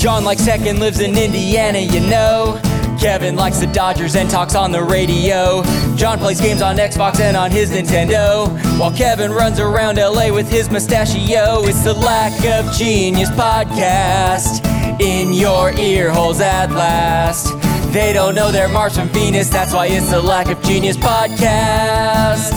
John 0.00 0.24
likes 0.24 0.44
tech 0.46 0.60
and 0.62 0.78
lives 0.80 1.00
in 1.00 1.16
Indiana, 1.16 1.78
you 1.78 2.00
know. 2.00 2.58
Kevin 2.98 3.36
likes 3.36 3.58
the 3.58 3.66
Dodgers 3.66 4.16
and 4.16 4.30
talks 4.30 4.54
on 4.54 4.72
the 4.72 4.82
radio. 4.82 5.62
John 5.94 6.18
plays 6.18 6.40
games 6.40 6.62
on 6.62 6.76
Xbox 6.76 7.20
and 7.20 7.36
on 7.36 7.50
his 7.50 7.70
Nintendo. 7.70 8.48
While 8.78 8.92
Kevin 8.96 9.30
runs 9.30 9.60
around 9.60 9.96
LA 9.98 10.32
with 10.32 10.50
his 10.50 10.70
mustachio. 10.70 11.64
It's 11.64 11.84
the 11.84 11.92
Lack 11.92 12.32
of 12.46 12.72
Genius 12.74 13.28
podcast 13.30 14.64
in 15.00 15.34
your 15.34 15.72
ear 15.78 16.10
holes 16.10 16.40
at 16.40 16.70
last. 16.70 17.48
They 17.92 18.12
don't 18.14 18.34
know 18.34 18.50
they're 18.50 18.68
Mars 18.68 18.96
from 18.96 19.08
Venus, 19.08 19.50
that's 19.50 19.72
why 19.74 19.86
it's 19.86 20.10
the 20.10 20.20
Lack 20.22 20.48
of 20.48 20.62
Genius 20.62 20.96
podcast. 20.96 22.54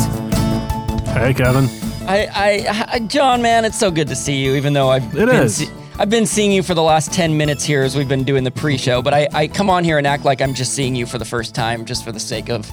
Hey, 1.13 1.33
Kevin. 1.33 1.67
I, 2.07 2.27
I, 2.33 2.87
I, 2.93 2.99
John, 2.99 3.41
man, 3.41 3.65
it's 3.65 3.77
so 3.77 3.91
good 3.91 4.07
to 4.09 4.15
see 4.15 4.43
you. 4.43 4.55
Even 4.55 4.71
though 4.73 4.89
I've 4.89 5.03
It 5.15 5.25
been 5.25 5.29
is. 5.43 5.55
se- 5.57 5.69
I've 6.03 6.09
been 6.09 6.25
seeing 6.25 6.51
you 6.51 6.63
for 6.63 6.73
the 6.73 6.83
last 6.83 7.13
ten 7.13 7.37
minutes 7.37 7.63
here 7.63 7.81
as 7.81 7.95
we've 7.95 8.09
been 8.09 8.25
doing 8.25 8.43
the 8.43 8.51
pre-show, 8.51 9.01
but 9.01 9.13
I, 9.13 9.29
I 9.31 9.47
come 9.47 9.69
on 9.69 9.85
here 9.85 9.97
and 9.97 10.05
act 10.05 10.25
like 10.25 10.41
I'm 10.41 10.53
just 10.53 10.73
seeing 10.73 10.97
you 10.97 11.05
for 11.05 11.17
the 11.17 11.23
first 11.23 11.55
time, 11.55 11.85
just 11.85 12.03
for 12.03 12.11
the 12.11 12.19
sake 12.19 12.49
of. 12.49 12.69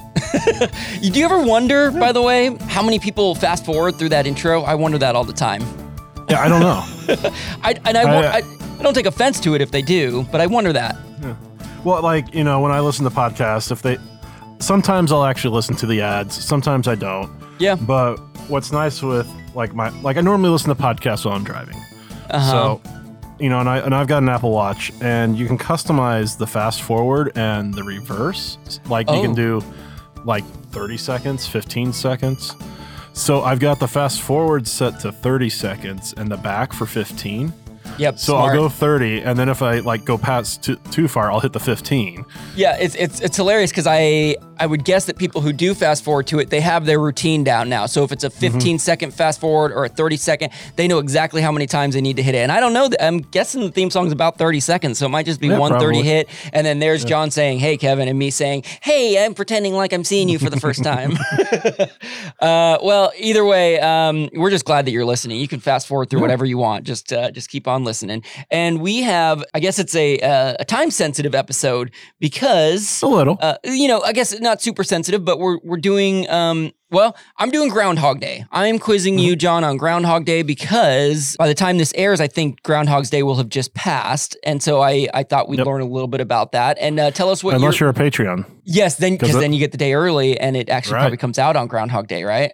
you, 1.01 1.11
do 1.11 1.17
you 1.17 1.23
ever 1.23 1.41
wonder, 1.41 1.91
by 1.91 2.11
the 2.11 2.21
way, 2.21 2.53
how 2.67 2.83
many 2.83 2.99
people 2.99 3.33
fast 3.35 3.63
forward 3.63 3.95
through 3.95 4.09
that 4.09 4.27
intro? 4.27 4.63
I 4.63 4.75
wonder 4.75 4.97
that 4.97 5.15
all 5.15 5.23
the 5.23 5.31
time. 5.31 5.61
Yeah, 6.29 6.41
I 6.41 6.49
don't 6.49 6.59
know. 6.59 6.83
I 7.63 7.79
and 7.85 7.97
I, 7.97 8.01
I- 8.01 8.31
I, 8.31 8.37
I 8.79 8.83
don't 8.83 8.93
take 8.93 9.05
offense 9.05 9.39
to 9.39 9.55
it 9.55 9.61
if 9.61 9.71
they 9.71 9.81
do, 9.81 10.23
but 10.29 10.41
I 10.41 10.47
wonder 10.47 10.73
that. 10.73 10.97
Yeah. 11.21 11.35
well, 11.85 12.03
like, 12.03 12.35
you 12.35 12.43
know, 12.43 12.59
when 12.59 12.73
I 12.73 12.81
listen 12.81 13.05
to 13.05 13.11
podcasts, 13.11 13.71
if 13.71 13.81
they 13.81 13.97
sometimes 14.59 15.09
I'll 15.09 15.23
actually 15.23 15.55
listen 15.55 15.77
to 15.77 15.85
the 15.85 16.01
ads, 16.01 16.35
sometimes 16.35 16.85
I 16.85 16.95
don't. 16.95 17.31
Yeah. 17.59 17.75
But 17.75 18.17
what's 18.49 18.73
nice 18.73 19.01
with 19.01 19.25
like 19.55 19.73
my 19.73 19.87
like 20.01 20.17
I 20.17 20.21
normally 20.21 20.49
listen 20.49 20.67
to 20.67 20.75
podcasts 20.75 21.23
while 21.23 21.33
I'm 21.33 21.45
driving. 21.45 21.77
Uh-huh. 22.29 22.51
So, 22.51 22.81
you 23.41 23.49
know, 23.49 23.59
and 23.59 23.67
I 23.69 23.77
and 23.79 23.93
I've 23.95 24.07
got 24.07 24.21
an 24.23 24.29
Apple 24.29 24.51
Watch 24.51 24.91
and 25.01 25.37
you 25.37 25.47
can 25.47 25.57
customize 25.57 26.37
the 26.37 26.47
fast 26.47 26.81
forward 26.81 27.31
and 27.35 27.73
the 27.73 27.83
reverse. 27.83 28.57
Like 28.87 29.09
you 29.09 29.17
Oh. 29.17 29.21
can 29.21 29.33
do 29.33 29.63
like 30.23 30.45
30 30.71 30.97
seconds, 30.97 31.47
15 31.47 31.91
seconds. 31.93 32.55
So 33.13 33.41
I've 33.41 33.59
got 33.59 33.79
the 33.79 33.87
fast 33.87 34.21
forward 34.21 34.67
set 34.67 34.99
to 35.01 35.11
30 35.11 35.49
seconds 35.49 36.13
and 36.15 36.29
the 36.31 36.37
back 36.37 36.71
for 36.71 36.85
15. 36.85 37.51
Yep. 37.97 38.19
So 38.19 38.33
smart. 38.33 38.53
I'll 38.55 38.61
go 38.61 38.69
30, 38.69 39.21
and 39.21 39.37
then 39.37 39.49
if 39.49 39.61
I 39.61 39.79
like 39.79 40.05
go 40.05 40.17
past 40.17 40.63
too, 40.63 40.77
too 40.91 41.07
far, 41.09 41.29
I'll 41.29 41.41
hit 41.41 41.51
the 41.51 41.59
15. 41.59 42.23
Yeah, 42.55 42.77
it's 42.79 42.95
it's 42.95 43.19
it's 43.19 43.35
hilarious 43.35 43.71
because 43.71 43.85
I 43.87 44.37
I 44.61 44.65
would 44.65 44.83
guess 44.85 45.05
that 45.05 45.17
people 45.17 45.41
who 45.41 45.51
do 45.53 45.73
fast 45.73 46.03
forward 46.03 46.27
to 46.27 46.39
it, 46.39 46.49
they 46.49 46.61
have 46.61 46.85
their 46.85 46.99
routine 46.99 47.43
down 47.43 47.67
now. 47.69 47.85
So 47.87 48.03
if 48.03 48.11
it's 48.11 48.23
a 48.23 48.29
Mm-hmm. 48.29 48.53
15 48.53 48.79
second 48.79 49.11
fast 49.13 49.39
forward 49.41 49.71
or 49.73 49.85
a 49.85 49.89
30 49.89 50.15
second, 50.17 50.51
they 50.77 50.87
know 50.87 50.99
exactly 50.99 51.41
how 51.41 51.51
many 51.51 51.67
times 51.67 51.95
they 51.95 52.01
need 52.01 52.15
to 52.17 52.23
hit 52.23 52.33
it. 52.35 52.39
And 52.39 52.51
I 52.51 52.59
don't 52.59 52.73
know. 52.73 52.87
that- 52.87 53.03
I'm 53.03 53.19
guessing 53.19 53.61
the 53.61 53.71
theme 53.71 53.89
song's 53.89 54.11
about 54.11 54.37
30 54.37 54.59
seconds, 54.61 54.97
so 54.99 55.05
it 55.05 55.09
might 55.09 55.25
just 55.25 55.39
be 55.41 55.47
Yeah, 55.47 55.57
one 55.57 55.71
30 55.79 56.01
hit, 56.01 56.29
and 56.53 56.65
then 56.65 56.79
there's 56.79 57.03
John 57.03 57.29
saying, 57.31 57.59
"Hey, 57.59 57.75
Kevin," 57.77 58.07
and 58.07 58.17
me 58.17 58.29
saying, 58.31 58.63
"Hey, 58.81 59.23
I'm 59.23 59.33
pretending 59.33 59.73
like 59.73 59.91
I'm 59.93 60.03
seeing 60.03 60.29
you 60.29 60.39
for 60.39 60.49
the 60.49 60.59
first 60.59 60.83
time." 60.83 61.17
uh, 62.39 62.77
well, 62.83 63.11
either 63.17 63.43
way, 63.45 63.79
um, 63.79 64.29
we're 64.33 64.49
just 64.49 64.65
glad 64.65 64.85
that 64.85 64.91
you're 64.91 65.05
listening. 65.05 65.39
You 65.39 65.47
can 65.47 65.59
fast 65.59 65.87
forward 65.87 66.09
through 66.09 66.21
whatever 66.21 66.45
you 66.45 66.57
want. 66.57 66.85
Just 66.85 67.11
uh, 67.13 67.31
just 67.31 67.49
keep 67.49 67.67
on 67.67 67.83
listening. 67.83 68.23
And 68.49 68.81
we 68.81 69.01
have, 69.01 69.43
I 69.53 69.59
guess 69.59 69.79
it's 69.79 69.95
a 69.95 70.19
uh, 70.19 70.55
a 70.59 70.65
time 70.65 70.91
sensitive 70.91 71.35
episode 71.35 71.91
because 72.19 73.01
A 73.01 73.07
little. 73.07 73.37
uh, 73.41 73.55
you 73.63 73.87
know, 73.87 74.01
I 74.01 74.13
guess 74.13 74.37
not 74.51 74.61
super 74.61 74.83
sensitive, 74.83 75.23
but 75.23 75.39
we're 75.39 75.57
we're 75.63 75.77
doing 75.77 76.29
um 76.29 76.71
well, 76.89 77.15
I'm 77.37 77.51
doing 77.51 77.69
Groundhog 77.69 78.19
Day. 78.19 78.43
I'm 78.51 78.77
quizzing 78.77 79.13
Mm-hmm. 79.15 79.23
you, 79.23 79.35
John, 79.37 79.63
on 79.63 79.77
Groundhog 79.77 80.25
Day 80.25 80.41
because 80.43 81.37
by 81.39 81.47
the 81.47 81.53
time 81.53 81.77
this 81.77 81.93
airs, 81.95 82.19
I 82.19 82.27
think 82.27 82.61
Groundhog's 82.63 83.09
Day 83.09 83.23
will 83.23 83.35
have 83.35 83.47
just 83.47 83.73
passed, 83.73 84.35
and 84.43 84.61
so 84.61 84.81
I 84.81 85.07
I 85.13 85.23
thought 85.23 85.47
we'd 85.47 85.59
Yep. 85.59 85.67
learn 85.67 85.81
a 85.81 85.85
little 85.85 86.09
bit 86.09 86.19
about 86.21 86.51
that 86.51 86.77
and 86.81 86.99
uh, 86.99 87.11
tell 87.11 87.29
us 87.29 87.43
what. 87.43 87.55
Unless 87.55 87.79
you're, 87.79 87.93
you're 87.95 88.05
a 88.07 88.11
Patreon. 88.11 88.45
yes, 88.65 88.97
then 88.97 89.13
because 89.13 89.33
then 89.33 89.53
you 89.53 89.59
get 89.59 89.71
the 89.71 89.77
day 89.77 89.93
early, 89.93 90.37
and 90.39 90.57
it 90.57 90.69
actually 90.69 90.95
Right. 90.95 91.01
probably 91.03 91.17
comes 91.17 91.39
out 91.39 91.55
on 91.55 91.67
Groundhog 91.67 92.07
Day, 92.07 92.23
right? 92.25 92.51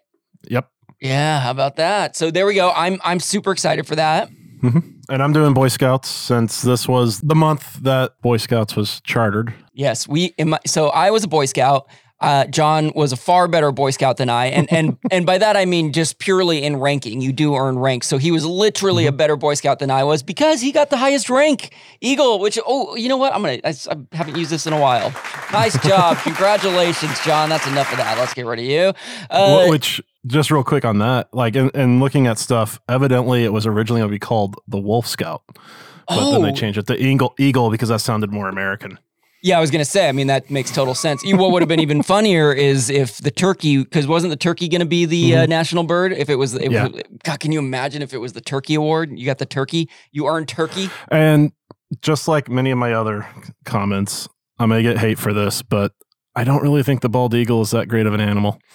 Yep. 0.49 0.69
Yeah, 1.01 1.39
how 1.41 1.51
about 1.51 1.75
that? 1.77 2.15
So 2.15 2.29
there 2.31 2.45
we 2.45 2.53
go. 2.53 2.71
I'm 2.75 2.99
I'm 3.03 3.19
super 3.19 3.51
excited 3.51 3.87
for 3.87 3.95
that. 3.95 4.29
Mm-hmm. 4.61 4.79
And 5.09 5.23
I'm 5.23 5.33
doing 5.33 5.53
Boy 5.53 5.67
Scouts 5.67 6.09
since 6.09 6.61
this 6.61 6.87
was 6.87 7.21
the 7.21 7.35
month 7.35 7.81
that 7.83 8.19
Boy 8.21 8.37
Scouts 8.37 8.75
was 8.75 9.01
chartered. 9.01 9.53
Yes, 9.73 10.07
we. 10.07 10.33
In 10.37 10.49
my, 10.49 10.59
so 10.65 10.89
I 10.89 11.11
was 11.11 11.23
a 11.23 11.27
Boy 11.27 11.45
Scout. 11.45 11.87
Uh, 12.19 12.45
John 12.45 12.91
was 12.95 13.11
a 13.11 13.15
far 13.15 13.47
better 13.47 13.71
Boy 13.71 13.91
Scout 13.91 14.17
than 14.17 14.27
I, 14.29 14.47
and 14.47 14.71
and 14.73 14.97
and 15.11 15.25
by 15.25 15.37
that 15.37 15.55
I 15.55 15.65
mean 15.65 15.93
just 15.93 16.17
purely 16.17 16.63
in 16.63 16.77
ranking. 16.77 17.21
You 17.21 17.31
do 17.31 17.55
earn 17.55 17.77
rank, 17.77 18.03
so 18.03 18.17
he 18.17 18.31
was 18.31 18.43
literally 18.45 19.05
a 19.05 19.11
better 19.11 19.35
Boy 19.35 19.53
Scout 19.53 19.77
than 19.79 19.91
I 19.91 20.03
was 20.03 20.23
because 20.23 20.59
he 20.59 20.71
got 20.71 20.89
the 20.89 20.97
highest 20.97 21.29
rank, 21.29 21.73
Eagle. 22.01 22.39
Which 22.39 22.57
oh, 22.65 22.95
you 22.95 23.07
know 23.07 23.17
what? 23.17 23.33
I'm 23.35 23.41
gonna. 23.43 23.59
I 23.63 23.73
haven't 24.15 24.35
used 24.35 24.49
this 24.49 24.65
in 24.65 24.73
a 24.73 24.79
while. 24.79 25.13
Nice 25.51 25.79
job, 25.87 26.17
congratulations, 26.17 27.19
John. 27.23 27.49
That's 27.49 27.67
enough 27.67 27.91
of 27.91 27.97
that. 27.99 28.17
Let's 28.17 28.33
get 28.33 28.45
rid 28.47 28.59
of 28.59 28.65
you. 28.65 28.93
Uh, 29.29 29.65
Wh- 29.65 29.69
Which, 29.69 30.01
just 30.25 30.49
real 30.49 30.63
quick 30.63 30.85
on 30.85 30.97
that, 30.97 31.31
like, 31.33 31.55
in, 31.55 31.69
in 31.71 31.99
looking 31.99 32.25
at 32.27 32.39
stuff, 32.39 32.79
evidently 32.89 33.43
it 33.45 33.53
was 33.53 33.65
originally 33.67 34.01
going 34.01 34.09
to 34.09 34.15
be 34.15 34.19
called 34.19 34.55
the 34.67 34.79
Wolf 34.79 35.05
Scout. 35.07 35.43
But 36.07 36.31
then 36.31 36.41
they 36.41 36.49
Oh. 36.49 36.55
changed 36.55 36.79
it 36.79 36.87
to 36.87 36.95
Eagle, 36.97 37.35
Eagle 37.37 37.69
because 37.69 37.89
that 37.89 37.99
sounded 38.01 38.31
more 38.31 38.49
American. 38.49 38.97
Yeah, 39.43 39.57
I 39.57 39.61
was 39.61 39.69
gonna 39.71 39.85
say. 39.85 40.09
I 40.09 40.11
mean, 40.11 40.27
that 40.27 40.49
makes 40.49 40.71
total 40.71 40.95
sense. 40.95 41.23
What 41.25 41.51
would 41.51 41.61
have 41.61 41.69
been 41.69 41.79
even 41.79 42.01
funnier 42.03 42.51
is 42.51 42.89
if 42.89 43.17
the 43.17 43.31
turkey, 43.31 43.77
because 43.83 44.07
wasn't 44.07 44.31
the 44.31 44.37
turkey 44.37 44.67
gonna 44.67 44.85
be 44.85 45.05
the 45.05 45.35
uh, 45.37 45.45
national 45.45 45.83
bird? 45.83 46.11
If 46.11 46.29
it 46.29 46.35
was, 46.35 46.53
it 46.55 46.63
Mm-hmm. 46.63 46.73
Yeah. 46.73 46.87
was, 46.87 47.01
God, 47.23 47.39
can 47.39 47.51
you 47.51 47.59
imagine 47.59 48.01
if 48.01 48.13
it 48.13 48.17
was 48.17 48.33
the 48.33 48.41
turkey 48.41 48.75
award? 48.75 49.11
You 49.17 49.25
got 49.25 49.37
the 49.37 49.45
turkey, 49.45 49.89
you 50.11 50.27
earned 50.27 50.47
turkey. 50.47 50.89
And 51.09 51.51
just 52.01 52.27
like 52.27 52.49
many 52.49 52.71
of 52.71 52.77
my 52.77 52.93
other 52.93 53.27
comments, 53.63 54.27
I 54.59 54.65
may 54.65 54.81
get 54.81 54.97
hate 54.97 55.19
for 55.19 55.33
this, 55.33 55.61
but 55.61 55.93
I 56.35 56.43
don't 56.43 56.61
really 56.61 56.83
think 56.83 57.01
the 57.01 57.09
bald 57.09 57.33
eagle 57.33 57.61
is 57.61 57.71
that 57.71 57.87
great 57.87 58.05
of 58.05 58.13
an 58.13 58.21
animal. 58.21 58.59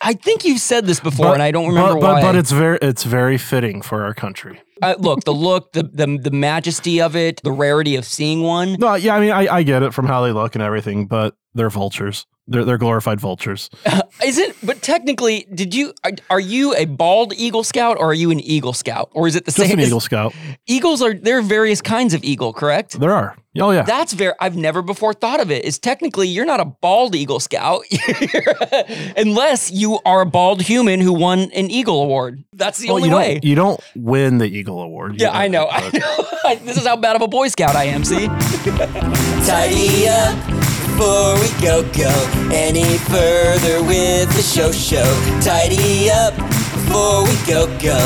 I 0.00 0.14
think 0.14 0.44
you've 0.44 0.60
said 0.60 0.86
this 0.86 1.00
before, 1.00 1.26
But- 1.26 1.34
and 1.34 1.42
I 1.42 1.50
don't 1.50 1.68
remember 1.68 1.94
but, 1.94 2.02
why. 2.02 2.20
But, 2.22 2.32
but 2.32 2.36
it's 2.36 2.50
very 2.52 2.78
it's 2.82 3.04
very 3.04 3.38
fitting 3.38 3.82
for 3.82 4.04
our 4.04 4.14
country. 4.14 4.60
uh, 4.82 4.94
look, 4.98 5.24
the 5.24 5.32
look, 5.34 5.72
the, 5.72 5.82
the 5.82 6.18
the 6.22 6.30
majesty 6.30 7.00
of 7.00 7.14
it, 7.16 7.40
the 7.42 7.52
rarity 7.52 7.96
of 7.96 8.04
seeing 8.04 8.42
one. 8.42 8.74
No, 8.78 8.94
yeah, 8.94 9.14
I 9.16 9.20
mean, 9.20 9.30
I, 9.32 9.56
I 9.56 9.62
get 9.62 9.82
it 9.82 9.92
from 9.94 10.06
how 10.06 10.22
they 10.22 10.32
look 10.32 10.54
and 10.54 10.62
everything, 10.62 11.06
but 11.06 11.34
they're 11.54 11.70
vultures. 11.70 12.26
They're 12.48 12.64
they're 12.64 12.78
glorified 12.78 13.20
vultures. 13.20 13.70
Isn't? 14.24 14.54
But 14.62 14.80
technically, 14.80 15.46
did 15.52 15.74
you? 15.74 15.92
Are, 16.04 16.12
are 16.30 16.40
you 16.40 16.74
a 16.76 16.84
bald 16.84 17.32
Eagle 17.34 17.64
Scout 17.64 17.96
or 17.98 18.10
are 18.10 18.14
you 18.14 18.30
an 18.30 18.38
Eagle 18.40 18.72
Scout, 18.72 19.10
or 19.14 19.26
is 19.26 19.34
it 19.34 19.46
the 19.46 19.50
Just 19.52 19.68
same? 19.68 19.78
an 19.78 19.84
Eagle 19.84 19.98
Scout. 20.00 20.32
Eagles 20.66 21.02
are 21.02 21.12
there 21.14 21.38
are 21.38 21.42
various 21.42 21.82
kinds 21.82 22.14
of 22.14 22.22
eagle, 22.22 22.52
correct? 22.52 23.00
There 23.00 23.12
are. 23.12 23.36
Oh 23.58 23.72
yeah. 23.72 23.82
That's 23.82 24.12
very. 24.12 24.34
I've 24.38 24.56
never 24.56 24.80
before 24.82 25.12
thought 25.12 25.40
of 25.40 25.50
it. 25.50 25.64
Is 25.64 25.78
technically 25.80 26.28
you're 26.28 26.44
not 26.46 26.60
a 26.60 26.66
bald 26.66 27.16
Eagle 27.16 27.40
Scout, 27.40 27.82
unless 29.16 29.65
you 29.70 30.00
are 30.04 30.20
a 30.22 30.26
bald 30.26 30.62
human 30.62 31.00
who 31.00 31.12
won 31.12 31.50
an 31.52 31.70
Eagle 31.70 32.02
Award. 32.02 32.44
That's 32.52 32.78
the 32.78 32.88
well, 32.88 32.96
only 32.96 33.08
you 33.08 33.16
way. 33.16 33.34
don't 33.34 33.44
you 33.44 33.54
don't 33.54 33.80
win 33.94 34.38
the 34.38 34.46
Eagle 34.46 34.80
Award. 34.80 35.20
You 35.20 35.26
yeah, 35.26 35.30
I 35.38 35.48
know. 35.48 35.68
I 35.70 35.90
know. 35.90 36.54
this 36.64 36.76
is 36.76 36.86
how 36.86 36.96
bad 36.96 37.16
of 37.16 37.22
a 37.22 37.28
Boy 37.28 37.48
Scout 37.48 37.76
I 37.76 37.84
am. 37.84 38.04
See. 38.04 38.26
Tidy 39.46 40.08
up 40.08 40.34
before 40.46 41.34
we 41.40 41.48
go 41.60 41.82
go 41.92 42.12
any 42.52 42.98
further 42.98 43.82
with 43.84 44.28
the 44.34 44.42
show 44.42 44.72
show. 44.72 45.04
Tidy 45.40 46.10
up 46.10 46.34
before 46.36 47.24
we 47.24 47.36
go 47.46 47.66
go. 47.78 48.00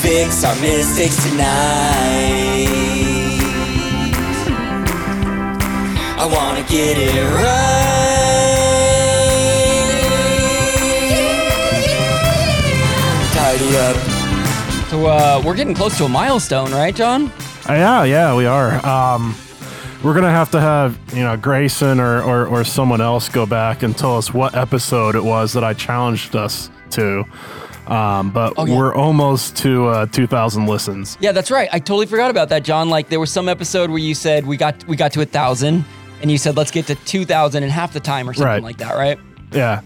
Fix 0.00 0.44
our 0.44 0.54
mistakes 0.60 1.22
tonight. 1.30 2.68
I 6.16 6.26
wanna 6.26 6.62
get 6.68 6.96
it 6.96 7.22
right. 7.34 8.13
Tidy 13.74 13.98
up. 13.98 14.86
So 14.88 15.06
uh, 15.06 15.42
we're 15.44 15.56
getting 15.56 15.74
close 15.74 15.98
to 15.98 16.04
a 16.04 16.08
milestone, 16.08 16.70
right, 16.72 16.94
John? 16.94 17.26
Uh, 17.68 17.72
yeah, 17.72 18.04
yeah, 18.04 18.36
we 18.36 18.46
are. 18.46 18.74
Um, 18.86 19.34
we're 20.04 20.14
gonna 20.14 20.30
have 20.30 20.50
to 20.52 20.60
have 20.60 20.98
you 21.14 21.22
know 21.22 21.36
Grayson 21.36 21.98
or, 21.98 22.22
or 22.22 22.46
or 22.46 22.62
someone 22.64 23.00
else 23.00 23.28
go 23.28 23.46
back 23.46 23.82
and 23.82 23.96
tell 23.96 24.16
us 24.16 24.32
what 24.32 24.54
episode 24.54 25.16
it 25.16 25.24
was 25.24 25.52
that 25.54 25.64
I 25.64 25.72
challenged 25.72 26.36
us 26.36 26.70
to. 26.90 27.24
Um, 27.88 28.30
but 28.30 28.54
Oh, 28.56 28.64
yeah. 28.64 28.76
we're 28.76 28.94
almost 28.94 29.56
to 29.58 29.88
uh, 29.88 30.06
2,000 30.06 30.66
listens. 30.66 31.18
Yeah, 31.20 31.32
that's 31.32 31.50
right. 31.50 31.68
I 31.72 31.78
totally 31.80 32.06
forgot 32.06 32.30
about 32.30 32.48
that, 32.50 32.62
John. 32.64 32.88
Like 32.88 33.08
there 33.08 33.20
was 33.20 33.30
some 33.30 33.46
episode 33.48 33.90
where 33.90 33.98
you 33.98 34.14
said 34.14 34.46
we 34.46 34.56
got 34.56 34.86
we 34.86 34.96
got 34.96 35.12
to 35.12 35.20
a 35.22 35.26
thousand, 35.26 35.84
and 36.22 36.30
you 36.30 36.38
said 36.38 36.56
let's 36.56 36.70
get 36.70 36.86
to 36.86 36.94
two 36.94 37.24
thousand 37.24 37.62
in 37.64 37.70
half 37.70 37.92
the 37.92 38.00
time 38.00 38.28
or 38.28 38.34
something 38.34 38.46
Right. 38.46 38.62
like 38.62 38.76
that, 38.78 38.94
right? 38.94 39.18
Yeah. 39.54 39.82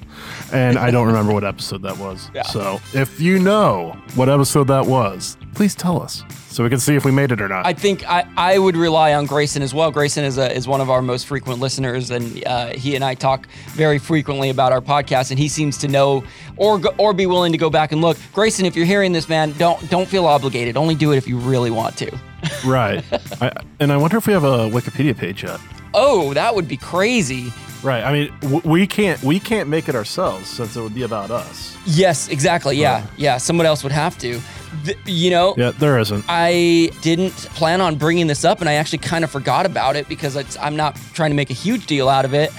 And 0.52 0.78
I 0.78 0.90
don't 0.90 1.06
remember 1.06 1.32
what 1.32 1.44
episode 1.44 1.82
that 1.82 1.98
was. 1.98 2.30
Yeah. 2.34 2.42
So 2.42 2.80
if 2.94 3.20
you 3.20 3.38
know 3.38 3.96
what 4.14 4.28
episode 4.28 4.68
that 4.68 4.86
was, 4.86 5.36
please 5.54 5.74
tell 5.74 6.00
us 6.00 6.24
so 6.58 6.64
we 6.64 6.70
can 6.70 6.80
see 6.80 6.96
if 6.96 7.04
we 7.04 7.12
made 7.12 7.30
it 7.30 7.40
or 7.40 7.48
not. 7.48 7.66
I 7.66 7.72
think 7.72 8.08
I, 8.08 8.26
I 8.36 8.58
would 8.58 8.76
rely 8.76 9.14
on 9.14 9.26
Grayson 9.26 9.62
as 9.62 9.74
well. 9.74 9.90
Grayson 9.90 10.24
is 10.24 10.38
a, 10.38 10.52
is 10.52 10.66
one 10.66 10.80
of 10.80 10.90
our 10.90 11.02
most 11.02 11.26
frequent 11.26 11.60
listeners, 11.60 12.10
and 12.10 12.44
uh, 12.46 12.68
he 12.68 12.96
and 12.96 13.04
I 13.04 13.14
talk 13.14 13.46
very 13.74 13.98
frequently 13.98 14.50
about 14.50 14.72
our 14.72 14.80
podcast. 14.80 15.30
And 15.30 15.38
he 15.38 15.46
seems 15.48 15.76
to 15.78 15.88
know 15.88 16.24
or 16.56 16.80
or 16.98 17.12
be 17.12 17.26
willing 17.26 17.52
to 17.52 17.58
go 17.58 17.70
back 17.70 17.92
and 17.92 18.00
look. 18.00 18.16
Grayson, 18.32 18.64
if 18.64 18.74
you're 18.74 18.86
hearing 18.86 19.12
this, 19.12 19.28
man, 19.28 19.52
don't 19.52 19.88
don't 19.90 20.08
feel 20.08 20.26
obligated. 20.26 20.76
Only 20.76 20.94
do 20.94 21.12
it 21.12 21.16
if 21.16 21.28
you 21.28 21.38
really 21.38 21.70
want 21.70 21.96
to. 21.98 22.18
right. 22.66 23.04
I, 23.40 23.52
and 23.78 23.92
I 23.92 23.96
wonder 23.96 24.16
if 24.16 24.26
we 24.26 24.32
have 24.32 24.44
a 24.44 24.68
Wikipedia 24.70 25.16
page 25.16 25.44
yet. 25.44 25.60
Oh, 25.94 26.34
that 26.34 26.54
would 26.54 26.66
be 26.66 26.76
crazy. 26.76 27.52
Right. 27.82 28.02
I 28.02 28.12
mean, 28.12 28.32
w- 28.40 28.60
we 28.64 28.86
can't 28.86 29.22
we 29.22 29.38
can't 29.38 29.68
make 29.68 29.88
it 29.88 29.94
ourselves 29.94 30.48
since 30.48 30.76
it 30.76 30.80
would 30.82 30.94
be 30.94 31.02
about 31.04 31.30
us. 31.30 31.76
Yes, 31.86 32.28
exactly. 32.28 32.76
Yeah, 32.76 33.06
yeah. 33.16 33.38
Someone 33.38 33.66
else 33.66 33.82
would 33.82 33.92
have 33.92 34.18
to. 34.18 34.40
Th- 34.84 34.98
you 35.06 35.30
know, 35.30 35.54
Yeah, 35.56 35.70
there 35.70 35.98
isn't. 35.98 36.24
I 36.28 36.90
didn't 37.02 37.32
plan 37.32 37.80
on 37.80 37.96
bringing 37.96 38.26
this 38.26 38.44
up, 38.44 38.60
and 38.60 38.68
I 38.68 38.74
actually 38.74 38.98
kind 38.98 39.24
of 39.24 39.30
forgot 39.30 39.64
about 39.64 39.96
it 39.96 40.08
because 40.08 40.36
it's, 40.36 40.58
I'm 40.58 40.76
not 40.76 40.96
trying 41.14 41.30
to 41.30 41.36
make 41.36 41.50
a 41.50 41.54
huge 41.54 41.86
deal 41.86 42.08
out 42.08 42.24
of 42.24 42.34
it. 42.34 42.50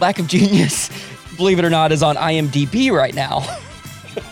Lack 0.00 0.18
of 0.18 0.26
Genius, 0.28 0.88
believe 1.36 1.58
it 1.58 1.64
or 1.64 1.70
not, 1.70 1.92
is 1.92 2.02
on 2.02 2.16
IMDb 2.16 2.90
right 2.90 3.14
now. 3.14 3.42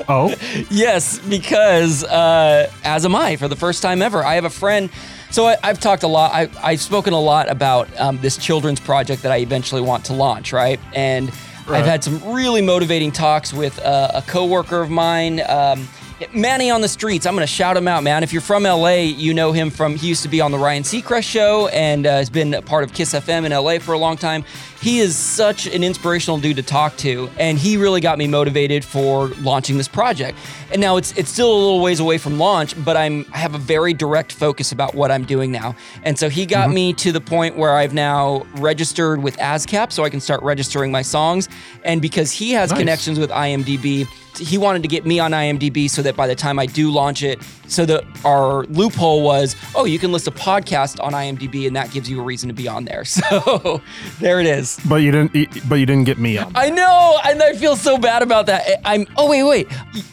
Oh, 0.08 0.34
yes, 0.70 1.18
because 1.18 2.04
uh, 2.04 2.70
as 2.84 3.04
am 3.04 3.14
I 3.14 3.36
for 3.36 3.48
the 3.48 3.56
first 3.56 3.82
time 3.82 4.00
ever. 4.00 4.24
I 4.24 4.34
have 4.34 4.44
a 4.44 4.50
friend. 4.50 4.90
So 5.30 5.46
I, 5.46 5.56
I've 5.62 5.80
talked 5.80 6.02
a 6.02 6.08
lot. 6.08 6.32
I, 6.32 6.48
I've 6.62 6.80
spoken 6.80 7.12
a 7.12 7.20
lot 7.20 7.50
about 7.50 7.88
um, 7.98 8.18
this 8.20 8.36
children's 8.36 8.80
project 8.80 9.22
that 9.22 9.32
I 9.32 9.38
eventually 9.38 9.82
want 9.82 10.04
to 10.06 10.12
launch, 10.12 10.52
right? 10.52 10.80
And 10.94 11.30
Right. 11.66 11.80
I've 11.80 11.86
had 11.86 12.04
some 12.04 12.22
really 12.32 12.62
motivating 12.62 13.10
talks 13.10 13.52
with 13.52 13.80
uh, 13.80 14.12
a 14.14 14.22
coworker 14.22 14.80
of 14.80 14.88
mine. 14.88 15.40
Um, 15.48 15.88
Manny 16.32 16.70
on 16.70 16.80
the 16.80 16.88
streets. 16.88 17.26
I'm 17.26 17.34
going 17.34 17.42
to 17.42 17.52
shout 17.52 17.76
him 17.76 17.88
out, 17.88 18.04
man. 18.04 18.22
If 18.22 18.32
you're 18.32 18.40
from 18.40 18.62
LA, 18.62 18.98
you 19.00 19.34
know 19.34 19.50
him 19.50 19.70
from, 19.70 19.96
he 19.96 20.06
used 20.06 20.22
to 20.22 20.28
be 20.28 20.40
on 20.40 20.52
the 20.52 20.58
Ryan 20.58 20.84
Seacrest 20.84 21.24
show 21.24 21.66
and 21.68 22.06
uh, 22.06 22.12
has 22.12 22.30
been 22.30 22.54
a 22.54 22.62
part 22.62 22.84
of 22.84 22.94
Kiss 22.94 23.12
FM 23.14 23.44
in 23.44 23.52
LA 23.52 23.80
for 23.80 23.92
a 23.94 23.98
long 23.98 24.16
time. 24.16 24.44
He 24.86 25.00
is 25.00 25.16
such 25.16 25.66
an 25.66 25.82
inspirational 25.82 26.38
dude 26.38 26.58
to 26.58 26.62
talk 26.62 26.96
to, 26.98 27.28
and 27.40 27.58
he 27.58 27.76
really 27.76 28.00
got 28.00 28.18
me 28.18 28.28
motivated 28.28 28.84
for 28.84 29.30
launching 29.40 29.78
this 29.78 29.88
project. 29.88 30.38
And 30.70 30.80
now 30.80 30.96
it's 30.96 31.10
it's 31.18 31.28
still 31.28 31.52
a 31.52 31.58
little 31.58 31.80
ways 31.80 31.98
away 31.98 32.18
from 32.18 32.38
launch, 32.38 32.72
but 32.84 32.96
I'm 32.96 33.26
I 33.34 33.38
have 33.38 33.56
a 33.56 33.58
very 33.58 33.92
direct 33.92 34.30
focus 34.30 34.70
about 34.70 34.94
what 34.94 35.10
I'm 35.10 35.24
doing 35.24 35.50
now. 35.50 35.74
And 36.04 36.16
so 36.16 36.28
he 36.28 36.46
got 36.46 36.66
mm-hmm. 36.66 36.74
me 36.74 36.92
to 36.92 37.10
the 37.10 37.20
point 37.20 37.56
where 37.56 37.74
I've 37.74 37.94
now 37.94 38.46
registered 38.58 39.24
with 39.24 39.36
ASCAP, 39.38 39.90
so 39.90 40.04
I 40.04 40.08
can 40.08 40.20
start 40.20 40.40
registering 40.44 40.92
my 40.92 41.02
songs. 41.02 41.48
And 41.82 42.00
because 42.00 42.30
he 42.30 42.52
has 42.52 42.70
Nice. 42.70 42.78
connections 42.78 43.18
with 43.18 43.30
IMDb, 43.30 44.06
he 44.38 44.58
wanted 44.58 44.82
to 44.82 44.88
get 44.88 45.06
me 45.06 45.18
on 45.18 45.32
IMDb 45.32 45.88
so 45.88 46.02
that 46.02 46.16
by 46.16 46.26
the 46.26 46.34
time 46.34 46.58
I 46.58 46.66
do 46.66 46.90
launch 46.90 47.22
it, 47.22 47.40
so 47.68 47.84
that 47.86 48.04
our 48.24 48.64
loophole 48.66 49.22
was, 49.22 49.56
oh, 49.74 49.84
you 49.84 49.98
can 49.98 50.12
list 50.12 50.26
a 50.28 50.30
podcast 50.30 51.02
on 51.02 51.12
IMDb, 51.12 51.66
and 51.66 51.74
that 51.76 51.90
gives 51.90 52.08
you 52.08 52.20
a 52.20 52.22
reason 52.22 52.48
to 52.48 52.54
be 52.54 52.68
on 52.68 52.84
there. 52.84 53.04
So 53.16 53.80
there 54.20 54.40
it 54.40 54.46
is. 54.46 54.78
but 54.88 54.96
you 54.96 55.10
didn't. 55.10 55.68
But 55.68 55.76
you 55.76 55.86
didn't 55.86 56.04
get 56.04 56.18
me 56.18 56.38
on. 56.38 56.52
I 56.54 56.70
know, 56.70 57.18
and 57.24 57.42
I 57.42 57.54
feel 57.54 57.74
so 57.76 57.98
bad 57.98 58.22
about 58.22 58.46
that. 58.46 58.80
I'm. 58.84 59.06
Oh 59.16 59.28
wait, 59.28 59.42
wait. 59.42 59.68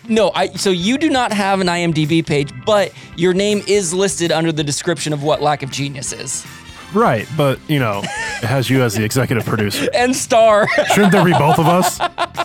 No, 0.09 0.31
I. 0.33 0.47
So 0.47 0.71
you 0.71 0.97
do 0.97 1.09
not 1.09 1.31
have 1.31 1.59
an 1.61 1.67
IMDb 1.67 2.25
page, 2.25 2.51
but 2.65 2.91
your 3.15 3.33
name 3.33 3.61
is 3.67 3.93
listed 3.93 4.31
under 4.31 4.51
the 4.51 4.63
description 4.63 5.13
of 5.13 5.21
what 5.21 5.41
Lack 5.41 5.63
of 5.63 5.69
Genius 5.71 6.11
is, 6.13 6.45
Right, 6.93 7.27
but 7.35 7.59
you 7.67 7.79
know, 7.79 7.99
it 8.03 8.45
has 8.47 8.69
you 8.69 8.83
as 8.83 8.93
the 8.93 9.03
executive 9.03 9.45
producer. 9.45 9.89
and 9.95 10.15
star. 10.15 10.67
Shouldn't 10.93 11.11
there 11.11 11.25
be 11.25 11.33
both 11.33 11.59
of 11.59 11.67
us? 11.67 11.99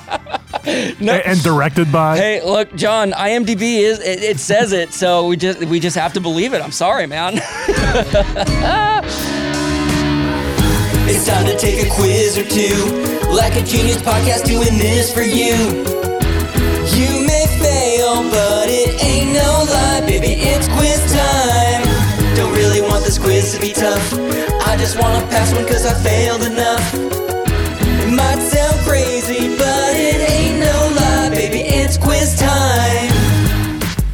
No. 1.01 1.13
And 1.15 1.43
directed 1.43 1.91
by. 1.93 2.17
Hey, 2.17 2.43
look, 2.45 2.75
John. 2.75 3.13
IMDb 3.13 3.81
is 3.81 4.01
it, 4.01 4.23
it 4.23 4.39
says 4.41 4.73
it, 4.73 4.93
so 4.93 5.27
we 5.27 5.37
just 5.37 5.65
we 5.65 5.81
just 5.81 5.97
have 5.97 6.13
to 6.15 6.21
believe 6.21 6.53
it. 6.55 6.61
I'm 6.61 6.73
sorry, 6.73 7.07
man. 7.07 7.35
It's 11.11 11.27
time 11.27 11.47
to 11.47 11.57
take 11.57 11.87
a 11.87 11.91
quiz 11.91 12.37
or 12.37 12.45
two. 12.45 12.77
Like 13.33 13.57
a 13.57 13.63
genius 13.63 13.97
podcast 14.03 14.45
doing 14.45 14.77
this 14.77 15.13
for 15.13 15.23
you. 15.23 15.57
You 16.93 17.27
may 17.27 17.47
fail, 17.59 18.29
but 18.29 18.69
it 18.69 19.03
ain't 19.03 19.33
no 19.33 19.65
lie, 19.73 20.03
baby. 20.07 20.35
It's 20.37 20.69
quiz 20.69 21.01
time. 21.11 21.83
Don't 22.37 22.53
really 22.55 22.83
want 22.83 23.05
this 23.05 23.19
quiz 23.19 23.55
to 23.55 23.61
be 23.61 23.73
tough. 23.73 24.13
I 24.69 24.77
just 24.77 24.99
wanna 25.01 25.27
pass 25.29 25.55
one 25.55 25.67
cause 25.67 25.87
I 25.87 25.95
failed 26.03 26.43
enough. 26.43 27.28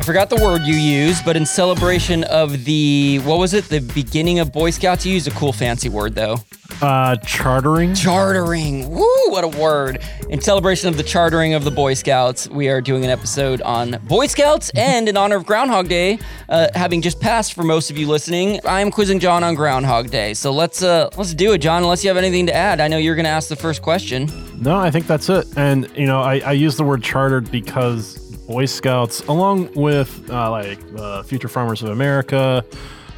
Forgot 0.04 0.28
the 0.28 0.36
word 0.36 0.62
you 0.66 0.74
used, 0.74 1.24
but 1.24 1.34
in 1.34 1.46
celebration 1.46 2.24
of 2.24 2.66
the 2.66 3.20
what 3.24 3.38
was 3.38 3.54
it? 3.54 3.64
The 3.64 3.80
beginning 3.80 4.38
of 4.38 4.52
Boy 4.52 4.68
Scouts. 4.68 5.06
You 5.06 5.14
used 5.14 5.26
a 5.26 5.30
cool 5.30 5.52
fancy 5.52 5.88
word 5.88 6.14
though. 6.14 6.40
Uh, 6.82 7.16
chartering. 7.16 7.94
Chartering. 7.94 8.90
Woo, 8.90 9.06
what 9.28 9.44
a 9.44 9.48
word. 9.48 10.02
In 10.28 10.42
celebration 10.42 10.90
of 10.90 10.98
the 10.98 11.02
chartering 11.02 11.54
of 11.54 11.64
the 11.64 11.70
Boy 11.70 11.94
Scouts, 11.94 12.48
we 12.50 12.68
are 12.68 12.82
doing 12.82 13.02
an 13.02 13.10
episode 13.10 13.62
on 13.62 13.92
Boy 14.06 14.26
Scouts 14.26 14.70
and 14.74 15.08
in 15.08 15.16
honor 15.16 15.36
of 15.36 15.46
Groundhog 15.46 15.88
Day, 15.88 16.18
uh, 16.50 16.68
having 16.74 17.00
just 17.00 17.18
passed 17.18 17.54
for 17.54 17.62
most 17.62 17.90
of 17.90 17.96
you 17.96 18.06
listening. 18.06 18.60
I 18.66 18.82
am 18.82 18.90
quizzing 18.90 19.20
John 19.20 19.42
on 19.42 19.54
Groundhog 19.54 20.10
Day. 20.10 20.34
So 20.34 20.52
let's 20.52 20.82
uh 20.82 21.08
let's 21.16 21.32
do 21.32 21.52
it, 21.52 21.58
John, 21.58 21.82
unless 21.82 22.04
you 22.04 22.08
have 22.08 22.18
anything 22.18 22.44
to 22.46 22.54
add. 22.54 22.78
I 22.78 22.88
know 22.88 22.98
you're 22.98 23.16
gonna 23.16 23.30
ask 23.30 23.48
the 23.48 23.56
first 23.56 23.80
question. 23.80 24.30
No, 24.60 24.76
I 24.76 24.90
think 24.90 25.06
that's 25.06 25.30
it. 25.30 25.46
And 25.56 25.90
you 25.96 26.06
know, 26.06 26.20
I, 26.20 26.40
I 26.40 26.52
use 26.52 26.76
the 26.76 26.84
word 26.84 27.02
chartered 27.02 27.50
because 27.50 28.23
Boy 28.46 28.66
Scouts, 28.66 29.20
along 29.26 29.72
with 29.74 30.28
uh, 30.30 30.50
like 30.50 30.78
uh, 30.96 31.22
Future 31.22 31.48
Farmers 31.48 31.82
of 31.82 31.90
America 31.90 32.64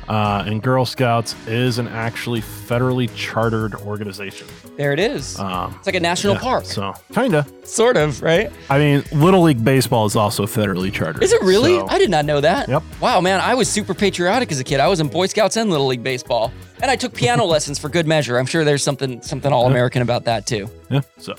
uh, 0.08 0.44
and 0.46 0.62
Girl 0.62 0.84
Scouts, 0.86 1.34
is 1.48 1.78
an 1.78 1.88
actually 1.88 2.40
federally 2.40 3.10
chartered 3.16 3.74
organization. 3.74 4.46
There 4.76 4.92
it 4.92 5.00
is. 5.00 5.38
Um, 5.38 5.74
it's 5.78 5.86
like 5.86 5.96
a 5.96 6.00
national 6.00 6.34
yeah, 6.34 6.40
park. 6.40 6.64
So 6.64 6.94
kinda. 7.12 7.44
Sort 7.64 7.96
of, 7.96 8.22
right? 8.22 8.52
I 8.70 8.78
mean, 8.78 9.02
Little 9.10 9.42
League 9.42 9.64
Baseball 9.64 10.06
is 10.06 10.14
also 10.14 10.46
federally 10.46 10.92
chartered. 10.92 11.22
Is 11.24 11.32
it 11.32 11.42
really? 11.42 11.78
so- 11.78 11.88
I 11.88 11.98
did 11.98 12.10
not 12.10 12.24
know 12.24 12.40
that. 12.40 12.68
Yep. 12.68 12.82
Wow, 13.00 13.20
man, 13.20 13.40
I 13.40 13.54
was 13.54 13.68
super 13.68 13.94
patriotic 13.94 14.52
as 14.52 14.60
a 14.60 14.64
kid. 14.64 14.78
I 14.78 14.86
was 14.86 15.00
in 15.00 15.08
Boy 15.08 15.26
Scouts 15.26 15.56
and 15.56 15.70
Little 15.70 15.86
League 15.88 16.04
baseball, 16.04 16.52
and 16.80 16.90
I 16.90 16.94
took 16.94 17.14
piano 17.14 17.44
lessons 17.46 17.78
for 17.78 17.88
good 17.88 18.06
measure. 18.06 18.38
I'm 18.38 18.46
sure 18.46 18.62
there's 18.62 18.84
something 18.84 19.20
something 19.22 19.52
all 19.52 19.66
American 19.66 20.02
about 20.02 20.24
that 20.26 20.46
too. 20.46 20.70
yeah. 20.88 21.00
So, 21.18 21.34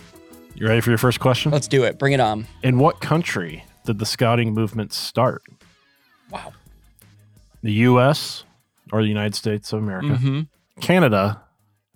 you 0.56 0.68
ready 0.68 0.82
for 0.82 0.90
your 0.90 0.98
first 0.98 1.20
question? 1.20 1.52
Let's 1.52 1.68
do 1.68 1.84
it. 1.84 1.98
Bring 2.00 2.14
it 2.14 2.20
on. 2.20 2.48
In 2.64 2.80
what 2.80 3.00
country 3.00 3.64
did 3.88 4.00
the 4.00 4.06
scouting 4.06 4.54
movement 4.54 4.94
start? 4.94 5.42
Wow. 6.30 6.54
The 7.64 7.72
U.S. 7.72 8.44
or 8.92 9.02
the 9.02 9.08
United 9.08 9.34
States 9.34 9.74
of 9.74 9.80
America? 9.80 10.10
Mm-hmm. 10.10 10.42
Canada, 10.80 11.42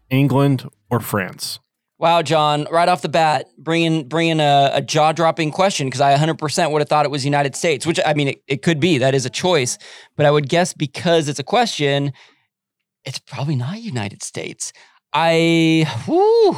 England, 0.10 0.68
or 0.90 1.00
France? 1.00 1.60
Wow, 2.00 2.24
John, 2.24 2.66
right 2.72 2.90
off 2.90 3.04
the 3.04 3.10
bat, 3.10 3.46
bringing 3.60 4.08
bringing 4.08 4.40
a, 4.40 4.72
a 4.74 4.82
jaw 4.82 5.12
dropping 5.12 5.52
question 5.52 5.86
because 5.86 6.02
I 6.02 6.16
100% 6.18 6.72
would 6.72 6.82
have 6.82 6.90
thought 6.90 7.06
it 7.06 7.12
was 7.12 7.24
United 7.24 7.56
States, 7.56 7.86
which 7.86 8.00
I 8.04 8.16
mean, 8.16 8.30
it, 8.30 8.42
it 8.48 8.62
could 8.64 8.80
be. 8.80 8.98
That 8.98 9.14
is 9.14 9.24
a 9.28 9.30
choice. 9.30 9.78
But 10.16 10.26
I 10.26 10.32
would 10.32 10.50
guess 10.50 10.74
because 10.74 11.30
it's 11.30 11.38
a 11.38 11.44
question, 11.44 12.12
it's 13.06 13.20
probably 13.20 13.56
not 13.56 13.82
United 13.82 14.24
States. 14.24 14.74
I, 15.14 15.86
whew. 16.06 16.58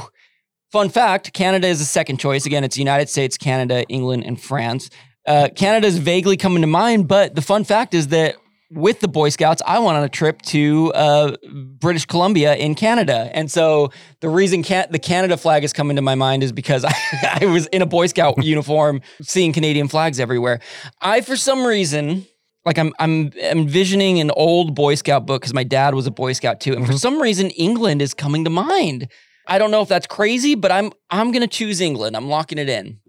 Fun 0.72 0.89
fact 0.89 1.34
Canada 1.34 1.67
is 1.67 1.79
the 1.79 1.86
second 1.86 2.17
choice. 2.17 2.46
Again, 2.46 2.63
it's 2.63 2.77
United 2.77 3.10
States, 3.10 3.38
Canada, 3.38 3.84
England, 3.89 4.24
and 4.25 4.41
France. 4.41 4.89
Uh, 5.25 5.50
Canada 5.56 5.88
is 5.88 5.98
vaguely 5.98 6.38
coming 6.38 6.62
to 6.62 6.68
mind, 6.68 7.08
but 7.08 7.36
the 7.36 7.42
fun 7.42 7.63
fact 7.63 7.94
is 7.94 8.10
that 8.10 8.36
with 8.72 9.00
the 9.00 9.08
Boy 9.08 9.30
Scouts, 9.30 9.62
I 9.65 9.80
went 9.80 9.98
on 9.98 10.03
a 10.03 10.10
trip 10.10 10.42
to 10.44 10.92
uh, 10.94 11.36
British 11.80 12.06
Columbia 12.06 12.56
in 12.56 12.75
Canada. 12.75 13.30
And 13.34 13.50
so 13.51 13.92
the 14.20 14.30
reason 14.30 14.63
can- 14.63 14.88
the 14.89 15.00
Canada 15.00 15.38
flag 15.38 15.63
is 15.63 15.74
coming 15.74 15.96
to 15.96 16.01
my 16.01 16.15
mind 16.15 16.44
is 16.44 16.51
because 16.51 16.84
I, 16.84 16.94
I 17.42 17.46
was 17.46 17.68
in 17.68 17.82
a 17.82 17.86
Boy 17.86 18.08
Scout 18.08 18.36
uniform 18.44 19.01
seeing 19.22 19.53
Canadian 19.53 19.88
flags 19.88 20.20
everywhere. 20.20 20.60
I, 21.01 21.22
for 21.22 21.36
some 21.36 21.65
reason, 21.65 22.25
like 22.65 22.77
I'm, 22.77 22.94
I'm 23.00 23.32
envisioning 23.34 24.20
an 24.20 24.32
old 24.32 24.74
Boy 24.75 24.96
Scout 24.96 25.25
book 25.25 25.42
because 25.42 25.53
my 25.53 25.63
dad 25.63 25.94
was 25.94 26.08
a 26.08 26.12
Boy 26.12 26.34
Scout 26.34 26.60
too. 26.60 26.74
And 26.74 26.86
for 26.88 26.94
some 26.94 27.22
reason, 27.22 27.50
England 27.51 28.01
is 28.01 28.13
coming 28.13 28.44
to 28.46 28.50
mind. 28.50 29.08
I 29.48 29.58
don't 29.58 29.72
know 29.72 29.82
if 29.82 29.89
that's 29.89 30.08
crazy, 30.08 30.56
but 30.56 30.72
I'm 30.72 30.92
I'm 31.10 31.32
gonna 31.34 31.48
choose 31.48 31.82
England. 31.82 32.15
I'm 32.15 32.27
locking 32.30 32.58
it 32.58 32.70
in. 32.70 33.00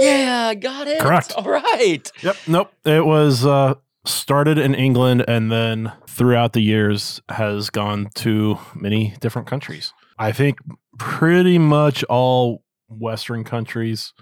Yeah, 0.00 0.54
got 0.54 0.86
it. 0.86 1.00
Correct. 1.00 1.32
All 1.32 1.44
right. 1.48 2.10
Yep. 2.22 2.36
Nope. 2.46 2.72
It 2.84 3.04
was 3.06 3.46
uh, 3.46 3.74
started 4.04 4.58
in 4.58 4.74
England 4.74 5.24
and 5.28 5.50
then 5.50 5.92
throughout 6.06 6.52
the 6.52 6.60
years 6.60 7.20
has 7.28 7.70
gone 7.70 8.08
to 8.16 8.58
many 8.74 9.14
different 9.20 9.48
countries. 9.48 9.92
I 10.18 10.32
think 10.32 10.58
pretty 10.98 11.58
much 11.58 12.04
all 12.04 12.62
Western 12.88 13.44
countries, 13.44 14.12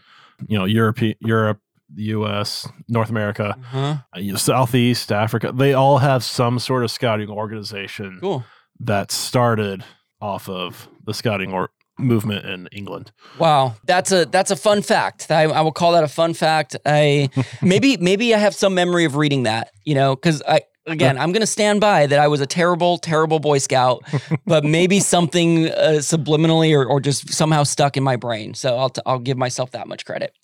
you 0.47 0.59
know, 0.59 0.65
Europe, 0.65 0.99
Europe, 1.21 1.59
the 1.95 2.05
U.S., 2.05 2.67
North 2.89 3.11
America, 3.11 3.55
Huh? 3.65 3.99
uh, 4.17 4.37
Southeast 4.37 5.13
Africa, 5.13 5.53
they 5.53 5.75
all 5.75 5.99
have 5.99 6.25
some 6.25 6.59
sort 6.59 6.85
of 6.85 6.91
scouting 6.91 7.29
organization 7.29 8.19
Cool. 8.21 8.45
that 8.81 9.11
started 9.11 9.85
off 10.21 10.49
of 10.49 10.89
the 11.05 11.13
scouting 11.13 11.53
or 11.53 11.69
movement 12.03 12.45
in 12.47 12.67
England. 12.73 13.13
Wow, 13.39 13.77
that's 13.85 14.13
a 14.13 14.25
that's 14.27 14.51
a 14.51 14.57
fun 14.57 14.83
fact. 14.83 15.31
I, 15.31 15.43
I 15.45 15.61
will 15.61 15.73
call 15.73 15.93
that 15.93 16.05
a 16.05 16.09
fun 16.09 16.35
fact. 16.35 16.77
I 16.85 17.29
maybe 17.63 17.97
maybe 17.97 18.35
I 18.35 18.39
have 18.39 18.55
some 18.55 18.75
memory 18.75 19.05
of 19.05 19.17
reading 19.17 19.45
that. 19.45 19.71
You 19.85 19.95
know, 19.95 20.15
because 20.17 20.43
I 20.47 20.63
again 20.87 21.17
I'm 21.19 21.33
going 21.33 21.41
to 21.43 21.47
stand 21.47 21.81
by 21.81 22.07
that 22.07 22.19
I 22.19 22.29
was 22.29 22.41
a 22.41 22.47
terrible 22.47 22.99
terrible 22.99 23.39
Boy 23.39 23.59
Scout, 23.59 24.03
but 24.47 24.65
maybe 24.65 25.01
something 25.01 25.69
uh, 25.69 25.99
subliminally 26.01 26.75
or, 26.77 26.85
or 26.85 27.01
just 27.01 27.33
somehow 27.33 27.63
stuck 27.63 27.97
in 27.97 28.03
my 28.03 28.17
brain. 28.17 28.55
So 28.55 28.77
I'll 28.77 28.91
t- 28.91 29.03
I'll 29.07 29.19
give 29.21 29.39
myself 29.39 29.71
that 29.73 29.87
much 29.89 30.05
credit. 30.05 30.35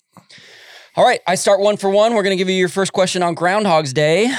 All 0.95 1.05
right, 1.05 1.19
I 1.27 1.35
start 1.35 1.59
one 1.59 1.77
for 1.77 1.89
one. 1.89 2.13
We're 2.15 2.23
going 2.23 2.35
to 2.35 2.41
give 2.41 2.49
you 2.49 2.55
your 2.55 2.69
first 2.69 2.93
question 2.93 3.21
on 3.21 3.35
Groundhog's 3.35 3.93
Day. 3.93 4.33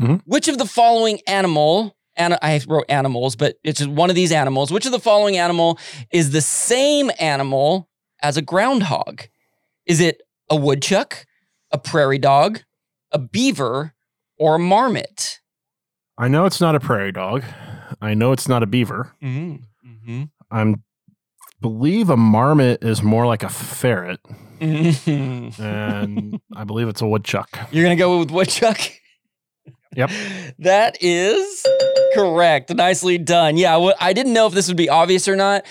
Mhm. 0.00 0.20
Which 0.26 0.48
of 0.48 0.58
the 0.58 0.66
following 0.66 1.20
animal, 1.26 1.95
and 2.16 2.38
I 2.42 2.60
wrote 2.66 2.84
animals, 2.88 3.36
but 3.36 3.56
it's 3.64 3.78
just 3.78 3.90
one 3.90 4.10
of 4.10 4.16
these 4.16 4.32
animals, 4.32 4.72
which 4.72 4.86
of 4.86 4.92
the 4.92 5.00
following 5.00 5.36
animal 5.36 5.78
is 6.10 6.30
the 6.30 6.40
same 6.40 7.10
animal 7.18 7.88
as 8.22 8.36
a 8.36 8.42
groundhog? 8.42 9.22
Is 9.86 10.00
it 10.00 10.22
a 10.50 10.56
woodchuck, 10.56 11.26
a 11.70 11.78
prairie 11.78 12.18
dog, 12.18 12.60
a 13.12 13.18
beaver, 13.18 13.94
or 14.38 14.56
a 14.56 14.58
marmot? 14.58 15.40
I 16.18 16.28
know 16.28 16.46
it's 16.46 16.60
not 16.60 16.74
a 16.74 16.80
prairie 16.80 17.12
dog. 17.12 17.44
I 18.00 18.14
know 18.14 18.32
it's 18.32 18.48
not 18.48 18.62
a 18.62 18.66
beaver. 18.66 19.12
Mm-hmm. 19.22 20.24
I'm 20.50 20.82
believe 21.60 22.10
a 22.10 22.16
marmot 22.16 22.82
is 22.84 23.02
more 23.02 23.26
like 23.26 23.42
a 23.42 23.48
ferret, 23.48 24.20
Mm-hmm. 24.60 25.62
and 25.62 26.40
I 26.54 26.64
believe 26.64 26.88
it's 26.88 27.02
a 27.02 27.06
woodchuck. 27.06 27.58
You're 27.70 27.84
gonna 27.84 27.96
go 27.96 28.18
with 28.20 28.30
woodchuck. 28.30 28.78
Yep. 29.94 30.10
That 30.58 30.98
is 31.00 31.64
correct. 32.14 32.74
Nicely 32.74 33.18
done. 33.18 33.56
Yeah, 33.56 33.78
wh- 33.80 34.02
I 34.02 34.12
didn't 34.12 34.32
know 34.32 34.46
if 34.46 34.52
this 34.52 34.68
would 34.68 34.76
be 34.76 34.88
obvious 34.88 35.28
or 35.28 35.36
not. 35.36 35.64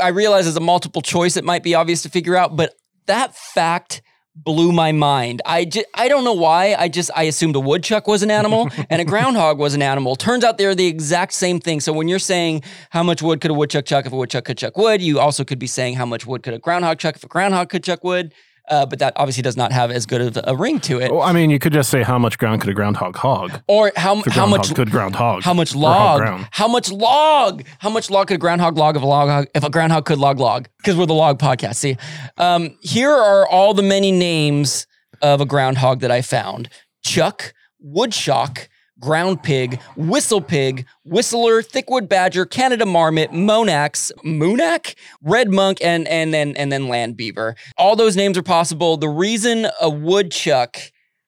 I 0.00 0.08
realize 0.08 0.46
as 0.46 0.56
a 0.56 0.60
multiple 0.60 1.02
choice, 1.02 1.36
it 1.36 1.44
might 1.44 1.62
be 1.62 1.74
obvious 1.74 2.02
to 2.02 2.08
figure 2.08 2.36
out, 2.36 2.56
but 2.56 2.74
that 3.06 3.34
fact 3.34 4.02
blew 4.34 4.70
my 4.70 4.92
mind. 4.92 5.40
I 5.46 5.64
just, 5.64 5.86
I 5.94 6.08
don't 6.08 6.22
know 6.22 6.34
why. 6.34 6.74
I 6.78 6.88
just 6.88 7.10
I 7.16 7.22
assumed 7.22 7.56
a 7.56 7.60
woodchuck 7.60 8.06
was 8.06 8.22
an 8.22 8.30
animal 8.30 8.68
and 8.90 9.00
a 9.00 9.04
groundhog 9.04 9.58
was 9.58 9.74
an 9.74 9.80
animal. 9.82 10.14
Turns 10.14 10.44
out 10.44 10.58
they're 10.58 10.74
the 10.74 10.86
exact 10.86 11.32
same 11.32 11.58
thing. 11.58 11.80
So 11.80 11.92
when 11.92 12.06
you're 12.06 12.18
saying 12.18 12.62
how 12.90 13.02
much 13.02 13.22
wood 13.22 13.40
could 13.40 13.50
a 13.50 13.54
woodchuck 13.54 13.86
chuck 13.86 14.04
if 14.04 14.12
a 14.12 14.16
woodchuck 14.16 14.44
could 14.44 14.58
chuck 14.58 14.76
wood, 14.76 15.00
you 15.00 15.18
also 15.18 15.42
could 15.42 15.58
be 15.58 15.66
saying 15.66 15.94
how 15.94 16.04
much 16.04 16.26
wood 16.26 16.42
could 16.42 16.52
a 16.52 16.58
groundhog 16.58 16.98
chuck 16.98 17.16
if 17.16 17.24
a 17.24 17.28
groundhog 17.28 17.70
could 17.70 17.82
chuck 17.82 18.04
wood. 18.04 18.34
Uh, 18.68 18.84
but 18.84 18.98
that 18.98 19.12
obviously 19.16 19.42
does 19.42 19.56
not 19.56 19.70
have 19.70 19.90
as 19.90 20.06
good 20.06 20.20
of 20.20 20.38
a 20.44 20.56
ring 20.56 20.80
to 20.80 21.00
it. 21.00 21.12
Well, 21.12 21.22
I 21.22 21.32
mean, 21.32 21.50
you 21.50 21.58
could 21.58 21.72
just 21.72 21.88
say 21.88 22.02
how 22.02 22.18
much 22.18 22.36
ground 22.36 22.60
could 22.60 22.70
a 22.70 22.74
groundhog 22.74 23.16
hog? 23.16 23.62
Or 23.68 23.92
how 23.96 24.22
how 24.28 24.46
much 24.46 24.74
could 24.74 24.90
groundhog? 24.90 25.42
how 25.44 25.54
much 25.54 25.74
log? 25.74 26.46
How 26.50 26.66
much 26.66 26.90
log? 26.90 27.64
How 27.78 27.90
much 27.90 28.10
log 28.10 28.28
could 28.28 28.34
a 28.34 28.38
groundhog 28.38 28.76
log 28.76 28.96
if 28.96 29.02
a 29.02 29.06
log 29.06 29.46
if 29.54 29.62
a 29.62 29.70
groundhog 29.70 30.04
could 30.04 30.18
log 30.18 30.40
log? 30.40 30.68
Because 30.78 30.96
we're 30.96 31.06
the 31.06 31.14
log 31.14 31.38
podcast. 31.38 31.76
See, 31.76 31.96
um, 32.38 32.76
here 32.80 33.10
are 33.12 33.46
all 33.46 33.72
the 33.72 33.82
many 33.82 34.10
names 34.10 34.86
of 35.22 35.40
a 35.40 35.46
groundhog 35.46 36.00
that 36.00 36.10
I 36.10 36.20
found: 36.20 36.68
Chuck, 37.04 37.54
Woodshock, 37.84 38.66
Ground 39.00 39.42
Pig, 39.42 39.80
Whistle 39.96 40.40
Pig, 40.40 40.86
Whistler, 41.04 41.62
Thickwood 41.62 42.08
Badger, 42.08 42.46
Canada 42.46 42.86
Marmot, 42.86 43.30
Monax, 43.30 44.10
Moonac, 44.24 44.94
Red 45.22 45.50
Monk, 45.50 45.78
and 45.82 46.08
and 46.08 46.32
then 46.32 46.56
and 46.56 46.72
then 46.72 46.88
Land 46.88 47.16
Beaver. 47.16 47.56
All 47.76 47.96
those 47.96 48.16
names 48.16 48.38
are 48.38 48.42
possible. 48.42 48.96
The 48.96 49.08
reason 49.08 49.66
a 49.80 49.90
woodchuck 49.90 50.78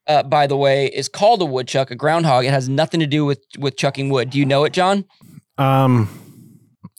uh, 0.08 0.22
by 0.22 0.46
the 0.46 0.56
way, 0.56 0.86
is 0.86 1.06
called 1.08 1.42
a 1.42 1.44
woodchuck, 1.44 1.90
a 1.90 1.94
groundhog. 1.94 2.46
It 2.46 2.50
has 2.50 2.68
nothing 2.68 3.00
to 3.00 3.06
do 3.06 3.24
with 3.24 3.44
with 3.58 3.76
chucking 3.76 4.08
wood. 4.08 4.30
Do 4.30 4.38
you 4.38 4.46
know 4.46 4.64
it, 4.64 4.72
John? 4.72 5.04
Um, 5.58 6.08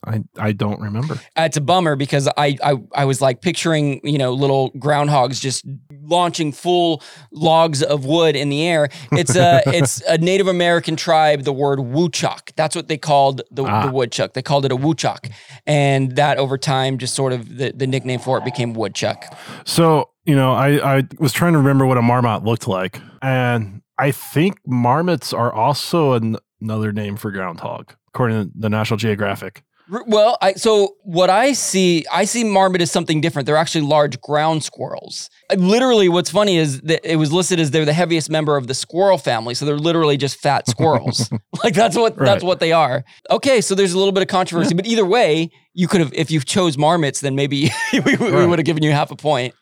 I 0.05 0.21
I 0.37 0.51
don't 0.53 0.79
remember. 0.79 1.15
Uh, 1.37 1.41
it's 1.43 1.57
a 1.57 1.61
bummer 1.61 1.95
because 1.95 2.27
I, 2.37 2.57
I 2.63 2.75
I 2.95 3.05
was 3.05 3.21
like 3.21 3.41
picturing 3.41 3.99
you 4.03 4.17
know 4.17 4.33
little 4.33 4.71
groundhogs 4.73 5.41
just 5.41 5.65
launching 6.01 6.51
full 6.51 7.03
logs 7.31 7.83
of 7.83 8.05
wood 8.05 8.35
in 8.35 8.49
the 8.49 8.65
air. 8.65 8.89
It's 9.11 9.35
a 9.35 9.61
it's 9.67 10.01
a 10.07 10.17
Native 10.17 10.47
American 10.47 10.95
tribe. 10.95 11.43
The 11.43 11.53
word 11.53 11.79
woodchuck. 11.81 12.51
That's 12.55 12.75
what 12.75 12.87
they 12.87 12.97
called 12.97 13.41
the, 13.51 13.63
Ah. 13.65 13.85
the 13.87 13.91
woodchuck. 13.91 14.33
They 14.33 14.41
called 14.41 14.65
it 14.65 14.71
a 14.71 14.75
woodchuck, 14.75 15.27
and 15.67 16.15
that 16.15 16.37
over 16.37 16.57
time 16.57 16.97
just 16.97 17.13
sort 17.15 17.33
of 17.33 17.57
the, 17.57 17.71
the 17.75 17.85
nickname 17.87 18.19
for 18.19 18.37
it 18.37 18.45
became 18.45 18.73
woodchuck. 18.73 19.23
So 19.65 20.09
you 20.25 20.35
know, 20.35 20.53
I 20.53 20.97
I 20.99 21.03
was 21.19 21.33
trying 21.33 21.53
to 21.53 21.59
remember 21.59 21.85
what 21.85 21.97
a 21.97 22.01
marmot 22.01 22.43
looked 22.45 22.67
like, 22.67 23.01
and 23.21 23.81
I 23.97 24.11
think 24.11 24.59
marmots 24.65 25.33
are 25.33 25.51
also 25.51 26.13
an, 26.13 26.37
another 26.61 26.91
name 26.93 27.17
for 27.17 27.31
groundhog, 27.31 27.93
according 28.07 28.45
to 28.45 28.51
the 28.55 28.69
National 28.69 28.97
Geographic. 28.97 29.63
Well, 30.07 30.37
I 30.41 30.53
so 30.53 30.95
what 31.03 31.29
I 31.29 31.53
see, 31.53 32.05
I 32.11 32.25
see 32.25 32.43
marmot 32.43 32.81
as 32.81 32.91
something 32.91 33.21
different. 33.21 33.45
They're 33.47 33.55
actually 33.57 33.81
large 33.81 34.21
ground 34.21 34.63
squirrels. 34.63 35.29
Literally, 35.57 36.09
what's 36.09 36.29
funny 36.29 36.57
is 36.57 36.81
that 36.81 37.01
it 37.03 37.15
was 37.15 37.31
listed 37.33 37.59
as 37.59 37.71
they're 37.71 37.85
the 37.85 37.93
heaviest 37.93 38.29
member 38.29 38.55
of 38.55 38.67
the 38.67 38.75
squirrel 38.75 39.17
family, 39.17 39.55
so 39.55 39.65
they're 39.65 39.77
literally 39.79 40.15
just 40.17 40.37
fat 40.39 40.67
squirrels. 40.69 41.31
like 41.63 41.73
that's 41.73 41.95
what 41.97 42.15
that's 42.17 42.43
what 42.43 42.59
they 42.59 42.71
are. 42.71 43.03
Okay, 43.31 43.61
so 43.61 43.73
there's 43.73 43.93
a 43.93 43.97
little 43.97 44.11
bit 44.13 44.21
of 44.21 44.27
controversy, 44.27 44.75
but 44.75 44.85
either 44.85 45.05
way, 45.05 45.49
you 45.73 45.87
could 45.87 46.01
have 46.01 46.13
if 46.13 46.29
you 46.29 46.39
chose 46.41 46.77
marmots, 46.77 47.21
then 47.21 47.35
maybe 47.35 47.71
we, 47.93 47.99
we 48.01 48.15
Right. 48.15 48.45
would 48.45 48.59
have 48.59 48.65
given 48.65 48.83
you 48.83 48.91
half 48.91 49.09
a 49.11 49.15
point. 49.15 49.55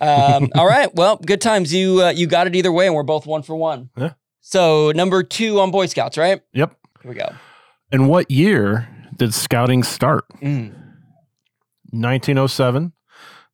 Um, 0.00 0.48
all 0.54 0.66
right, 0.66 0.94
well, 0.94 1.16
good 1.16 1.40
times. 1.40 1.74
You 1.74 2.04
uh, 2.04 2.10
you 2.10 2.26
got 2.26 2.46
it 2.46 2.56
either 2.56 2.72
way, 2.72 2.86
and 2.86 2.94
we're 2.94 3.02
both 3.02 3.26
one 3.26 3.42
for 3.42 3.54
one. 3.56 3.90
Yeah. 3.96 4.12
So 4.40 4.92
number 4.92 5.22
two 5.22 5.60
on 5.60 5.70
Boy 5.70 5.86
Scouts, 5.86 6.16
right? 6.16 6.40
Yep. 6.54 6.74
Here 7.02 7.10
we 7.10 7.16
go. 7.18 7.28
And 7.92 8.08
what 8.08 8.30
year 8.30 8.88
did 9.18 9.34
scouting 9.34 9.82
start? 9.82 10.24
Mm. 10.42 10.72
1907, 11.90 12.92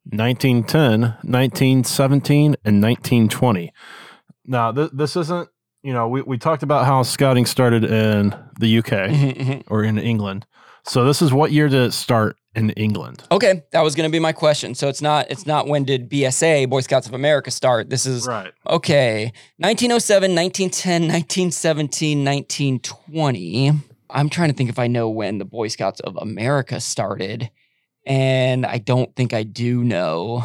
1910, 0.05 1.01
1917, 1.23 2.57
and 2.65 2.83
1920. 2.83 3.73
Now, 4.47 4.73
th- 4.73 4.91
this 4.93 5.17
isn't, 5.17 5.49
you 5.83 5.93
know, 5.93 6.09
we, 6.09 6.23
we 6.23 6.37
talked 6.39 6.63
about 6.63 6.85
how 6.87 7.03
scouting 7.03 7.47
started 7.47 7.85
in 7.85 8.35
the 8.61 8.79
UK 8.79 9.09
Mhm, 9.11 9.37
mhm. 9.37 9.63
or 9.69 9.83
in 9.85 9.99
England. 9.99 10.47
So 10.87 11.05
this 11.05 11.23
is 11.23 11.33
what 11.33 11.51
year 11.53 11.69
did 11.69 11.81
it 11.81 11.93
start 11.93 12.37
in 12.55 12.71
England? 12.71 13.23
Okay, 13.33 13.63
that 13.73 13.83
was 13.83 13.95
going 13.95 14.09
to 14.09 14.13
be 14.13 14.19
my 14.19 14.33
question. 14.33 14.75
So 14.75 14.89
it's 14.89 15.01
not 15.01 15.31
it's 15.31 15.47
not 15.47 15.67
when 15.67 15.85
did 15.85 16.11
BSA 16.11 16.69
Boy 16.69 16.81
Scouts 16.83 17.07
of 17.07 17.15
America 17.15 17.51
start? 17.51 17.89
This 17.89 18.05
is 18.05 18.27
Right. 18.27 18.53
okay. 18.69 19.33
1907, 19.57 20.35
1910, 20.35 21.09
1917, 21.09 22.23
1920. 22.23 23.73
I'm 24.15 24.29
trying 24.31 24.49
to 24.49 24.55
think 24.55 24.71
if 24.71 24.79
I 24.79 24.87
know 24.87 25.09
when 25.11 25.39
the 25.39 25.45
Boy 25.45 25.69
Scouts 25.69 26.01
of 26.01 26.17
America 26.17 26.81
started, 26.81 27.51
and 28.07 28.65
I 28.65 28.79
don't 28.79 29.15
think 29.17 29.33
I 29.35 29.43
do 29.43 29.83
know. 29.85 30.45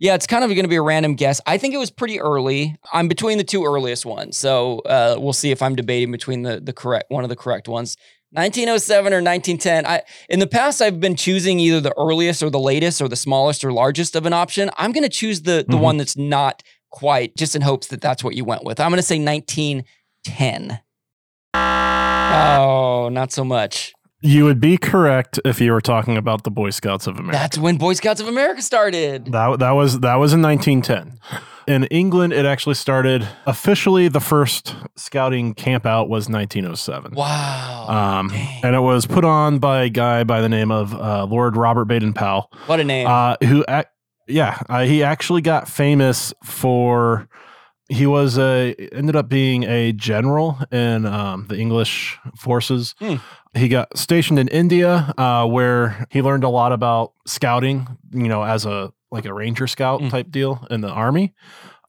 Yeah, 0.00 0.14
it's 0.14 0.26
kind 0.26 0.42
of 0.44 0.50
going 0.50 0.64
to 0.64 0.68
be 0.68 0.76
a 0.76 0.82
random 0.82 1.14
guess. 1.14 1.40
I 1.46 1.56
think 1.58 1.72
it 1.74 1.78
was 1.78 1.90
pretty 1.90 2.20
early. 2.20 2.76
I'm 2.92 3.06
between 3.06 3.38
the 3.38 3.44
two 3.44 3.64
earliest 3.64 4.04
ones, 4.04 4.36
so 4.36 4.80
uh, 4.80 5.16
we'll 5.18 5.32
see 5.32 5.50
if 5.52 5.62
I'm 5.62 5.76
debating 5.76 6.10
between 6.10 6.42
the 6.42 6.58
the 6.60 6.72
correct 6.72 7.10
one 7.10 7.22
of 7.22 7.30
the 7.30 7.36
correct 7.36 7.68
ones. 7.68 7.96
1907 8.32 9.12
or 9.12 9.22
1910. 9.22 9.86
I 9.86 10.02
in 10.28 10.40
the 10.40 10.48
past 10.48 10.82
I've 10.82 10.98
been 10.98 11.14
choosing 11.14 11.60
either 11.60 11.80
the 11.80 11.94
earliest 11.96 12.42
or 12.42 12.50
the 12.50 12.58
latest 12.58 13.00
or 13.00 13.08
the 13.08 13.14
smallest 13.16 13.64
or 13.64 13.70
largest 13.72 14.16
of 14.16 14.26
an 14.26 14.32
option. 14.32 14.70
I'm 14.76 14.90
going 14.90 15.04
to 15.04 15.08
choose 15.08 15.42
the 15.42 15.64
the 15.68 15.76
Mhm. 15.76 15.80
one 15.80 15.96
that's 15.98 16.16
not 16.16 16.62
quite, 16.90 17.36
just 17.36 17.54
in 17.54 17.62
hopes 17.62 17.86
that 17.88 18.00
that's 18.00 18.24
what 18.24 18.34
you 18.34 18.44
went 18.44 18.64
with. 18.64 18.80
I'm 18.80 18.90
going 18.90 18.96
to 18.98 19.02
say 19.02 19.18
1910. 19.20 20.80
Oh, 22.34 23.08
not 23.10 23.32
so 23.32 23.44
much. 23.44 23.92
You 24.20 24.44
would 24.44 24.58
be 24.58 24.78
correct 24.78 25.38
if 25.44 25.60
you 25.60 25.70
were 25.72 25.82
talking 25.82 26.16
about 26.16 26.44
the 26.44 26.50
Boy 26.50 26.70
Scouts 26.70 27.06
of 27.06 27.18
America. 27.18 27.36
That's 27.38 27.58
when 27.58 27.76
Boy 27.76 27.92
Scouts 27.92 28.20
of 28.22 28.28
America 28.28 28.62
started. 28.62 29.26
That, 29.32 29.58
that 29.58 29.72
was 29.72 30.00
that 30.00 30.14
was 30.16 30.32
in 30.32 30.40
1910. 30.40 31.18
In 31.66 31.84
England, 31.84 32.32
it 32.32 32.46
actually 32.46 32.74
started 32.74 33.26
officially. 33.46 34.08
The 34.08 34.20
first 34.20 34.74
scouting 34.96 35.52
camp 35.54 35.84
out 35.84 36.08
was 36.08 36.28
1907. 36.28 37.12
Wow. 37.14 37.86
Um, 37.88 38.30
and 38.62 38.74
it 38.74 38.80
was 38.80 39.06
put 39.06 39.24
on 39.26 39.58
by 39.58 39.84
a 39.84 39.88
guy 39.90 40.24
by 40.24 40.40
the 40.40 40.48
name 40.48 40.70
of 40.70 40.94
uh, 40.94 41.24
Lord 41.26 41.56
Robert 41.56 41.84
Baden 41.86 42.14
Powell, 42.14 42.50
what 42.66 42.80
a 42.80 42.84
name. 42.84 43.06
uh, 43.06 43.36
who, 43.42 43.64
ac- 43.68 43.88
yeah, 44.26 44.58
uh, 44.70 44.84
he 44.84 45.02
actually 45.02 45.42
got 45.42 45.68
famous 45.68 46.32
for. 46.42 47.28
He 47.88 48.06
was 48.06 48.38
a 48.38 48.74
ended 48.92 49.14
up 49.16 49.28
being 49.28 49.64
a 49.64 49.92
general 49.92 50.58
in 50.72 51.04
um, 51.06 51.46
the 51.48 51.58
English 51.58 52.18
forces. 52.36 52.94
Hmm. 52.98 53.16
He 53.54 53.68
got 53.68 53.96
stationed 53.96 54.38
in 54.38 54.48
India, 54.48 55.12
uh, 55.18 55.46
where 55.46 56.06
he 56.10 56.22
learned 56.22 56.44
a 56.44 56.48
lot 56.48 56.72
about 56.72 57.12
scouting. 57.26 57.86
You 58.12 58.28
know, 58.28 58.42
as 58.42 58.64
a 58.64 58.92
like 59.10 59.26
a 59.26 59.34
ranger 59.34 59.66
scout 59.66 60.00
Hmm. 60.00 60.08
type 60.08 60.30
deal 60.30 60.66
in 60.70 60.80
the 60.80 60.88
army. 60.90 61.34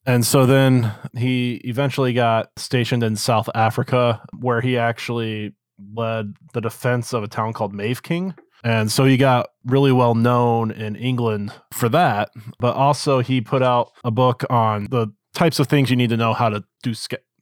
And 0.04 0.24
so 0.24 0.46
then 0.46 0.92
he 1.16 1.54
eventually 1.64 2.12
got 2.12 2.50
stationed 2.56 3.02
in 3.02 3.16
South 3.16 3.48
Africa, 3.56 4.22
where 4.38 4.60
he 4.60 4.78
actually 4.78 5.54
led 5.94 6.34
the 6.52 6.60
defense 6.60 7.12
of 7.12 7.24
a 7.24 7.28
town 7.28 7.52
called 7.52 7.74
Mafeking. 7.74 8.34
And 8.62 8.90
so 8.90 9.04
he 9.04 9.16
got 9.16 9.50
really 9.64 9.92
well 9.92 10.14
known 10.14 10.70
in 10.70 10.94
England 10.96 11.52
for 11.72 11.88
that. 11.88 12.30
But 12.60 12.76
also, 12.76 13.18
he 13.20 13.40
put 13.40 13.62
out 13.62 13.90
a 14.04 14.10
book 14.12 14.44
on 14.48 14.86
the 14.90 15.08
types 15.36 15.60
of 15.60 15.68
things 15.68 15.90
you 15.90 15.96
need 15.96 16.10
to 16.10 16.16
know 16.16 16.32
how 16.32 16.48
to 16.48 16.64
do 16.82 16.94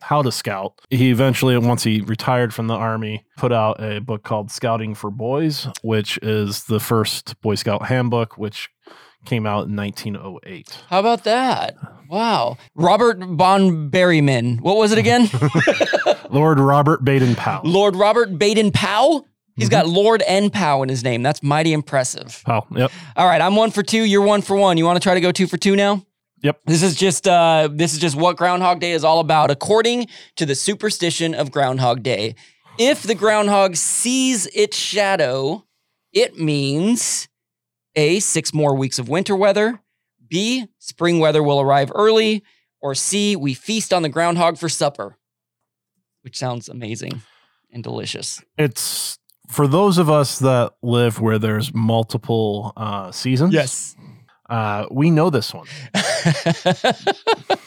how 0.02 0.20
to 0.20 0.30
scout. 0.30 0.82
He 0.90 1.10
eventually, 1.10 1.56
once 1.56 1.82
he 1.82 2.02
retired 2.02 2.52
from 2.52 2.66
the 2.66 2.74
army, 2.74 3.24
put 3.38 3.52
out 3.52 3.82
a 3.82 4.00
book 4.00 4.22
called 4.22 4.50
Scouting 4.50 4.94
for 4.94 5.10
Boys, 5.10 5.66
which 5.82 6.18
is 6.20 6.64
the 6.64 6.78
first 6.78 7.40
Boy 7.40 7.54
Scout 7.54 7.86
handbook, 7.86 8.36
which 8.36 8.68
came 9.24 9.46
out 9.46 9.68
in 9.68 9.76
1908. 9.76 10.82
How 10.90 11.00
about 11.00 11.24
that? 11.24 11.76
Wow. 12.10 12.58
Robert 12.74 13.18
Von 13.18 13.90
Berryman. 13.90 14.60
What 14.60 14.76
was 14.76 14.92
it 14.92 14.98
again? 14.98 15.30
Lord 16.30 16.60
Robert 16.60 17.02
Baden 17.02 17.34
Powell. 17.34 17.62
Lord 17.64 17.96
Robert 17.96 18.38
Baden 18.38 18.72
Powell? 18.72 19.26
He's 19.56 19.68
got 19.68 19.86
mm-hmm. 19.86 19.94
Lord 19.94 20.22
N. 20.26 20.50
Powell 20.50 20.82
in 20.82 20.88
his 20.88 21.04
name. 21.04 21.22
That's 21.22 21.42
mighty 21.42 21.72
impressive. 21.72 22.42
Powell, 22.44 22.66
yep. 22.72 22.90
All 23.16 23.26
right, 23.26 23.40
I'm 23.40 23.54
one 23.54 23.70
for 23.70 23.84
two. 23.84 24.02
You're 24.02 24.20
one 24.20 24.42
for 24.42 24.56
one. 24.56 24.76
You 24.76 24.84
want 24.84 24.96
to 24.96 25.00
try 25.00 25.14
to 25.14 25.20
go 25.20 25.30
two 25.30 25.46
for 25.46 25.56
two 25.56 25.76
now? 25.76 26.04
Yep. 26.44 26.60
This 26.66 26.82
is 26.82 26.94
just 26.94 27.26
uh, 27.26 27.70
this 27.72 27.94
is 27.94 27.98
just 27.98 28.16
what 28.16 28.36
Groundhog 28.36 28.78
Day 28.78 28.92
is 28.92 29.02
all 29.02 29.20
about, 29.20 29.50
according 29.50 30.08
to 30.36 30.44
the 30.44 30.54
superstition 30.54 31.34
of 31.34 31.50
Groundhog 31.50 32.02
Day. 32.02 32.34
If 32.78 33.02
the 33.02 33.14
groundhog 33.14 33.76
sees 33.76 34.46
its 34.48 34.76
shadow, 34.76 35.64
it 36.12 36.38
means 36.38 37.28
a 37.96 38.20
six 38.20 38.52
more 38.52 38.76
weeks 38.76 38.98
of 38.98 39.08
winter 39.08 39.34
weather. 39.34 39.80
B 40.28 40.66
spring 40.78 41.18
weather 41.18 41.42
will 41.42 41.62
arrive 41.62 41.90
early. 41.94 42.42
Or 42.82 42.94
C 42.94 43.36
we 43.36 43.54
feast 43.54 43.94
on 43.94 44.02
the 44.02 44.10
groundhog 44.10 44.58
for 44.58 44.68
supper, 44.68 45.16
which 46.20 46.36
sounds 46.36 46.68
amazing 46.68 47.22
and 47.72 47.82
delicious. 47.82 48.42
It's 48.58 49.18
for 49.48 49.66
those 49.66 49.96
of 49.96 50.10
us 50.10 50.40
that 50.40 50.74
live 50.82 51.22
where 51.22 51.38
there's 51.38 51.72
multiple 51.72 52.74
uh, 52.76 53.12
seasons. 53.12 53.54
Uh, 54.48 54.86
we 54.90 55.10
know 55.10 55.30
this 55.30 55.54
one 55.54 55.66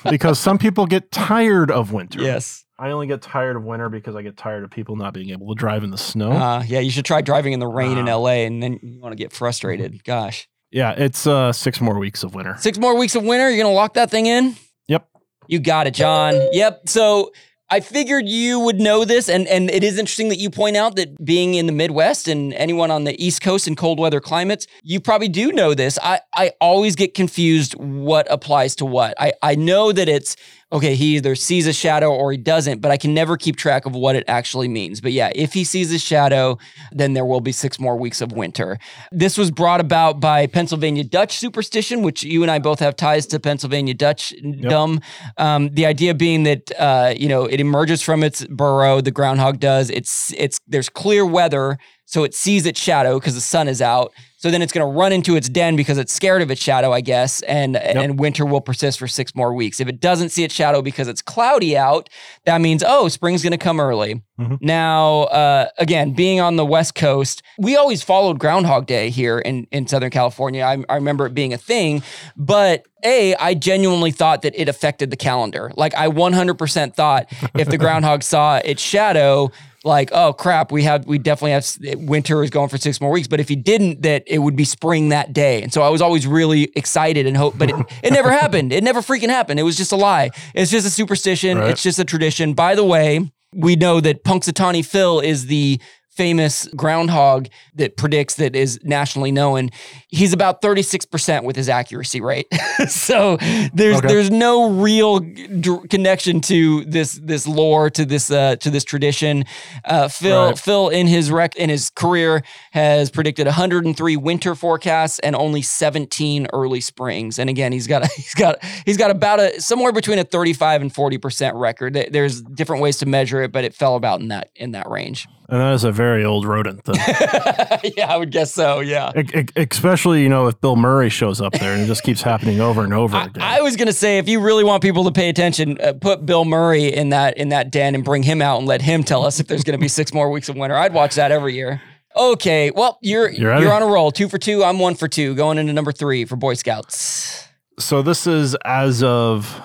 because 0.10 0.40
some 0.40 0.58
people 0.58 0.86
get 0.86 1.12
tired 1.12 1.72
of 1.72 1.92
winter. 1.92 2.22
yes. 2.22 2.64
I 2.80 2.92
only 2.92 3.08
get 3.08 3.24
tired 3.24 3.56
of 3.56 3.64
winter 3.64 3.90
because 3.90 4.16
I 4.16 4.22
get 4.22 4.38
tired 4.38 4.64
of 4.64 4.70
people 4.70 4.96
not 4.96 5.12
being 5.12 5.32
able 5.32 5.48
to 5.48 5.56
drive 5.56 5.84
in 5.84 5.90
the 5.90 5.98
snow. 5.98 6.32
Uh, 6.32 6.62
yeah, 6.68 6.80
you 6.80 6.92
should 6.92 7.06
try 7.06 7.22
driving 7.22 7.54
in 7.54 7.60
the 7.60 7.66
rain 7.68 7.98
in 7.98 8.08
Ah. 8.08 8.16
LA 8.18 8.46
and 8.46 8.62
then 8.62 8.80
you 8.84 9.00
want 9.02 9.14
to 9.14 9.16
get 9.16 9.32
frustrated. 9.34 10.04
Gosh. 10.04 10.48
yeah, 10.70 10.92
it's 10.92 11.26
uh, 11.26 11.52
six 11.52 11.82
more 11.82 11.98
weeks 11.98 12.22
of 12.22 12.36
winter. 12.36 12.56
Six 12.60 12.78
more 12.78 12.96
weeks 12.96 13.16
of 13.16 13.24
winter. 13.24 13.50
You're 13.50 13.64
going 13.64 13.72
to 13.74 13.76
lock 13.76 13.96
that 13.96 14.12
thing 14.12 14.28
in? 14.28 14.56
Yep. 14.88 15.08
You 15.48 15.58
got 15.60 15.88
it, 15.88 15.96
John. 15.96 16.40
Yep. 16.52 16.82
So 16.88 17.32
I 17.70 17.82
figured 17.82 18.30
you 18.30 18.62
would 18.62 18.80
know 18.80 19.04
this, 19.04 19.28
and 19.28 19.46
and 19.48 19.70
it 19.70 19.84
is 19.84 19.98
interesting 19.98 20.30
that 20.30 20.38
you 20.38 20.50
point 20.50 20.78
out 20.78 20.96
that 20.96 21.24
being 21.24 21.56
in 21.56 21.66
the 21.66 21.74
Midwest 21.74 22.30
and 22.30 22.54
anyone 22.54 22.92
on 22.92 23.04
the 23.04 23.22
East 23.24 23.42
Coast 23.42 23.68
in 23.68 23.76
cold 23.76 24.00
weather 24.00 24.22
climates, 24.22 24.68
you 24.84 25.02
probably 25.02 25.28
do 25.28 25.52
know 25.52 25.74
this. 25.74 26.00
I 26.02 26.22
I 26.36 26.52
always 26.62 26.96
get 26.96 27.14
confused 27.14 27.74
what 27.76 28.26
applies 28.32 28.76
to 28.78 28.86
what. 28.86 29.16
I 29.20 29.34
I 29.42 29.56
know 29.56 29.92
that 29.92 30.08
it's 30.08 30.38
okay. 30.72 30.96
He 30.96 31.16
either 31.16 31.36
sees 31.36 31.68
a 31.68 31.74
shadow 31.74 32.14
or 32.14 32.32
he 32.32 32.38
doesn't, 32.38 32.82
but 32.82 32.92
I 32.92 32.98
can 32.98 33.14
never 33.14 33.38
keep 33.38 33.56
track 33.56 33.86
of 33.86 33.96
what 33.96 34.16
it 34.16 34.24
actually 34.28 34.68
means. 34.68 35.02
But 35.02 35.12
yeah, 35.12 35.32
if 35.36 35.54
he 35.54 35.64
sees 35.64 35.92
a 35.94 36.00
shadow, 36.00 36.58
then 36.92 37.14
there 37.14 37.26
will 37.26 37.42
be 37.42 37.52
six 37.52 37.80
more 37.80 37.96
weeks 37.96 38.22
of 38.22 38.32
winter. 38.32 38.78
This 39.12 39.38
was 39.38 39.52
brought 39.52 39.80
about 39.80 40.20
by 40.20 40.48
Pennsylvania 40.48 41.04
Dutch 41.04 41.38
superstition, 41.38 42.02
which 42.02 42.24
you 42.24 42.42
and 42.42 42.52
I 42.52 42.60
both 42.60 42.80
have 42.80 42.96
ties 42.96 43.26
to 43.28 43.40
Pennsylvania 43.40 43.94
Dutch 43.94 44.34
dumb. 44.62 45.02
Um, 45.38 45.70
the 45.70 45.86
idea 45.86 46.14
being 46.14 46.44
that 46.44 46.72
uh, 46.80 47.14
you 47.16 47.30
know 47.30 47.46
it 47.46 47.60
emerges 47.60 48.02
from 48.02 48.24
its 48.24 48.46
burrow, 48.46 49.02
the 49.02 49.12
groundhog 49.12 49.60
does. 49.60 49.90
It's 49.90 50.34
it's 50.38 50.60
there's 50.68 50.90
clear 50.90 51.26
weather, 51.26 51.78
so 52.06 52.24
it 52.24 52.34
sees 52.34 52.66
its 52.66 52.80
shadow 52.80 53.20
because 53.20 53.36
the 53.36 53.42
sun 53.42 53.68
is 53.68 53.82
out. 53.82 54.14
So 54.40 54.52
then 54.52 54.62
it's 54.62 54.72
going 54.72 54.88
to 54.88 54.98
run 55.00 55.12
into 55.12 55.36
its 55.36 55.50
den 55.50 55.76
because 55.76 55.98
it's 55.98 56.14
scared 56.14 56.44
of 56.44 56.52
its 56.52 56.62
shadow, 56.62 56.94
I 56.94 57.02
guess, 57.02 57.42
and 57.42 57.76
and 57.76 58.20
winter 58.20 58.46
will 58.46 58.62
persist 58.62 59.00
for 59.00 59.08
six 59.08 59.36
more 59.36 59.52
weeks. 59.54 59.80
If 59.80 59.88
it 59.88 60.00
doesn't 60.00 60.30
see 60.30 60.44
its 60.44 60.54
shadow 60.54 60.84
because 60.84 61.08
it's 61.08 61.24
cloudy 61.24 61.76
out, 61.76 62.08
that 62.46 62.62
means 62.62 62.84
oh, 62.86 63.08
spring's 63.08 63.42
going 63.42 63.52
to 63.52 63.58
come 63.58 63.80
early. 63.80 64.22
Now, 64.62 65.22
uh, 65.24 65.70
again, 65.80 66.14
being 66.14 66.40
on 66.40 66.58
the 66.58 66.66
West 66.66 66.94
Coast, 66.94 67.42
we 67.58 67.76
always 67.76 68.04
followed 68.04 68.38
Groundhog 68.38 68.86
Day 68.86 69.10
here 69.10 69.40
in, 69.40 69.66
in 69.72 69.88
Southern 69.88 70.12
California. 70.12 70.64
I, 70.64 70.78
I 70.88 70.96
remember 70.96 71.26
it 71.26 71.34
being 71.34 71.54
a 71.54 71.58
thing, 71.58 72.04
but 72.36 72.86
A, 73.04 73.34
I 73.36 73.56
genuinely 73.56 74.12
thought 74.12 74.44
that 74.44 74.54
it 74.56 74.70
affected 74.70 75.10
the 75.10 75.18
calendar. 75.18 75.72
Like, 75.76 75.96
I 75.96 76.08
100% 76.10 76.94
thought 76.94 77.34
if 77.56 77.68
the 77.68 77.78
groundhog 77.80 78.22
saw 78.22 78.58
its 78.58 78.82
shadow, 78.82 79.52
like, 79.88 80.12
oh 80.12 80.34
crap, 80.34 80.72
we 80.72 80.84
have, 80.84 81.06
we 81.08 81.18
definitely 81.18 81.52
have 81.52 81.66
winter 82.08 82.44
is 82.44 82.50
going 82.50 82.70
for 82.70 82.78
six 82.78 83.02
more 83.02 83.10
weeks. 83.10 83.28
But 83.28 83.40
if 83.40 83.50
he 83.50 83.56
didn't, 83.56 84.04
that 84.04 84.24
it 84.28 84.40
would 84.40 84.56
be 84.56 84.66
spring 84.66 85.10
that 85.10 85.34
day. 85.34 85.64
And 85.64 85.74
so 85.74 85.82
I 85.82 85.90
was 85.90 86.02
always 86.02 86.28
really 86.28 86.72
excited 86.76 87.26
and 87.26 87.36
hope, 87.36 87.58
but 87.58 87.70
it, 87.70 87.76
it 88.04 88.14
never 88.14 88.32
happened. 88.32 88.72
It 88.74 88.84
never 88.84 89.02
freaking 89.02 89.30
happened. 89.30 89.60
It 89.60 89.64
was 89.64 89.78
just 89.78 89.92
a 89.92 89.96
lie. 89.96 90.30
It's 90.54 90.70
just 90.70 90.86
a 90.86 90.92
superstition. 90.92 91.58
Right. 91.58 91.72
It's 91.72 91.82
just 91.82 91.98
a 91.98 92.06
tradition. 92.06 92.54
By 92.54 92.76
the 92.76 92.86
way, 92.86 93.32
we 93.54 93.76
know 93.76 94.00
that 94.02 94.24
Punxsutawney 94.24 94.86
Phil 94.86 95.20
is 95.20 95.48
the 95.48 95.82
famous 96.18 96.68
groundhog 96.76 97.48
that 97.76 97.96
predicts 97.96 98.36
that 98.36 98.56
is 98.56 98.80
nationally 98.84 99.32
known. 99.32 99.70
He's 100.10 100.34
about 100.34 100.62
36% 100.62 101.44
with 101.44 101.56
his 101.56 101.70
accuracy 101.70 102.20
rate. 102.22 102.48
so 102.88 103.38
there's 103.74 103.98
Okay. 103.98 104.08
there's 104.08 104.32
no 104.32 104.70
real 104.72 105.20
d- 105.20 105.78
connection 105.90 106.42
to 106.42 106.84
this 106.86 107.20
this 107.24 107.48
lore 107.48 107.90
to 107.92 108.06
this 108.06 108.30
uh, 108.32 108.56
to 108.58 108.70
this 108.70 108.84
tradition. 108.84 109.46
Uh, 109.86 110.08
Phil 110.08 110.48
Right. 110.48 110.58
Phil 110.60 110.90
in 110.90 111.08
his 111.08 111.32
rec 111.32 111.56
in 111.56 111.70
his 111.70 111.90
career 111.90 112.42
has 112.72 113.10
predicted 113.10 113.46
103 113.46 114.18
winter 114.18 114.56
forecasts 114.56 115.20
and 115.20 115.36
only 115.36 115.62
17 115.62 116.48
early 116.54 116.82
springs. 116.82 117.38
And 117.40 117.50
again, 117.50 117.72
he's 117.72 117.88
got 117.88 118.04
a, 118.04 118.08
he's 118.16 118.34
got 118.34 118.58
he's 118.86 118.98
got 118.98 119.12
about 119.12 119.40
a 119.40 119.62
somewhere 119.62 119.92
between 119.92 120.18
a 120.20 120.24
35 120.24 120.82
and 120.82 120.94
40% 120.94 121.52
record. 121.60 121.94
There's 122.12 122.42
different 122.42 122.82
ways 122.82 122.98
to 122.98 123.06
measure 123.06 123.42
it, 123.44 123.52
but 123.52 123.64
it 123.64 123.74
fell 123.76 123.96
about 123.96 124.20
in 124.22 124.30
that 124.30 124.50
in 124.56 124.72
that 124.72 124.90
range. 124.90 125.28
And 125.50 125.62
that 125.62 125.74
is 125.74 125.84
a 125.86 125.92
very 125.94 126.07
old 126.24 126.46
rodent 126.46 126.84
thing. 126.84 126.96
yeah, 127.98 128.12
I 128.12 128.18
would 128.18 128.32
guess 128.32 128.54
so. 128.54 128.80
Yeah. 128.80 129.12
E- 129.16 129.40
e- 129.40 129.68
Especially, 129.72 130.22
you 130.24 130.30
know, 130.30 130.48
if 130.48 130.60
Bill 130.62 130.76
Murray 130.76 131.10
shows 131.10 131.42
up 131.42 131.54
there 131.54 131.74
and 131.74 131.82
it 131.84 131.88
just 131.88 132.04
keeps 132.04 132.22
happening 132.22 132.60
over 132.62 132.84
and 132.84 132.94
over 132.94 133.16
I, 133.16 133.26
again. 133.26 133.44
I 133.44 133.62
was 133.62 133.76
gonna 133.76 133.94
say, 133.94 134.18
if 134.18 134.28
you 134.30 134.40
really 134.40 134.64
want 134.64 134.82
people 134.84 135.04
to 135.06 135.12
pay 135.12 135.30
attention, 135.30 135.80
uh, 135.82 135.94
put 135.94 136.26
Bill 136.26 136.46
Murray 136.46 136.86
in 136.94 137.10
that 137.10 137.38
in 137.38 137.50
that 137.50 137.72
den 137.72 137.96
and 137.96 138.04
bring 138.04 138.24
him 138.24 138.42
out 138.42 138.58
and 138.60 138.68
let 138.68 138.82
him 138.82 139.04
tell 139.04 139.26
us 139.26 139.40
if 139.40 139.48
there's 139.48 139.64
gonna 139.64 139.78
be 139.78 139.88
six 139.88 140.14
more 140.14 140.30
weeks 140.32 140.50
of 140.50 140.56
winter. 140.56 140.76
I'd 140.76 140.94
watch 140.94 141.16
that 141.16 141.32
every 141.32 141.54
year. 141.56 141.82
Okay, 142.16 142.72
well 142.72 142.98
you're 143.02 143.30
you 143.30 143.42
you're 143.48 143.74
on 143.74 143.84
a 143.84 143.88
roll. 143.88 144.12
Two 144.12 144.28
for 144.30 144.38
two. 144.38 144.64
I'm 144.64 144.80
one 144.80 144.96
for 144.96 145.08
two. 145.08 145.36
Going 145.36 145.58
into 145.58 145.74
number 145.74 145.92
three 145.92 146.26
for 146.26 146.36
Boy 146.36 146.56
Scouts. 146.56 147.48
so 147.80 148.02
this 148.02 148.26
is 148.26 148.56
as 148.66 149.04
of 149.04 149.62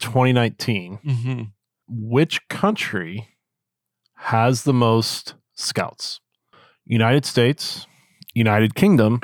2019. 0.00 0.98
Mm-hmm. 1.04 1.42
Which 1.88 2.46
country 2.48 3.28
has 4.16 4.64
the 4.64 4.72
most 4.72 5.34
scouts? 5.56 6.20
United 6.84 7.24
States, 7.24 7.86
United 8.34 8.76
Kingdom, 8.76 9.20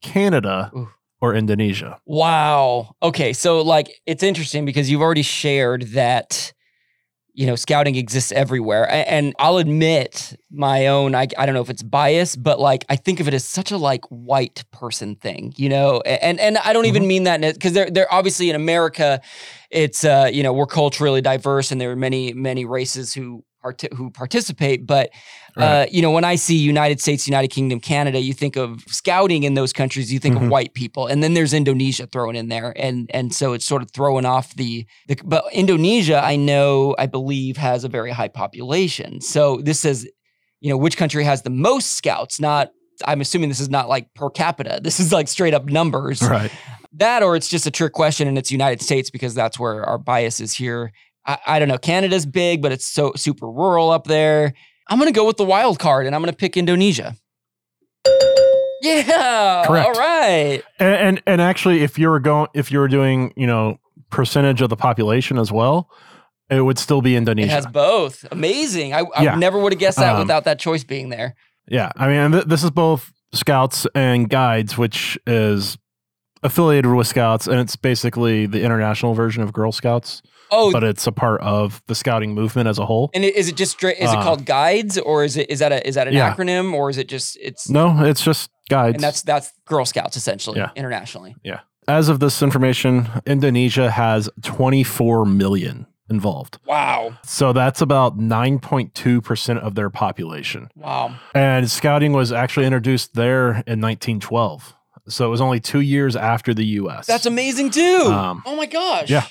Canada, 0.00 0.70
Ooh. 0.74 0.88
or 1.20 1.34
Indonesia? 1.34 2.00
Wow. 2.06 2.94
Okay, 3.02 3.34
so 3.34 3.60
like 3.60 4.00
it's 4.06 4.22
interesting 4.22 4.64
because 4.64 4.90
you've 4.90 5.02
already 5.02 5.22
shared 5.22 5.82
that 5.92 6.54
you 7.34 7.46
know 7.46 7.56
scouting 7.56 7.94
exists 7.96 8.32
everywhere, 8.32 8.88
and 8.90 9.34
I'll 9.38 9.58
admit 9.58 10.34
my 10.50 10.86
own. 10.86 11.14
I, 11.14 11.28
I 11.36 11.44
don't 11.46 11.54
know 11.54 11.60
if 11.60 11.68
it's 11.70 11.82
bias, 11.82 12.34
but 12.36 12.58
like 12.58 12.84
I 12.88 12.96
think 12.96 13.20
of 13.20 13.28
it 13.28 13.34
as 13.34 13.44
such 13.44 13.70
a 13.70 13.76
like 13.76 14.04
white 14.06 14.64
person 14.72 15.14
thing, 15.14 15.52
you 15.56 15.68
know, 15.68 16.00
and 16.06 16.40
and 16.40 16.56
I 16.58 16.72
don't 16.72 16.86
even 16.86 17.06
mean 17.06 17.24
that 17.24 17.40
because 17.40 17.74
they're 17.74 17.90
they're 17.90 18.12
obviously 18.12 18.48
in 18.48 18.56
America. 18.56 19.20
It's 19.70 20.04
uh 20.04 20.30
you 20.32 20.42
know 20.42 20.52
we're 20.54 20.66
culturally 20.66 21.20
diverse 21.20 21.70
and 21.70 21.80
there 21.80 21.90
are 21.90 21.96
many 21.96 22.32
many 22.32 22.64
races 22.64 23.12
who. 23.12 23.44
Part- 23.60 23.92
who 23.94 24.10
participate, 24.10 24.86
but 24.86 25.10
uh, 25.56 25.86
you 25.90 26.00
know, 26.00 26.12
when 26.12 26.22
I 26.22 26.36
see 26.36 26.56
United 26.56 27.00
States, 27.00 27.26
United 27.26 27.48
Kingdom, 27.48 27.80
Canada, 27.80 28.20
you 28.20 28.32
think 28.32 28.54
of 28.54 28.82
scouting 28.86 29.42
in 29.42 29.54
those 29.54 29.72
countries, 29.72 30.12
you 30.12 30.20
think 30.20 30.36
of 30.36 30.42
Mhm. 30.42 30.50
white 30.50 30.74
people, 30.74 31.08
and 31.08 31.24
then 31.24 31.34
there's 31.34 31.52
Indonesia 31.52 32.06
thrown 32.06 32.36
in 32.36 32.48
there, 32.48 32.72
and 32.76 33.10
and 33.12 33.34
so 33.34 33.54
it's 33.54 33.64
sort 33.66 33.82
of 33.82 33.90
throwing 33.90 34.24
off 34.24 34.54
the, 34.54 34.86
the. 35.08 35.18
But 35.24 35.42
Indonesia, 35.52 36.20
I 36.22 36.36
know, 36.36 36.94
I 37.00 37.06
believe, 37.06 37.56
has 37.56 37.82
a 37.82 37.88
very 37.88 38.12
high 38.12 38.28
population. 38.28 39.20
So 39.20 39.56
this 39.60 39.80
says, 39.80 40.06
you 40.60 40.70
know, 40.70 40.76
which 40.76 40.96
country 40.96 41.24
has 41.24 41.42
the 41.42 41.50
most 41.50 41.96
scouts? 41.96 42.38
Not, 42.38 42.70
I'm 43.06 43.20
assuming 43.20 43.48
this 43.48 43.60
is 43.60 43.68
not 43.70 43.88
like 43.88 44.14
per 44.14 44.30
capita. 44.30 44.78
This 44.84 45.00
is 45.00 45.12
like 45.12 45.26
straight 45.26 45.54
up 45.54 45.66
numbers. 45.66 46.22
Right. 46.22 46.52
That 46.92 47.22
or 47.22 47.36
it's 47.36 47.48
just 47.48 47.66
a 47.66 47.70
trick 47.70 47.92
question 47.92 48.28
and 48.28 48.38
it's 48.38 48.50
United 48.50 48.80
States 48.82 49.10
because 49.10 49.34
that's 49.34 49.58
where 49.58 49.84
our 49.84 49.98
bias 49.98 50.40
is 50.40 50.54
here. 50.54 50.92
I, 51.28 51.38
I 51.46 51.58
don't 51.60 51.68
know. 51.68 51.78
Canada's 51.78 52.26
big, 52.26 52.60
but 52.62 52.72
it's 52.72 52.86
so 52.86 53.12
super 53.14 53.46
rural 53.48 53.90
up 53.90 54.04
there. 54.08 54.54
I'm 54.88 54.98
gonna 54.98 55.12
go 55.12 55.26
with 55.26 55.36
the 55.36 55.44
wild 55.44 55.78
card 55.78 56.06
and 56.06 56.14
I'm 56.14 56.22
gonna 56.22 56.32
pick 56.32 56.56
Indonesia. 56.56 57.14
Yeah. 58.80 59.64
Correct. 59.66 59.86
All 59.86 59.92
right. 59.92 60.62
And, 60.78 60.94
and 60.94 61.22
and 61.26 61.40
actually, 61.40 61.82
if 61.82 61.98
you 61.98 62.08
were 62.08 62.20
going, 62.20 62.48
if 62.54 62.70
you 62.70 62.78
were 62.78 62.88
doing, 62.88 63.32
you 63.36 63.46
know, 63.46 63.78
percentage 64.10 64.62
of 64.62 64.70
the 64.70 64.76
population 64.76 65.38
as 65.38 65.50
well, 65.52 65.90
it 66.48 66.60
would 66.60 66.78
still 66.78 67.02
be 67.02 67.16
Indonesia. 67.16 67.48
It 67.48 67.54
has 67.54 67.66
both. 67.66 68.24
Amazing. 68.30 68.94
I, 68.94 69.00
I 69.14 69.24
Yeah. 69.24 69.34
never 69.34 69.58
would 69.58 69.72
have 69.72 69.80
guessed 69.80 69.98
that 69.98 70.14
Um, 70.14 70.20
without 70.20 70.44
that 70.44 70.58
choice 70.58 70.84
being 70.84 71.08
there. 71.08 71.34
Yeah, 71.70 71.90
I 71.96 72.06
mean, 72.08 72.32
th- 72.32 72.44
this 72.44 72.64
is 72.64 72.70
both 72.70 73.12
Scouts 73.34 73.86
and 73.94 74.30
Guides, 74.30 74.78
which 74.78 75.18
is 75.26 75.76
affiliated 76.42 76.90
with 76.94 77.06
Scouts, 77.06 77.46
and 77.46 77.60
it's 77.60 77.76
basically 77.76 78.46
the 78.46 78.62
international 78.62 79.12
version 79.12 79.42
of 79.42 79.52
Girl 79.52 79.72
Scouts. 79.72 80.22
Oh, 80.50 80.72
but 80.72 80.82
it's 80.84 81.06
a 81.06 81.12
part 81.12 81.40
of 81.42 81.82
the 81.86 81.94
scouting 81.94 82.34
movement 82.34 82.68
as 82.68 82.78
a 82.78 82.86
whole. 82.86 83.10
and 83.14 83.24
is 83.24 83.48
it 83.48 83.56
just 83.56 83.72
straight? 83.72 83.98
Is 83.98 84.10
it 84.12 84.16
Uh, 84.18 84.22
called 84.22 84.44
guides, 84.44 84.98
or 84.98 85.24
is 85.24 85.36
it 85.36 85.50
is 85.50 85.58
that 85.60 85.72
a 85.72 85.86
is 85.86 85.94
that 85.96 86.08
an 86.08 86.14
Yeah. 86.14 86.34
acronym, 86.34 86.72
or 86.74 86.90
is 86.90 86.98
it 86.98 87.08
just 87.08 87.36
it's 87.40 87.68
No, 87.68 88.04
it's 88.04 88.22
just 88.22 88.50
guides. 88.68 88.94
and 88.94 89.02
that's 89.02 89.22
that's 89.22 89.52
Girl 89.66 89.84
Scouts 89.84 90.16
essentially 90.16 90.58
Yeah. 90.58 90.70
internationally. 90.76 91.34
Yeah. 91.42 91.60
As 91.86 92.08
of 92.10 92.20
this 92.20 92.42
information, 92.42 93.08
Indonesia 93.26 93.90
has 93.90 94.28
24 94.42 95.24
million 95.24 95.86
involved. 96.10 96.58
Wow, 96.66 97.14
So 97.24 97.52
that's 97.52 97.80
about 97.82 98.18
9.2% 98.18 99.58
of 99.60 99.74
their 99.74 99.90
population. 99.90 100.70
wow, 100.76 101.14
And 101.34 101.70
scouting 101.70 102.12
was 102.12 102.32
actually 102.32 102.66
introduced 102.66 103.14
there 103.14 103.62
in 103.66 103.80
1912. 103.80 104.74
So 105.08 105.24
it 105.26 105.28
was 105.30 105.40
only 105.40 105.60
two 105.60 105.80
years 105.80 106.16
after 106.16 106.52
the 106.52 106.64
US. 106.80 107.06
that's 107.06 107.24
amazing 107.26 107.70
too. 107.70 108.10
Um, 108.12 108.42
oh 108.44 108.56
my 108.56 108.66
gosh. 108.66 109.08
yeah. 109.08 109.24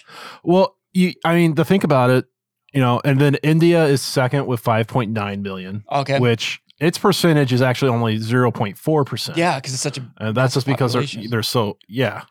Well, 0.44 0.77
you, 0.98 1.14
I 1.24 1.36
mean, 1.36 1.56
to 1.56 1.64
think 1.66 1.84
about 1.84 2.10
it, 2.10 2.26
you 2.74 2.82
know, 2.82 3.00
and 3.06 3.20
then 3.22 3.36
India 3.44 3.86
is 3.86 4.02
second 4.02 4.46
with 4.48 4.64
5.9 4.64 5.42
million, 5.42 5.84
Okay. 5.92 6.20
which 6.20 6.60
its 6.80 6.98
percentage 6.98 7.52
is 7.54 7.62
actually 7.62 7.90
only 7.92 8.18
0.4%. 8.20 9.36
yeah, 9.38 9.56
because 9.60 9.74
it's 9.74 9.82
such 9.82 9.98
a 9.98 10.02
And 10.18 10.36
that's 10.36 10.54
just 10.56 10.68
because 10.68 10.94
they're, 10.94 11.06
they're 11.30 11.44
so, 11.44 11.78
yeah. 11.88 12.24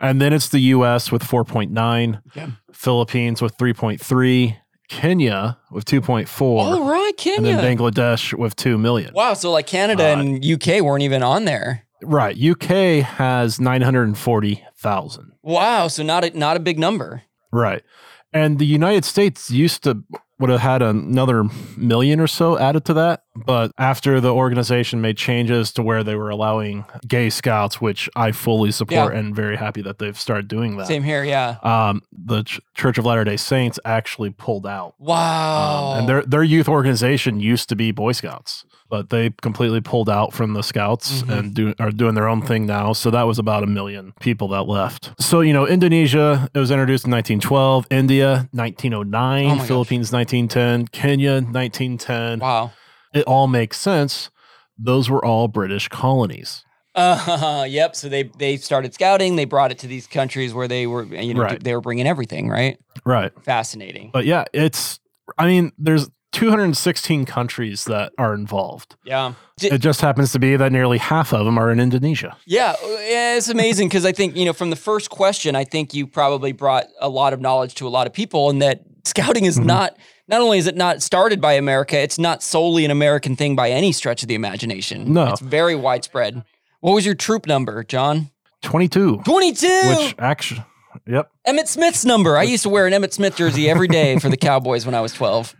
And 0.00 0.20
then 0.20 0.32
it's 0.32 0.48
the 0.50 0.60
US 0.76 1.10
with 1.10 1.22
4.9, 1.22 2.20
Okay. 2.36 2.46
Philippines 2.72 3.42
with 3.42 3.56
3.3, 3.56 4.56
Kenya 4.88 5.58
with 5.70 5.84
2.4, 5.84 6.40
All 6.40 6.88
right, 6.88 7.08
and 7.08 7.16
Kenya. 7.18 7.56
then 7.56 7.76
Bangladesh 7.76 8.32
with 8.34 8.54
2 8.56 8.78
million. 8.78 9.12
wow, 9.14 9.34
so 9.34 9.50
like 9.50 9.66
Canada 9.66 10.04
Uh, 10.10 10.20
and 10.20 10.44
UK 10.44 10.80
weren't 10.82 11.02
even 11.02 11.22
on 11.22 11.44
there. 11.44 11.84
Right. 12.02 12.36
UK 12.38 13.02
has 13.04 13.58
940,000. 13.60 15.32
Wow, 15.42 15.88
so 15.88 16.02
not 16.02 16.24
a, 16.24 16.38
not 16.38 16.56
a 16.56 16.60
big 16.60 16.78
number. 16.78 17.22
Right. 17.52 17.82
And 18.32 18.58
the 18.58 18.66
United 18.66 19.04
States 19.04 19.50
used 19.50 19.84
to 19.84 20.02
would 20.40 20.50
have 20.50 20.60
had 20.60 20.82
another 20.82 21.44
million 21.76 22.20
or 22.20 22.28
so 22.28 22.56
added 22.56 22.84
to 22.84 22.94
that, 22.94 23.24
but 23.34 23.72
after 23.76 24.20
the 24.20 24.32
organization 24.32 25.00
made 25.00 25.16
changes 25.16 25.72
to 25.72 25.82
where 25.82 26.04
they 26.04 26.14
were 26.14 26.30
allowing 26.30 26.84
gay 27.08 27.28
scouts, 27.28 27.80
which 27.80 28.08
I 28.14 28.30
fully 28.30 28.70
support 28.70 29.14
and 29.16 29.34
very 29.34 29.56
happy 29.56 29.82
that 29.82 29.98
they've 29.98 30.16
started 30.16 30.46
doing 30.46 30.76
that. 30.76 30.86
Same 30.86 31.02
here, 31.02 31.24
yeah. 31.24 31.56
Um, 31.64 32.02
the 32.12 32.44
Ch- 32.44 32.60
Church 32.74 32.98
of 32.98 33.04
Latter 33.04 33.24
Day 33.24 33.36
Saints 33.36 33.80
actually 33.84 34.30
pulled 34.30 34.64
out, 34.64 34.94
Wow. 35.00 35.94
um, 35.94 35.98
and 35.98 36.08
their 36.08 36.22
their 36.22 36.44
youth 36.44 36.68
organization 36.68 37.40
used 37.40 37.68
to 37.70 37.74
be 37.74 37.90
Boy 37.90 38.12
Scouts, 38.12 38.64
but 38.90 39.10
they 39.10 39.30
completely 39.42 39.80
pulled 39.80 40.08
out 40.08 40.32
from 40.32 40.54
the 40.54 40.62
Scouts 40.62 41.22
Mhm. 41.22 41.38
and 41.38 41.54
do, 41.54 41.74
are 41.78 41.90
doing 41.90 42.14
their 42.14 42.28
own 42.28 42.40
thing 42.42 42.66
now. 42.66 42.92
So 42.92 43.10
that 43.10 43.24
was 43.24 43.38
about 43.38 43.62
a 43.62 43.66
million 43.66 44.14
people 44.20 44.48
that 44.48 44.62
left. 44.62 45.12
So 45.20 45.40
you 45.40 45.52
know, 45.52 45.66
Indonesia 45.66 46.48
it 46.54 46.58
was 46.58 46.70
introduced 46.70 47.04
in 47.04 47.10
1912, 47.10 47.86
India 47.90 48.48
1909, 48.52 49.46
Oh 49.50 49.56
gosh. 49.56 49.66
Philippines 49.66 50.12
1910, 50.12 50.86
Kenya 50.88 51.40
1910. 51.42 52.40
wow. 52.40 52.72
It 53.14 53.24
all 53.24 53.46
makes 53.46 53.78
sense. 53.80 54.30
Those 54.78 55.08
were 55.10 55.24
all 55.24 55.48
British 55.48 55.88
colonies. 55.88 56.64
Uh, 56.94 57.64
yep. 57.68 57.96
So 57.96 58.08
they 58.08 58.24
they 58.38 58.56
started 58.56 58.92
scouting. 58.94 59.36
They 59.36 59.44
brought 59.44 59.70
it 59.72 59.78
to 59.78 59.86
these 59.86 60.06
countries 60.06 60.52
where 60.54 60.68
they 60.68 60.86
were, 60.86 61.04
you 61.04 61.34
know, 61.34 61.42
Right. 61.42 61.62
they 61.62 61.74
were 61.74 61.80
bringing 61.80 62.06
everything. 62.06 62.48
Right. 62.48 62.78
Right. 63.04 63.32
Fascinating. 63.44 64.10
But 64.12 64.24
yeah, 64.26 64.44
it's. 64.52 64.98
I 65.36 65.46
mean, 65.46 65.72
there's 65.78 66.08
216 66.32 67.24
countries 67.24 67.84
that 67.84 68.12
are 68.18 68.34
involved. 68.34 68.96
Yeah. 69.04 69.32
It 69.60 69.78
just 69.78 70.00
happens 70.00 70.32
to 70.32 70.38
be 70.38 70.56
that 70.56 70.70
nearly 70.72 70.98
half 70.98 71.32
of 71.32 71.44
them 71.44 71.58
are 71.58 71.70
in 71.70 71.80
Indonesia. 71.80 72.36
Yeah, 72.46 72.74
yeah, 72.82 73.36
it's 73.36 73.48
amazing 73.48 73.88
because 73.88 74.04
I 74.04 74.12
think 74.12 74.36
you 74.36 74.44
know 74.44 74.52
from 74.52 74.70
the 74.70 74.76
first 74.76 75.10
question, 75.10 75.56
I 75.56 75.64
think 75.64 75.94
you 75.94 76.06
probably 76.06 76.52
brought 76.52 76.84
a 77.00 77.08
lot 77.08 77.32
of 77.32 77.40
knowledge 77.40 77.74
to 77.76 77.86
a 77.86 77.90
lot 77.90 78.06
of 78.06 78.12
people, 78.12 78.50
and 78.50 78.60
that 78.62 78.82
scouting 79.04 79.44
is 79.46 79.58
Mhm. 79.58 79.64
not. 79.66 79.96
Not 80.28 80.42
only 80.42 80.58
is 80.58 80.66
it 80.66 80.76
not 80.76 81.02
started 81.02 81.40
by 81.40 81.54
America, 81.54 81.98
it's 81.98 82.18
not 82.18 82.42
solely 82.42 82.84
an 82.84 82.90
American 82.90 83.34
thing 83.34 83.56
by 83.56 83.70
any 83.70 83.92
stretch 83.92 84.22
of 84.22 84.28
the 84.28 84.34
imagination. 84.34 85.12
No. 85.12 85.28
it's 85.28 85.40
very 85.40 85.74
widespread. 85.74 86.44
What 86.80 86.92
was 86.92 87.06
your 87.06 87.14
troop 87.14 87.46
number, 87.46 87.82
John? 87.82 88.30
22, 88.62 89.22
Twenty-two. 89.24 89.82
which 89.96 90.14
actually, 90.18 90.62
yep. 91.08 91.30
Emmitt 91.46 91.66
Smith's 91.66 92.04
number. 92.04 92.36
I 92.36 92.44
used 92.44 92.62
to 92.62 92.68
wear 92.68 92.86
an 92.86 92.92
Emmitt 92.92 93.12
Smith 93.12 93.36
jersey 93.36 93.68
every 93.68 93.88
day 93.88 94.18
for 94.18 94.28
the 94.28 94.36
Cowboys 94.48 94.86
when 94.86 94.94
I 94.94 95.00
was 95.00 95.12
twelve. 95.12 95.54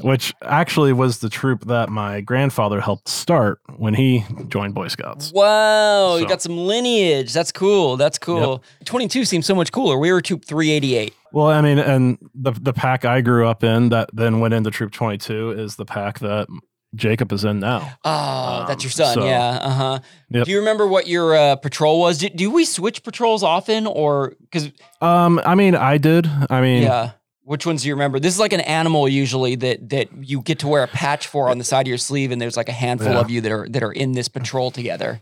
Which 0.00 0.32
actually 0.42 0.92
was 0.92 1.18
the 1.18 1.28
troop 1.28 1.64
that 1.64 1.88
my 1.88 2.20
grandfather 2.20 2.80
helped 2.80 3.08
start 3.08 3.60
when 3.76 3.94
he 3.94 4.24
joined 4.48 4.74
Boy 4.74 4.88
Scouts. 4.88 5.32
Wow, 5.32 6.16
you 6.16 6.28
got 6.28 6.42
some 6.42 6.56
lineage. 6.56 7.32
That's 7.32 7.50
cool. 7.50 7.96
That's 7.96 8.18
cool. 8.18 8.62
Twenty-two 8.84 9.24
seems 9.24 9.46
so 9.46 9.54
much 9.54 9.72
cooler. 9.72 9.98
We 9.98 10.12
were 10.12 10.20
troop 10.20 10.44
three 10.44 10.70
eighty-eight. 10.70 11.14
Well, 11.32 11.48
I 11.48 11.60
mean, 11.60 11.78
and 11.78 12.18
the 12.34 12.52
the 12.52 12.72
pack 12.72 13.04
I 13.04 13.20
grew 13.20 13.46
up 13.46 13.64
in 13.64 13.88
that 13.90 14.10
then 14.12 14.40
went 14.40 14.54
into 14.54 14.70
Troop 14.70 14.92
22 14.92 15.50
is 15.52 15.76
the 15.76 15.84
pack 15.84 16.20
that 16.20 16.48
Jacob 16.94 17.32
is 17.32 17.44
in 17.44 17.60
now. 17.60 17.98
Oh, 18.04 18.64
that's 18.66 18.82
Um, 18.82 18.86
your 18.86 18.90
son. 18.90 19.14
so- 19.14 19.24
yeah. 19.26 19.58
Uh 19.62 19.70
huh. 19.70 19.98
Yep. 20.30 20.44
Do 20.46 20.50
you 20.50 20.58
remember 20.58 20.86
what 20.86 21.06
your 21.06 21.36
uh, 21.36 21.56
patrol 21.56 22.00
was? 22.00 22.18
Do, 22.18 22.28
do 22.30 22.50
we 22.50 22.64
switch 22.64 23.02
patrols 23.02 23.42
often, 23.42 23.86
or 23.86 24.34
because 24.40 24.70
Um, 25.02 25.40
I 25.44 25.54
mean, 25.54 25.74
I 25.74 25.98
did. 25.98 26.28
I 26.50 26.60
mean, 26.60 26.82
yeah? 26.84 27.10
Which 27.42 27.64
ones 27.66 27.82
do 27.82 27.88
you 27.88 27.94
remember? 27.94 28.18
This 28.20 28.34
is 28.34 28.40
like 28.40 28.52
an 28.52 28.60
animal 28.60 29.08
usually 29.08 29.54
that 29.56 29.88
that 29.90 30.08
you 30.20 30.40
get 30.42 30.58
to 30.60 30.68
wear 30.68 30.82
a 30.82 30.86
patch 30.88 31.26
for 31.26 31.48
on 31.50 31.58
the 31.58 31.64
side 31.64 31.82
of 31.86 31.88
your 31.88 31.98
sleeve, 31.98 32.30
and 32.30 32.40
there's 32.40 32.56
like 32.56 32.68
a 32.68 32.72
handful 32.72 33.12
Yeah. 33.12 33.20
of 33.20 33.30
you 33.30 33.40
that 33.42 33.52
are 33.52 33.66
that 33.70 33.82
are 33.82 33.92
in 33.92 34.12
this 34.12 34.28
patrol 34.28 34.70
together. 34.70 35.18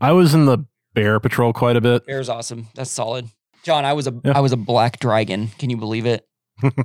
I 0.00 0.12
was 0.12 0.34
in 0.34 0.46
the 0.46 0.58
bear 0.94 1.20
patrol 1.20 1.52
quite 1.52 1.76
a 1.76 1.80
bit. 1.80 2.06
Bear's 2.06 2.28
awesome. 2.28 2.68
That's 2.74 2.90
solid. 2.90 3.28
John, 3.64 3.84
I 3.84 3.92
was 3.94 4.06
a 4.06 4.10
I 4.24 4.28
Yeah. 4.28 4.40
was 4.40 4.52
a 4.52 4.56
black 4.56 4.98
dragon. 4.98 5.48
Can 5.58 5.70
you 5.70 5.76
believe 5.76 6.04
it? 6.06 6.26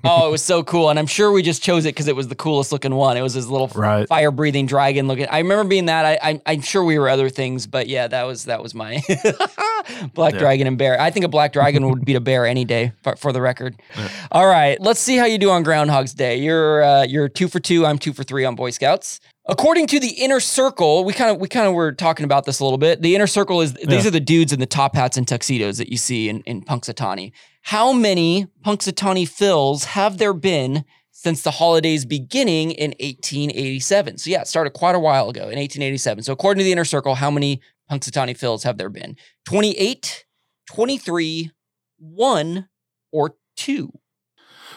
Oh, 0.04 0.28
it 0.28 0.32
was 0.32 0.44
so 0.44 0.63
cool, 0.63 0.90
and 0.90 0.98
I'm 1.00 1.08
sure 1.08 1.32
we 1.32 1.42
just 1.42 1.62
chose 1.63 1.86
it 1.86 1.90
because 1.90 2.08
it 2.08 2.16
was 2.16 2.28
the 2.28 2.36
coolest 2.36 2.72
looking 2.72 2.94
one. 2.96 3.18
It 3.18 3.22
was 3.22 3.34
this 3.34 3.48
little 3.48 3.68
Right. 3.76 4.08
fire 4.08 4.32
breathing 4.32 4.66
dragon 4.66 5.08
looking. 5.08 5.28
I 5.28 5.40
remember 5.40 5.63
being 5.66 5.86
that. 5.86 6.06
I, 6.06 6.20
I 6.32 6.42
I'm 6.46 6.62
sure 6.62 6.84
we 6.84 6.98
were 7.00 7.10
other 7.10 7.30
things, 7.30 7.68
but 7.68 7.88
yeah, 7.88 8.08
that 8.08 8.24
was 8.24 8.46
that 8.46 8.62
was 8.63 8.74
my 8.74 9.02
black 10.13 10.34
Yeah. 10.34 10.40
dragon 10.40 10.68
and 10.68 10.78
bear. 10.78 11.00
I 11.00 11.12
think 11.12 11.26
a 11.26 11.30
black 11.30 11.54
dragon 11.54 11.88
would 11.90 12.06
beat 12.06 12.16
a 12.16 12.22
bear 12.22 12.46
any 12.46 12.66
day, 12.66 12.94
for, 13.04 13.16
for 13.16 13.32
the 13.32 13.42
record. 13.42 13.76
Yeah. 13.98 14.10
All 14.32 14.48
right, 14.48 14.80
let's 14.82 15.00
see 15.00 15.18
how 15.18 15.26
you 15.26 15.38
do 15.38 15.50
on 15.50 15.63
Groundhog's 15.63 16.13
Day. 16.13 16.38
You're 16.38 16.84
uh, 16.84 17.04
you're 17.04 17.30
two 17.30 17.48
for 17.48 17.60
two. 17.60 17.86
I'm 17.86 17.98
two 17.98 18.13
for 18.13 18.24
three 18.24 18.46
on 18.46 18.56
Boy 18.56 18.72
Scouts. 18.72 19.20
According 19.49 19.88
to 19.88 19.99
the 19.99 20.10
inner 20.10 20.39
circle, 20.39 21.05
we 21.05 21.13
kind 21.13 21.31
of 21.31 21.39
we 21.39 21.47
kind 21.47 21.67
of 21.67 21.73
were 21.73 21.93
talking 21.93 22.25
about 22.25 22.45
this 22.45 22.60
a 22.60 22.63
little 22.63 22.77
bit. 22.77 23.01
The 23.01 23.15
inner 23.15 23.27
circle 23.27 23.62
is 23.62 23.73
these 23.73 24.03
Yeah. 24.03 24.07
are 24.07 24.12
the 24.12 24.19
dudes 24.19 24.51
in 24.51 24.60
the 24.60 24.65
top 24.65 24.93
hats 24.95 25.15
and 25.17 25.27
tuxedos 25.27 25.77
that 25.77 25.89
you 25.89 25.97
see 25.97 26.27
in, 26.29 26.41
in 26.41 26.63
Punxsutawney. 26.63 27.31
How 27.62 27.93
many 27.93 28.47
Punxsutawney 28.65 29.23
Phils 29.23 29.86
have 29.86 30.17
there 30.17 30.33
been 30.33 30.83
since 31.12 31.41
the 31.43 31.51
holidays 31.51 32.05
beginning 32.05 32.71
in 32.71 32.91
1887? 32.99 34.17
So 34.17 34.29
yeah, 34.29 34.41
it 34.41 34.47
started 34.47 34.71
quite 34.73 34.95
a 34.95 34.99
while 34.99 35.29
ago 35.29 35.43
in 35.43 35.57
1887. 35.57 36.23
So 36.23 36.33
according 36.33 36.60
to 36.60 36.63
the 36.65 36.71
inner 36.73 36.86
circle, 36.86 37.15
how 37.15 37.31
many 37.31 37.62
Punxsutawney 37.89 38.38
Phils 38.38 38.63
have 38.63 38.77
there 38.77 38.89
been? 38.89 39.15
28, 39.45 40.25
23, 40.69 41.51
1, 41.99 42.69
or 43.13 43.36
2? 43.55 43.91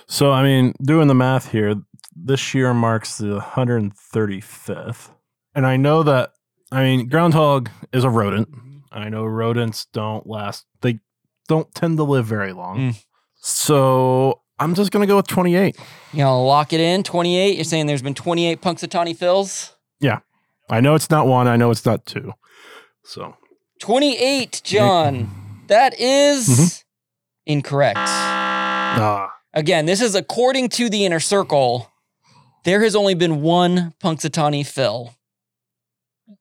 So, 0.06 0.33
I 0.33 0.42
mean, 0.42 0.74
doing 0.83 1.09
the 1.09 1.14
math 1.14 1.50
here, 1.52 1.74
this 2.24 2.54
year 2.54 2.72
marks 2.74 3.18
the 3.18 3.40
135th. 3.40 5.11
And 5.54 5.66
I 5.66 5.76
know 5.76 6.02
that, 6.02 6.33
I 6.72 6.83
mean, 6.83 7.09
groundhog 7.09 7.70
is 7.92 8.04
a 8.04 8.11
rodent. 8.11 8.48
I 8.92 9.09
know 9.09 9.24
rodents 9.24 9.87
don't 9.92 10.26
last, 10.26 10.66
they 10.80 10.98
don't 11.48 11.72
tend 11.74 11.96
to 11.98 12.02
live 12.04 12.26
very 12.26 12.52
long. 12.52 12.78
Mm. 12.92 13.04
So 13.37 14.42
I'm 14.59 14.74
just 14.74 14.90
going 14.92 15.02
to 15.02 15.06
go 15.06 15.16
with 15.16 15.26
28. 15.28 15.76
You 16.12 16.18
know, 16.18 16.44
lock 16.44 16.72
it 16.72 16.80
in. 16.80 17.02
28. 17.02 17.54
You're 17.56 17.64
saying 17.64 17.87
there's 17.87 18.02
been 18.02 18.14
28 18.14 18.61
Punxsutawney 18.61 19.16
Phils? 19.16 19.72
Yeah, 20.00 20.20
I 20.68 20.80
know 20.80 20.94
it's 20.94 21.11
not 21.11 21.26
one, 21.26 21.46
I 21.48 21.56
know 21.56 21.70
it's 21.70 21.85
not 21.87 22.06
two. 22.06 22.33
So, 23.04 23.37
28, 23.80 24.61
John. 24.64 25.30
That 25.68 25.98
is 26.00 26.48
Mhm. 26.48 26.85
incorrect. 27.46 27.98
ah, 27.98 29.33
Again, 29.52 29.87
this 29.87 30.00
is 30.00 30.14
according 30.14 30.68
to 30.70 30.88
the 30.88 31.04
inner 31.04 31.18
circle. 31.20 31.89
There 32.64 32.83
has 32.83 32.94
only 32.94 33.14
been 33.14 33.42
one 33.42 33.94
Punxsutawney 34.03 34.66
Phil. 34.66 35.14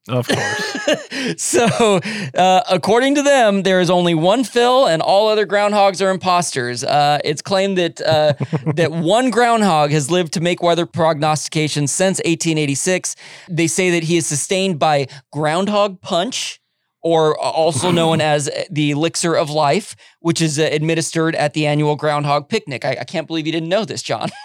of 0.08 0.28
course. 0.28 1.36
so, 1.42 2.00
uh, 2.34 2.62
according 2.70 3.14
to 3.16 3.22
them, 3.22 3.62
there 3.62 3.80
is 3.80 3.90
only 3.90 4.14
one 4.14 4.44
Phil, 4.44 4.86
and 4.86 5.02
all 5.02 5.28
other 5.28 5.46
groundhogs 5.46 6.04
are 6.04 6.10
imposters. 6.10 6.84
Uh, 6.84 7.18
it's 7.24 7.42
claimed 7.42 7.78
that 7.78 8.00
uh, 8.00 8.34
that 8.74 8.92
one 8.92 9.30
groundhog 9.30 9.90
has 9.90 10.10
lived 10.10 10.32
to 10.34 10.40
make 10.40 10.62
weather 10.62 10.86
prognostications 10.86 11.90
since 11.90 12.18
1886. 12.18 13.16
They 13.48 13.66
say 13.66 13.90
that 13.90 14.04
he 14.04 14.16
is 14.16 14.26
sustained 14.26 14.78
by 14.78 15.06
groundhog 15.32 16.00
punch 16.00 16.59
or 17.02 17.38
also 17.38 17.90
known 17.90 18.20
as 18.20 18.50
the 18.70 18.90
elixir 18.90 19.34
of 19.34 19.48
life, 19.48 19.96
which 20.20 20.42
is 20.42 20.58
uh, 20.58 20.68
administered 20.70 21.34
at 21.34 21.54
the 21.54 21.66
annual 21.66 21.96
groundhog 21.96 22.48
picnic. 22.48 22.84
I, 22.84 22.98
I 23.00 23.04
can't 23.04 23.26
believe 23.26 23.46
you 23.46 23.52
didn't 23.52 23.70
know 23.70 23.84
this, 23.84 24.02
John. 24.02 24.28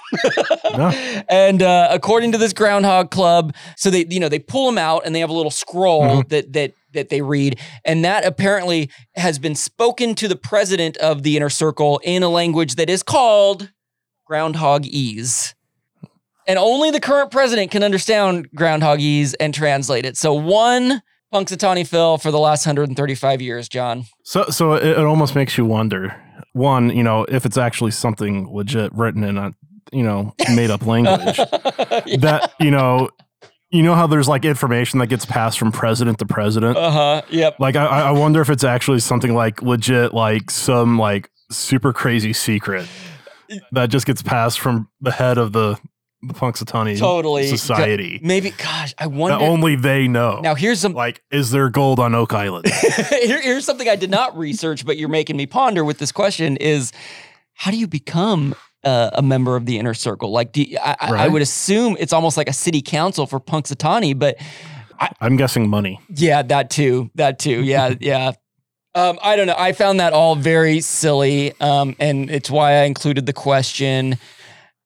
No. 0.77 0.89
And 1.29 1.61
uh, 1.63 1.87
according 1.89 2.33
to 2.33 2.37
this 2.37 2.51
groundhog 2.51 3.09
club, 3.09 3.55
so 3.77 3.89
they 3.89 4.05
you 4.09 4.19
know 4.19 4.27
they 4.27 4.39
pull 4.39 4.65
them 4.65 4.77
out 4.77 5.03
and 5.05 5.15
they 5.15 5.21
have 5.21 5.29
a 5.29 5.33
little 5.33 5.51
scroll 5.51 6.01
Mhm. 6.03 6.29
that 6.29 6.51
that 6.53 6.73
that 6.91 7.07
they 7.09 7.21
read, 7.21 7.59
and 7.85 8.03
that 8.03 8.25
apparently 8.25 8.89
has 9.15 9.39
been 9.39 9.55
spoken 9.55 10.15
to 10.15 10.27
the 10.27 10.35
president 10.35 10.97
of 10.97 11.23
the 11.23 11.37
inner 11.37 11.49
circle 11.49 12.01
in 12.03 12.23
a 12.23 12.29
language 12.29 12.75
that 12.75 12.89
is 12.89 13.03
called 13.03 13.71
groundhogese. 14.29 15.53
And 16.47 16.59
only 16.59 16.91
the 16.91 16.99
current 16.99 17.31
president 17.31 17.71
can 17.71 17.81
understand 17.83 18.49
groundhogese 18.51 19.33
and 19.39 19.53
translate 19.53 20.05
it. 20.05 20.15
So 20.17 20.33
one 20.33 21.01
Punxsutawney 21.35 21.85
Phil 21.85 22.17
for 22.17 22.31
the 22.31 22.39
last 22.39 22.65
135 22.65 23.41
years, 23.41 23.67
John. 23.67 24.05
So, 24.23 24.45
so 24.45 24.73
it, 24.73 24.85
it 24.85 24.99
almost 24.99 25.35
makes 25.35 25.57
you 25.57 25.65
wonder. 25.65 26.15
One, 26.53 26.89
you 26.95 27.03
know, 27.03 27.25
if 27.27 27.45
it's 27.45 27.57
actually 27.57 27.91
something 27.91 28.47
legit 28.53 28.93
written 28.93 29.21
in 29.25 29.37
a, 29.37 29.51
you 29.91 30.03
know, 30.03 30.33
made 30.55 30.71
up 30.71 30.85
language. 30.85 31.39
That 32.19 32.53
you 32.59 32.71
know, 32.71 33.09
you 33.71 33.81
know 33.81 33.95
how 33.95 34.07
there's 34.07 34.27
like 34.27 34.45
information 34.45 34.99
that 34.99 35.07
gets 35.07 35.25
passed 35.25 35.59
from 35.59 35.71
president 35.71 36.19
to 36.19 36.25
president. 36.25 36.77
Uh 36.77 36.91
huh. 36.91 37.21
Yep. 37.29 37.59
Like, 37.59 37.75
I, 37.75 37.85
I 37.85 38.11
wonder 38.11 38.41
if 38.41 38.49
it's 38.49 38.63
actually 38.63 38.99
something 38.99 39.33
like 39.33 39.61
legit, 39.61 40.13
like 40.13 40.49
some 40.51 40.97
like 40.97 41.29
super 41.51 41.91
crazy 41.91 42.31
secret 42.31 42.87
that 43.71 43.87
just 43.87 44.05
gets 44.05 44.21
passed 44.21 44.59
from 44.59 44.87
the 45.01 45.11
head 45.11 45.37
of 45.37 45.51
the 45.51 45.77
Punxsutawney 46.33 46.97
Totally. 46.97 47.47
society 47.47 48.19
Maybe, 48.23 48.51
gosh, 48.51 48.93
I 48.97 49.07
wonder. 49.07 49.43
only 49.43 49.75
they 49.75 50.07
know. 50.07 50.39
now, 50.41 50.55
here's 50.55 50.79
some. 50.79 50.93
like, 50.93 51.21
is 51.31 51.51
there 51.51 51.69
gold 51.69 51.99
on 51.99 52.13
Oak 52.15 52.33
Island? 52.33 52.67
Here- 53.09 53.41
here's 53.41 53.65
something 53.65 53.87
I 53.89 53.95
did 53.95 54.09
not 54.09 54.37
research, 54.37 54.85
but 54.85 54.97
you're 54.97 55.09
making 55.09 55.37
me 55.37 55.45
ponder 55.45 55.83
with 55.83 55.97
this 55.99 56.11
question: 56.11 56.57
Is 56.57 56.91
how 57.53 57.71
do 57.71 57.77
you 57.77 57.87
become 57.87 58.55
uh, 58.83 59.11
a 59.13 59.21
member 59.21 59.55
of 59.55 59.65
the 59.65 59.77
inner 59.79 59.93
circle? 59.93 60.31
Like, 60.31 60.51
do 60.51 60.61
you, 60.63 60.77
I, 60.83 60.95
I- 60.99 61.25
I 61.25 61.27
would 61.27 61.41
assume 61.41 61.95
it's 61.99 62.13
almost 62.13 62.37
like 62.37 62.49
a 62.49 62.53
city 62.53 62.81
council 62.81 63.25
for 63.27 63.39
Punxsutawney, 63.39 64.17
but 64.17 64.37
I'm 65.19 65.35
guessing 65.37 65.69
money. 65.69 65.99
yeah, 66.09 66.41
that 66.43 66.69
too, 66.69 67.11
that 67.15 67.39
too, 67.39 67.63
yeah, 67.63 67.93
yeah. 67.99 68.31
Um, 68.93 69.19
I 69.21 69.35
don't 69.35 69.47
know. 69.47 69.55
I 69.57 69.73
found 69.73 69.99
that 69.99 70.13
all 70.13 70.35
very 70.37 70.79
silly, 70.79 71.51
um, 71.59 71.97
and 71.99 72.29
it's 72.31 72.49
why 72.49 72.73
I 72.75 72.83
included 72.83 73.25
the 73.25 73.33
question. 73.33 74.17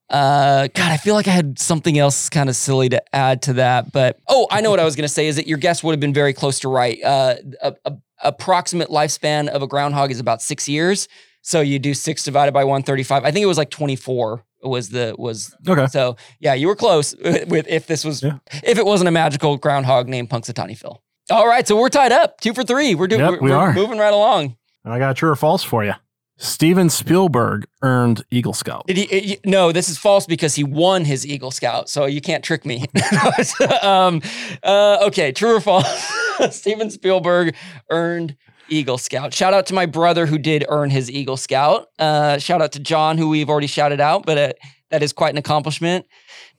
Uh, 0.09 0.67
God, 0.73 0.91
I 0.91 0.97
feel 0.97 1.13
like 1.13 1.27
I 1.27 1.31
had 1.31 1.59
something 1.59 1.97
else 1.99 2.29
kind 2.29 2.49
of 2.49 2.55
silly 2.55 2.89
to 2.89 3.15
add 3.15 3.43
to 3.43 3.53
that, 3.53 3.91
but 3.91 4.17
oh, 4.27 4.47
I 4.49 4.61
know 4.61 4.71
what 4.71 4.79
I 4.79 4.83
was 4.85 4.95
going 4.95 5.03
to 5.07 5.13
say. 5.13 5.27
Is 5.27 5.35
that 5.35 5.45
your 5.47 5.57
guess 5.59 5.83
would 5.83 5.91
have 5.93 5.99
been 5.99 6.13
very 6.13 6.33
close 6.33 6.59
to 6.61 6.69
right? 6.69 6.97
Uh, 7.03 7.35
a, 7.61 7.73
a, 7.85 7.93
approximate 8.23 8.89
lifespan 8.89 9.47
of 9.47 9.61
a 9.61 9.67
groundhog 9.67 10.11
is 10.11 10.19
about 10.19 10.41
six 10.41 10.67
years. 10.67 11.07
So 11.41 11.61
you 11.61 11.79
do 11.79 11.93
six 11.93 12.23
divided 12.23 12.53
by 12.53 12.63
one 12.63 12.83
thirty 12.83 13.03
five. 13.03 13.23
I 13.23 13.31
think 13.31 13.43
it 13.43 13.47
was 13.47 13.57
like 13.57 13.69
twenty 13.69 13.95
four. 13.95 14.43
Was 14.61 14.89
the 14.89 15.15
was 15.17 15.55
Okay. 15.67 15.87
so 15.87 16.17
yeah, 16.39 16.53
you 16.53 16.67
were 16.67 16.75
close 16.75 17.15
with 17.47 17.65
if 17.69 17.87
this 17.87 18.03
was 18.03 18.21
Yeah. 18.23 18.39
if 18.63 18.77
it 18.77 18.85
wasn't 18.85 19.07
a 19.07 19.11
magical 19.11 19.57
groundhog 19.57 20.07
named 20.09 20.29
Punxsutawney 20.29 20.77
Phil. 20.77 21.01
All 21.31 21.47
right, 21.47 21.65
so 21.67 21.77
we're 21.77 21.89
tied 21.89 22.11
up, 22.11 22.41
two 22.41 22.53
for 22.53 22.63
three. 22.63 22.95
We're 22.95 23.07
doing 23.07 23.21
Yep, 23.21 23.31
we're, 23.33 23.39
we 23.41 23.51
are. 23.51 23.71
moving 23.73 23.99
right 23.99 24.13
along. 24.13 24.57
And 24.83 24.93
I 24.93 24.97
got 24.99 25.15
true 25.15 25.29
or 25.29 25.35
false 25.35 25.63
for 25.63 25.85
you. 25.85 25.93
Steven 26.41 26.89
Spielberg 26.89 27.67
earned 27.81 28.23
Eagle 28.31 28.53
Scout. 28.53 28.89
He, 28.89 29.05
he- 29.05 29.39
no, 29.45 29.71
this 29.73 29.89
is 29.89 29.97
false 29.97 30.25
because 30.25 30.55
he 30.55 30.63
won 30.63 31.03
his 31.05 31.27
Eagle 31.27 31.51
Scout, 31.51 31.89
so 31.89 32.05
you 32.05 32.21
can't 32.21 32.43
trick 32.43 32.65
me. 32.65 32.85
um, 33.81 34.21
uh, 34.63 34.99
okay, 35.07 35.31
true 35.33 35.57
or 35.57 35.61
false? 35.61 36.09
Steven 36.51 36.89
Spielberg 36.89 37.55
earned 37.89 38.37
Eagle 38.69 38.97
Scout. 38.97 39.33
Shout 39.33 39.53
out 39.53 39.65
to 39.67 39.73
my 39.73 39.85
brother 39.85 40.25
who 40.25 40.37
did 40.37 40.65
earn 40.69 40.89
his 40.89 41.11
Eagle 41.11 41.37
Scout. 41.37 41.87
Uh, 41.99 42.37
shout 42.37 42.61
out 42.61 42.71
to 42.71 42.79
John, 42.79 43.17
who 43.17 43.27
we've 43.29 43.49
already 43.49 43.67
shouted 43.67 43.99
out, 43.99 44.25
but 44.25 44.37
uh, 44.37 44.53
that 44.91 45.03
is 45.03 45.11
quite 45.11 45.33
an 45.33 45.37
accomplishment. 45.37 46.05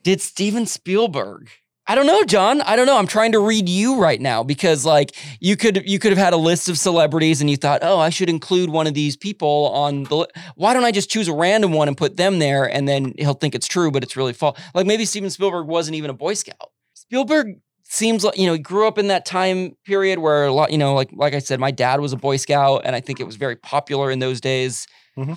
Did 0.02 0.20
Steven 0.20 0.66
Spielberg? 0.66 1.48
I 1.90 1.96
don't 1.96 2.06
know, 2.06 2.22
John. 2.22 2.60
I 2.60 2.76
don't 2.76 2.86
know. 2.86 2.96
I'm 2.96 3.08
trying 3.08 3.32
to 3.32 3.40
read 3.40 3.68
you 3.68 3.96
right 3.96 4.20
now 4.20 4.44
because 4.44 4.86
like 4.86 5.16
you 5.40 5.56
could 5.56 5.82
you 5.90 5.98
could 5.98 6.12
have 6.12 6.18
had 6.18 6.32
a 6.32 6.36
list 6.36 6.68
of 6.68 6.78
celebrities 6.78 7.40
and 7.40 7.50
you 7.50 7.56
thought, 7.56 7.80
"Oh, 7.82 7.98
I 7.98 8.10
should 8.10 8.28
include 8.28 8.70
one 8.70 8.86
of 8.86 8.94
these 8.94 9.16
people 9.16 9.72
on 9.74 10.04
the 10.04 10.18
li-. 10.18 10.26
Why 10.54 10.72
don't 10.72 10.84
I 10.84 10.92
just 10.92 11.10
choose 11.10 11.26
a 11.26 11.32
random 11.32 11.72
one 11.72 11.88
and 11.88 11.96
put 11.96 12.16
them 12.16 12.38
there 12.38 12.64
and 12.64 12.86
then 12.86 13.12
he'll 13.18 13.34
think 13.34 13.56
it's 13.56 13.66
true 13.66 13.90
but 13.90 14.04
it's 14.04 14.16
really 14.16 14.32
false." 14.32 14.56
Like 14.72 14.86
maybe 14.86 15.04
Steven 15.04 15.30
Spielberg 15.30 15.66
wasn't 15.66 15.96
even 15.96 16.10
a 16.10 16.12
boy 16.14 16.34
scout. 16.34 16.70
Spielberg 16.94 17.56
seems 17.82 18.22
like, 18.22 18.38
you 18.38 18.46
know, 18.46 18.52
he 18.52 18.60
grew 18.60 18.86
up 18.86 18.96
in 18.96 19.08
that 19.08 19.26
time 19.26 19.76
period 19.84 20.20
where 20.20 20.44
a 20.44 20.52
lot, 20.52 20.70
you 20.70 20.78
know, 20.78 20.94
like 20.94 21.10
like 21.12 21.34
I 21.34 21.40
said, 21.40 21.58
my 21.58 21.72
dad 21.72 21.98
was 21.98 22.12
a 22.12 22.16
boy 22.16 22.36
scout 22.36 22.82
and 22.84 22.94
I 22.94 23.00
think 23.00 23.18
it 23.18 23.24
was 23.24 23.34
very 23.34 23.56
popular 23.56 24.12
in 24.12 24.20
those 24.20 24.40
days. 24.40 24.86
Mhm. 25.18 25.36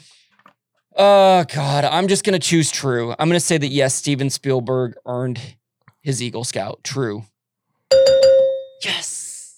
Oh 0.95 1.45
god, 1.51 1.83
I'm 1.83 2.07
just 2.07 2.23
going 2.23 2.39
to 2.39 2.47
choose 2.47 2.69
true. 2.69 3.15
I'm 3.17 3.27
going 3.27 3.39
to 3.39 3.39
say 3.39 3.57
that 3.57 3.69
yes, 3.69 3.95
Steven 3.95 4.29
Spielberg 4.29 4.93
earned 5.07 5.39
his 6.03 6.21
Eagle 6.21 6.43
Scout. 6.43 6.81
True. 6.83 7.23
Yes. 8.83 9.55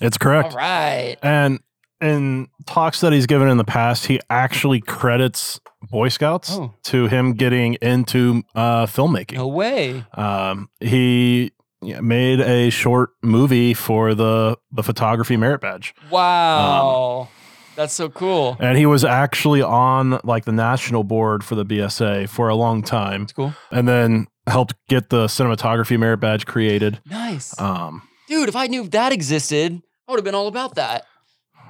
It's 0.00 0.18
correct. 0.18 0.52
All 0.52 0.58
right. 0.58 1.16
And 1.22 1.60
in 2.00 2.48
talks 2.66 3.00
that 3.00 3.12
he's 3.12 3.26
given 3.26 3.48
in 3.48 3.56
the 3.56 3.64
past, 3.64 4.06
he 4.06 4.20
actually 4.28 4.80
credits 4.80 5.60
Boy 5.90 6.08
Scouts 6.08 6.50
Oh. 6.52 6.74
to 6.84 7.06
him 7.06 7.32
getting 7.34 7.74
into 7.74 8.42
uh, 8.54 8.86
filmmaking. 8.86 9.36
No 9.36 9.46
way. 9.48 10.04
Um, 10.14 10.68
he 10.80 11.52
made 11.82 12.40
a 12.40 12.70
short 12.70 13.10
movie 13.22 13.72
for 13.72 14.14
the 14.14 14.58
the 14.72 14.82
photography 14.82 15.36
merit 15.36 15.60
badge, 15.60 15.94
Wow. 16.10 17.28
That's 17.76 17.92
so 17.92 18.08
cool. 18.08 18.56
and 18.58 18.76
he 18.78 18.86
was 18.86 19.04
actually 19.04 19.60
on 19.62 20.18
like 20.24 20.44
the 20.46 20.52
national 20.52 21.04
board 21.04 21.44
for 21.44 21.54
the 21.54 21.64
BSA 21.64 22.28
for 22.28 22.48
a 22.48 22.54
long 22.56 22.82
time, 22.82 23.22
That's 23.22 23.32
cool. 23.34 23.54
and 23.70 23.86
then 23.86 24.26
helped 24.46 24.74
get 24.88 25.10
the 25.10 25.26
cinematography 25.26 25.98
merit 25.98 26.18
badge 26.18 26.46
created. 26.46 27.00
Nice. 27.08 27.58
Um, 27.60 28.02
Dude, 28.28 28.48
if 28.48 28.56
I 28.56 28.66
knew 28.66 28.88
that 28.88 29.12
existed, 29.12 29.80
I 30.08 30.12
would 30.12 30.18
have 30.18 30.24
been 30.24 30.34
all 30.34 30.48
about 30.48 30.74
that. 30.76 31.04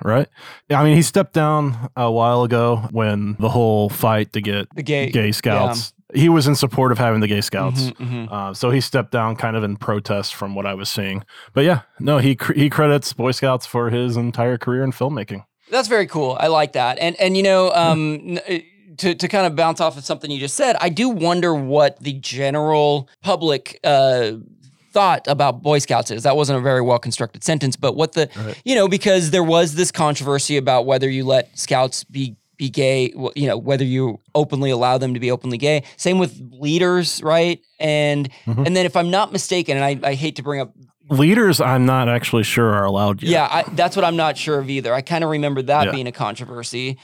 right? 0.04 0.28
Yeah, 0.68 0.80
I 0.80 0.84
mean, 0.84 0.94
he 0.96 1.02
stepped 1.02 1.32
down 1.32 1.90
a 1.96 2.10
while 2.10 2.42
ago 2.42 2.88
when 2.92 3.36
the 3.38 3.48
whole 3.48 3.88
fight 3.88 4.32
to 4.34 4.40
get 4.40 4.68
The 4.74 4.82
gay. 4.82 5.10
gay 5.10 5.32
scouts. 5.32 5.92
He 6.14 6.28
was 6.28 6.46
in 6.46 6.54
support 6.54 6.92
of 6.92 6.98
having 6.98 7.20
the 7.20 7.26
gay 7.26 7.40
scouts. 7.40 7.80
Mhm, 7.90 7.96
mhm. 8.28 8.32
Uh, 8.32 8.54
so 8.54 8.70
he 8.70 8.80
stepped 8.80 9.10
down 9.10 9.36
kind 9.36 9.56
of 9.56 9.64
in 9.64 9.76
protest 9.76 10.34
from 10.34 10.54
what 10.54 10.64
I 10.66 10.74
was 10.74 10.88
seeing. 10.88 11.24
But 11.52 11.64
yeah, 11.64 11.80
no, 11.98 12.18
he 12.18 12.36
cr- 12.36 12.52
he 12.52 12.70
credits 12.70 13.12
Boy 13.12 13.32
Scouts 13.32 13.66
for 13.66 13.90
his 13.90 14.16
entire 14.16 14.56
career 14.58 14.84
in 14.84 14.92
filmmaking. 14.92 15.44
That's 15.70 15.88
very 15.88 16.06
cool. 16.06 16.36
I 16.38 16.46
like 16.46 16.74
that. 16.74 16.98
And 17.00 17.16
and 17.16 17.36
you 17.36 17.42
know, 17.42 17.72
um, 17.74 18.38
to 18.98 19.14
to 19.14 19.28
kind 19.28 19.46
of 19.46 19.54
bounce 19.56 19.80
off 19.80 19.96
of 19.96 20.04
something 20.04 20.30
you 20.30 20.38
just 20.38 20.54
said, 20.56 20.76
I 20.80 20.88
do 20.88 21.08
wonder 21.08 21.54
what 21.54 21.98
the 22.00 22.12
general 22.14 23.08
public 23.22 23.78
uh, 23.84 24.32
thought 24.92 25.26
about 25.28 25.62
Boy 25.62 25.78
Scouts 25.78 26.10
is. 26.10 26.22
That 26.22 26.36
wasn't 26.36 26.58
a 26.58 26.62
very 26.62 26.80
well 26.82 26.98
constructed 26.98 27.44
sentence, 27.44 27.76
but 27.76 27.96
what 27.96 28.12
the 28.12 28.28
Right. 28.36 28.60
you 28.64 28.74
know 28.74 28.88
because 28.88 29.30
there 29.30 29.44
was 29.44 29.74
this 29.74 29.90
controversy 29.92 30.56
about 30.56 30.86
whether 30.86 31.08
you 31.08 31.24
let 31.24 31.56
Scouts 31.58 32.04
be 32.04 32.36
be 32.58 32.70
gay, 32.70 33.12
you 33.34 33.46
know, 33.46 33.58
whether 33.58 33.84
you 33.84 34.18
openly 34.34 34.70
allow 34.70 34.96
them 34.96 35.12
to 35.12 35.20
be 35.20 35.30
openly 35.30 35.58
gay. 35.58 35.82
Same 35.98 36.18
with 36.18 36.40
leaders, 36.52 37.22
right? 37.22 37.60
And 37.78 38.30
Mhm. 38.46 38.66
and 38.66 38.74
then 38.74 38.86
if 38.86 38.96
I'm 38.96 39.10
not 39.10 39.30
mistaken, 39.30 39.76
and 39.76 39.84
I, 39.84 40.08
I 40.10 40.14
hate 40.14 40.36
to 40.36 40.42
bring 40.42 40.60
up 40.62 40.72
Leaders, 41.08 41.60
I'm 41.60 41.86
not 41.86 42.08
actually 42.08 42.42
sure 42.42 42.72
are 42.74 42.84
allowed 42.84 43.22
yet. 43.22 43.30
yeah, 43.30 43.48
I, 43.48 43.62
that's 43.74 43.94
what 43.94 44.04
I'm 44.04 44.16
not 44.16 44.36
sure 44.36 44.58
of 44.58 44.68
either. 44.68 44.92
I 44.92 45.02
kind 45.02 45.22
of 45.22 45.30
remember 45.30 45.62
that 45.62 45.84
Yeah. 45.86 45.92
being 45.92 46.08
a 46.08 46.12
controversy. 46.12 46.98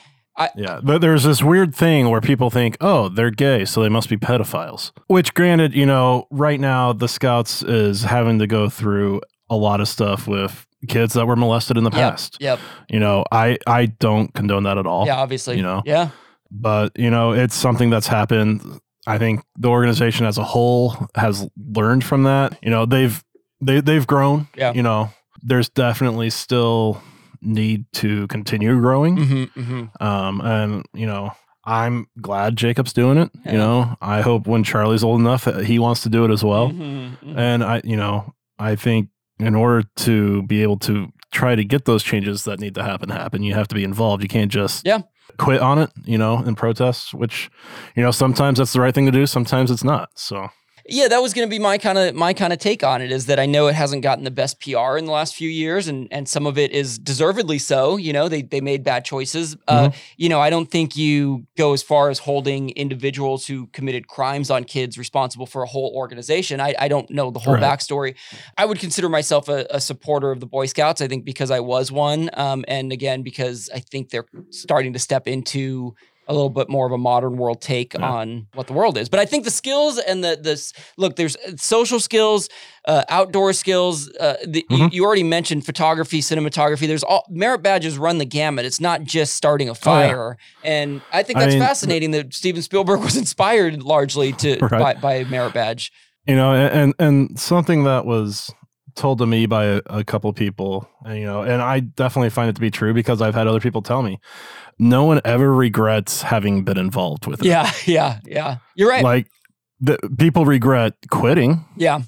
Yeah, 0.57 0.81
but 0.83 1.01
there's 1.01 1.25
this 1.25 1.43
weird 1.43 1.75
thing 1.75 2.09
where 2.11 2.21
people 2.21 2.51
think, 2.51 2.77
oh, 2.81 3.09
they're 3.09 3.31
gay, 3.31 3.65
so 3.65 3.83
they 3.83 3.89
must 3.89 4.09
be 4.09 4.17
pedophiles. 4.17 4.91
Which, 5.07 5.35
granted, 5.35 5.75
you 5.75 5.87
know, 5.87 6.27
right 6.31 6.59
now 6.59 6.93
the 6.93 7.09
Scouts 7.09 7.63
is 7.63 8.03
having 8.03 8.39
to 8.39 8.47
go 8.47 8.69
through 8.69 9.21
a 9.51 9.57
lot 9.57 9.81
of 9.81 9.89
stuff 9.89 10.27
with 10.27 10.67
kids 10.89 11.15
that 11.15 11.27
were 11.27 11.37
molested 11.37 11.77
in 11.77 11.85
the 11.85 11.91
Yep, 11.91 12.01
past. 12.01 12.37
Yep. 12.41 12.59
You 12.89 12.99
know, 13.01 13.25
I 13.31 13.59
I 13.67 13.87
don't 13.87 14.33
condone 14.35 14.63
that 14.65 14.79
at 14.79 14.87
all. 14.87 15.07
Yeah, 15.07 15.17
obviously. 15.17 15.57
you 15.57 15.63
know. 15.63 15.83
Yeah. 15.85 16.09
but 16.51 16.93
you 16.99 17.09
know 17.11 17.33
it's 17.33 17.55
something 17.55 17.89
that's 17.89 18.07
happened 18.07 18.61
i 19.07 19.17
think 19.17 19.41
the 19.57 19.69
organization 19.69 20.27
as 20.27 20.37
a 20.37 20.45
whole 20.45 20.95
has 21.15 21.49
learned 21.75 22.05
from 22.05 22.25
that 22.25 22.59
you 22.63 22.69
know 22.71 22.85
they've 22.85 23.25
they, 23.63 23.81
they've 23.81 24.07
grown 24.07 24.47
Yeah. 24.55 24.75
you 24.75 24.83
know 24.83 25.09
there's 25.43 25.71
definitely 25.71 26.29
still 26.29 27.01
need 27.43 27.85
to 27.93 28.27
continue 28.29 28.81
growing 28.81 29.17
Mm-hmm, 29.17 29.61
mm-hmm. 29.61 30.03
um 30.05 30.41
and 30.41 30.85
you 30.95 31.07
know 31.07 31.33
i'm 31.65 32.07
glad 32.21 32.57
jacob's 32.57 32.93
doing 32.93 33.19
it 33.19 33.31
Yeah. 33.45 33.53
you 33.53 33.59
know 33.59 33.97
i 34.01 34.21
hope 34.21 34.47
when 34.47 34.65
charlie's 34.65 35.05
old 35.05 35.21
enough 35.21 35.47
uh, 35.47 35.59
he 35.59 35.79
wants 35.79 36.03
to 36.03 36.09
do 36.09 36.25
it 36.25 36.31
as 36.31 36.43
well 36.45 36.71
Mm-hmm. 36.71 37.39
and 37.39 37.63
i 37.65 37.81
you 37.85 37.97
know 37.97 38.35
i 38.59 38.75
think 38.77 39.09
in 39.39 39.55
order 39.55 39.83
to 39.97 40.43
be 40.43 40.63
able 40.63 40.79
to 40.81 41.09
try 41.33 41.55
to 41.55 41.65
get 41.65 41.85
those 41.85 42.03
changes 42.03 42.45
that 42.45 42.61
need 42.61 42.75
to 42.75 42.83
happen 42.83 43.09
happen 43.09 43.43
you 43.43 43.55
have 43.55 43.69
to 43.69 43.75
be 43.75 43.85
involved 43.85 44.23
you 44.23 44.29
can't 44.29 44.51
just 44.53 44.85
Yeah. 44.87 45.01
quit 45.39 45.61
on 45.61 45.79
it 45.79 45.91
you 46.05 46.19
know 46.19 46.43
in 46.45 46.55
protests 46.55 47.13
which 47.15 47.51
you 47.97 48.03
know 48.03 48.11
sometimes 48.11 48.59
that's 48.59 48.73
the 48.73 48.81
right 48.81 48.95
thing 48.95 49.07
to 49.07 49.13
do 49.13 49.27
sometimes 49.27 49.71
it's 49.71 49.85
not 49.85 50.11
so 50.15 50.49
Yeah, 50.89 51.09
that 51.09 51.23
was 51.23 51.33
going 51.33 51.47
to 51.47 51.51
be 51.51 51.59
my 51.59 51.79
kind 51.79 51.97
of 51.97 52.15
my 52.15 52.33
kind 52.33 52.53
of 52.53 52.59
take 52.59 52.83
on 52.83 53.01
it. 53.03 53.13
Is 53.13 53.27
that 53.27 53.39
I 53.39 53.47
know 53.47 53.69
it 53.69 53.75
hasn't 53.75 54.03
gotten 54.03 54.25
the 54.25 54.31
best 54.31 54.61
PR 54.61 54.97
in 54.97 55.05
the 55.07 55.13
last 55.13 55.35
few 55.35 55.49
years, 55.49 55.87
and 55.89 56.09
and 56.11 56.29
some 56.29 56.47
of 56.47 56.59
it 56.59 56.73
is 56.73 56.99
deservedly 56.99 57.59
so. 57.59 57.97
You 57.97 58.13
know, 58.13 58.29
they 58.29 58.43
they 58.43 58.61
made 58.61 58.83
bad 58.83 59.05
choices. 59.05 59.57
Uh, 59.69 59.91
you 60.17 60.29
know, 60.29 60.41
I 60.41 60.51
don't 60.51 60.71
think 60.71 60.97
you 60.97 61.47
go 61.57 61.73
as 61.73 61.83
far 61.83 62.11
as 62.11 62.19
holding 62.19 62.71
individuals 62.71 63.47
who 63.47 63.67
committed 63.69 64.09
crimes 64.09 64.51
on 64.51 64.65
kids 64.65 64.99
responsible 64.99 65.47
for 65.47 65.63
a 65.63 65.67
whole 65.67 65.93
organization. 65.95 66.61
I 66.61 66.75
I 66.79 66.89
don't 66.89 67.09
know 67.11 67.31
the 67.31 67.39
whole 67.39 67.55
Right. 67.55 67.63
backstory. 67.63 68.15
I 68.59 68.65
would 68.65 68.79
consider 68.79 69.09
myself 69.09 69.49
a, 69.49 69.67
a 69.71 69.81
supporter 69.81 70.31
of 70.31 70.41
the 70.41 70.47
Boy 70.47 70.67
Scouts. 70.67 71.01
I 71.01 71.09
think 71.09 71.25
because 71.25 71.51
I 71.51 71.61
was 71.61 71.93
one, 71.93 72.31
um, 72.35 72.65
and 72.67 72.93
again 72.93 73.23
because 73.23 73.71
I 73.75 73.79
think 73.81 74.11
they're 74.11 74.27
starting 74.51 74.93
to 74.95 74.99
step 74.99 75.29
into 75.29 75.95
a 76.29 76.33
little 76.33 76.51
bit 76.51 76.69
more 76.69 76.87
of 76.87 76.93
a 76.93 76.99
modern 76.99 77.37
world 77.37 77.61
take 77.61 77.95
Yeah. 77.95 78.09
on 78.09 78.47
what 78.55 78.67
the 78.69 78.73
world 78.73 78.97
is. 78.97 79.09
But 79.09 79.21
I 79.21 79.27
think 79.27 79.45
the 79.45 79.51
skills 79.51 79.99
and 79.99 80.23
the 80.23 80.39
this 80.41 80.73
look, 80.97 81.17
there's 81.17 81.35
uh, 81.37 81.53
social 81.57 81.99
skills, 81.99 82.49
uh, 82.87 83.03
outdoor 83.09 83.53
skills. 83.53 84.09
Uh, 84.21 84.35
the, 84.47 84.65
you, 84.71 84.77
Mhm. 84.79 84.93
you 84.93 85.05
already 85.05 85.25
mentioned 85.25 85.67
photography, 85.67 86.21
cinematography. 86.21 86.87
There's 86.87 87.03
all 87.03 87.25
merit 87.29 87.63
badges 87.63 87.99
run 87.99 88.19
the 88.19 88.25
gamut. 88.25 88.65
It's 88.65 88.81
not 88.81 89.03
just 89.03 89.35
starting 89.35 89.69
a 89.69 89.73
Oh, 89.73 89.75
yeah. 89.75 89.81
fire. 89.85 90.37
And 90.63 91.01
I 91.13 91.23
think 91.25 91.39
I 91.39 91.43
that's 91.43 91.55
mean- 91.55 91.63
fascinating 91.63 92.11
that 92.13 92.33
Steven 92.35 92.63
Spielberg 92.63 93.01
was 93.05 93.17
inspired 93.17 93.83
largely 93.83 94.33
to 94.35 94.59
Right. 94.63 94.71
by, 94.81 94.95
by 94.95 95.15
a 95.15 95.25
merit 95.27 95.55
badge. 95.55 95.91
you 96.27 96.37
know 96.37 96.55
and 96.55 96.95
and 97.01 97.37
something 97.39 97.83
that 97.83 98.07
was 98.07 98.49
told 98.95 99.19
to 99.19 99.27
me 99.27 99.47
by 99.47 99.65
a, 99.65 99.81
a 99.87 100.05
couple 100.05 100.33
people 100.33 100.87
and, 101.05 101.19
you 101.19 101.25
know 101.25 101.43
and 101.43 101.61
i 101.63 101.81
definitely 101.81 102.31
find 102.31 102.49
it 102.49 102.55
to 102.55 102.61
be 102.61 102.71
true 102.71 102.93
because 102.95 103.21
i've 103.23 103.35
had 103.35 103.47
other 103.49 103.59
people 103.59 103.83
tell 103.83 104.03
me 104.03 104.21
no 104.83 105.05
one 105.05 105.21
ever 105.25 105.55
regrets 105.55 106.23
having 106.23 106.65
been 106.65 106.79
involved 106.79 107.27
with 107.27 107.41
it 107.41 107.47
Yeah, 107.47 107.71
yeah, 107.87 108.19
yeah. 108.25 108.59
You're 108.75 108.91
right. 108.91 109.05
like 109.05 109.29
the, 109.81 109.99
people 110.19 110.45
regret 110.45 110.95
quitting 111.11 111.65
yeah. 111.77 112.03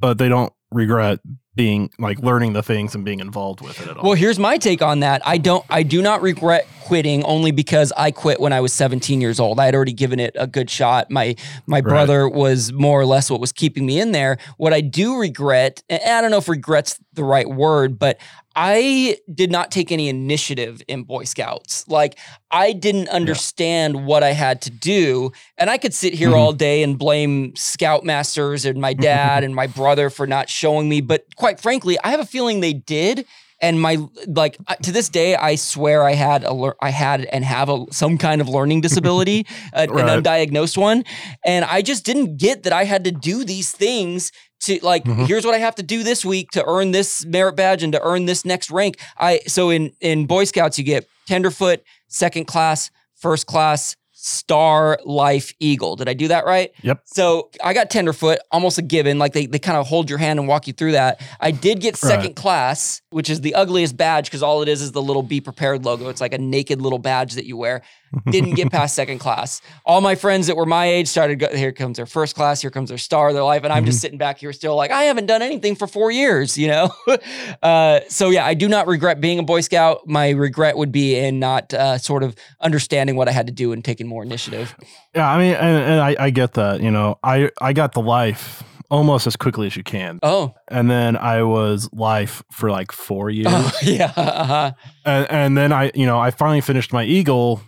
but 0.00 0.18
they 0.18 0.28
don't 0.28 0.52
regret 0.70 1.20
being 1.54 1.90
like 1.98 2.20
learning 2.20 2.52
the 2.52 2.62
things 2.62 2.94
and 2.94 3.04
being 3.04 3.18
involved 3.18 3.60
with 3.60 3.80
it 3.80 3.88
at 3.88 3.96
all 3.96 4.04
Well, 4.04 4.12
here's 4.12 4.38
my 4.38 4.58
take 4.58 4.80
on 4.80 5.00
that. 5.00 5.26
I 5.26 5.38
don't 5.38 5.64
I 5.68 5.82
do 5.82 6.00
not 6.00 6.22
regret 6.22 6.68
quitting 6.84 7.24
only 7.24 7.50
because 7.50 7.92
I 7.96 8.12
quit 8.12 8.38
when 8.38 8.52
I 8.52 8.60
was 8.60 8.72
17 8.72 9.20
years 9.20 9.40
old. 9.40 9.58
I 9.58 9.64
had 9.64 9.74
already 9.74 9.92
given 9.92 10.20
it 10.20 10.36
a 10.38 10.46
good 10.46 10.70
shot. 10.70 11.10
My 11.10 11.34
my 11.66 11.80
brother 11.80 12.28
was 12.28 12.72
more 12.72 13.00
or 13.00 13.06
less 13.06 13.28
what 13.28 13.40
was 13.40 13.50
keeping 13.50 13.84
me 13.86 13.98
in 13.98 14.12
there. 14.12 14.38
What 14.56 14.72
I 14.72 14.80
do 14.80 15.18
regret, 15.18 15.82
and 15.88 16.00
I 16.00 16.20
don't 16.20 16.30
know 16.30 16.38
if 16.38 16.48
regret's 16.48 17.00
the 17.14 17.24
right 17.24 17.48
word, 17.48 17.98
but 17.98 18.18
I 18.60 19.16
did 19.32 19.52
not 19.52 19.70
take 19.70 19.92
any 19.92 20.08
initiative 20.08 20.82
in 20.88 21.04
Boy 21.04 21.22
Scouts. 21.24 21.86
Like 21.86 22.18
I 22.50 22.72
didn't 22.72 23.08
understand 23.08 24.04
what 24.04 24.24
I 24.24 24.32
had 24.32 24.60
to 24.62 24.70
do, 24.70 25.30
and 25.56 25.70
I 25.70 25.78
could 25.78 25.94
sit 25.94 26.12
here 26.12 26.30
Mhm. 26.30 26.36
all 26.38 26.52
day 26.52 26.82
and 26.82 26.98
blame 26.98 27.52
Scoutmasters 27.52 28.68
and 28.68 28.80
my 28.80 28.94
dad 28.94 29.44
and 29.44 29.54
my 29.54 29.68
brother 29.68 30.10
for 30.10 30.26
not 30.26 30.48
showing 30.50 30.88
me, 30.88 31.00
but 31.00 31.24
quite 31.36 31.60
frankly, 31.60 31.96
I 32.02 32.10
have 32.10 32.18
a 32.20 32.26
feeling 32.26 32.58
they 32.60 32.72
did 32.72 33.26
and 33.60 33.80
my 33.80 33.98
like 34.28 34.56
to 34.82 34.92
this 34.92 35.08
day 35.08 35.34
i 35.34 35.56
swear 35.56 36.04
i 36.04 36.12
had 36.12 36.44
a 36.44 36.52
lear- 36.52 36.76
i 36.80 36.90
had 36.90 37.24
and 37.32 37.44
have 37.44 37.68
a 37.68 37.84
some 37.90 38.16
kind 38.16 38.40
of 38.40 38.48
learning 38.48 38.80
disability 38.80 39.44
a- 39.72 39.82
an 39.82 39.88
undiagnosed 40.22 40.76
one 40.78 41.02
and 41.44 41.64
i 41.64 41.82
just 41.82 42.04
didn't 42.04 42.36
get 42.36 42.62
that 42.62 42.72
i 42.72 42.84
had 42.84 43.02
to 43.02 43.10
do 43.10 43.42
these 43.44 43.72
things 43.72 44.30
to 44.60 44.78
like 44.82 45.04
Mhm. 45.04 45.26
here's 45.26 45.44
what 45.44 45.54
i 45.54 45.58
have 45.58 45.74
to 45.76 45.82
do 45.82 46.02
this 46.02 46.24
week 46.24 46.50
to 46.52 46.64
earn 46.66 46.90
this 46.90 47.24
merit 47.24 47.54
badge 47.56 47.82
and 47.82 47.92
to 47.92 48.00
earn 48.02 48.26
this 48.26 48.44
next 48.44 48.70
rank. 48.70 48.98
I 49.18 49.40
so 49.46 49.70
in 49.70 49.92
in 50.00 50.26
boy 50.26 50.44
scouts 50.44 50.78
you 50.78 50.84
get 50.84 51.06
tenderfoot 51.26 51.82
second 52.08 52.46
class 52.46 52.90
first 53.16 53.46
class 53.46 53.94
star 54.12 54.98
life 55.04 55.52
eagle. 55.60 55.94
Did 55.94 56.08
i 56.08 56.12
do 56.12 56.26
that 56.28 56.44
right? 56.44 56.72
Yep. 56.82 57.02
so 57.04 57.50
i 57.62 57.72
got 57.72 57.88
tenderfoot 57.88 58.38
almost 58.50 58.76
a 58.78 58.82
given. 58.82 59.18
Like 59.18 59.32
they, 59.32 59.46
they 59.46 59.60
kind 59.60 59.78
of 59.78 59.86
hold 59.86 60.10
your 60.10 60.18
hand 60.18 60.38
and 60.40 60.48
walk 60.48 60.66
you 60.66 60.72
through 60.72 60.92
that. 60.92 61.20
I 61.40 61.50
did 61.52 61.80
get 61.80 61.94
Right. 62.02 62.10
second 62.10 62.34
class 62.34 63.00
which 63.10 63.30
is 63.30 63.40
the 63.42 63.54
ugliest 63.54 63.96
badge 63.96 64.26
because 64.26 64.42
all 64.42 64.60
it 64.62 64.68
is 64.68 64.82
is 64.82 64.90
the 64.92 65.00
little 65.02 65.22
be 65.22 65.40
prepared 65.40 65.84
logo. 65.84 66.08
It's 66.08 66.20
like 66.20 66.34
a 66.34 66.38
naked 66.38 66.82
little 66.82 66.98
badge 66.98 67.34
that 67.34 67.46
you 67.46 67.56
wear 67.56 67.82
didn't 68.30 68.54
get 68.54 68.70
past 68.70 68.94
second 68.94 69.18
class. 69.18 69.60
All 69.84 70.00
my 70.00 70.14
friends 70.14 70.46
that 70.46 70.56
were 70.56 70.66
my 70.66 70.86
age 70.86 71.08
started 71.08 71.36
go, 71.36 71.54
here 71.54 71.72
comes 71.72 71.96
their 71.96 72.06
first 72.06 72.34
class 72.34 72.60
here 72.60 72.70
comes 72.70 72.88
their 72.88 72.98
star 72.98 73.28
of 73.28 73.34
their 73.34 73.42
life 73.42 73.64
and 73.64 73.72
i'm 73.72 73.84
just 73.84 74.00
sitting 74.00 74.18
back 74.18 74.38
here 74.38 74.52
still 74.52 74.76
like 74.76 74.90
i 74.90 75.04
haven't 75.04 75.26
done 75.26 75.42
anything 75.42 75.74
for 75.74 75.86
four 75.86 76.10
years 76.10 76.56
you 76.56 76.68
know? 76.68 76.90
Uh, 77.62 78.00
so 78.08 78.30
yeah 78.30 78.46
i 78.46 78.54
do 78.54 78.68
not 78.68 78.86
regret 78.86 79.20
being 79.20 79.38
a 79.38 79.42
boy 79.42 79.60
scout. 79.60 80.06
My 80.06 80.30
regret 80.30 80.76
would 80.76 80.92
be 80.92 81.16
in 81.16 81.38
not 81.38 81.74
uh, 81.74 81.98
sort 81.98 82.22
of 82.22 82.36
understanding 82.60 83.16
what 83.16 83.28
i 83.28 83.32
had 83.32 83.46
to 83.46 83.52
do 83.52 83.72
and 83.72 83.84
taking 83.84 84.06
more 84.06 84.22
initiative. 84.22 84.74
Yeah 85.14 85.28
i 85.28 85.38
mean 85.38 85.54
and, 85.54 85.84
and 85.84 86.00
I, 86.00 86.16
I 86.18 86.30
get 86.30 86.54
that 86.54 86.80
you 86.80 86.90
know? 86.90 87.18
I 87.22 87.50
i 87.60 87.72
got 87.72 87.92
the 87.92 88.00
life 88.00 88.62
almost 88.90 89.26
as 89.26 89.36
quickly 89.36 89.66
as 89.66 89.76
you 89.76 89.82
can. 89.82 90.18
Oh, 90.22 90.54
and 90.68 90.90
then 90.90 91.16
i 91.16 91.42
was 91.42 91.88
life 91.92 92.42
for 92.52 92.70
like 92.70 92.92
four 92.92 93.28
years. 93.38 93.48
oh 93.50 93.72
yeah 93.82 94.12
uh-huh. 94.16 94.72
and, 95.04 95.30
and 95.30 95.58
then 95.58 95.72
I, 95.72 95.90
you 95.94 96.06
know, 96.06 96.18
I 96.18 96.30
finally 96.30 96.60
finished 96.60 96.92
my 96.92 97.04
Eagle 97.04 97.60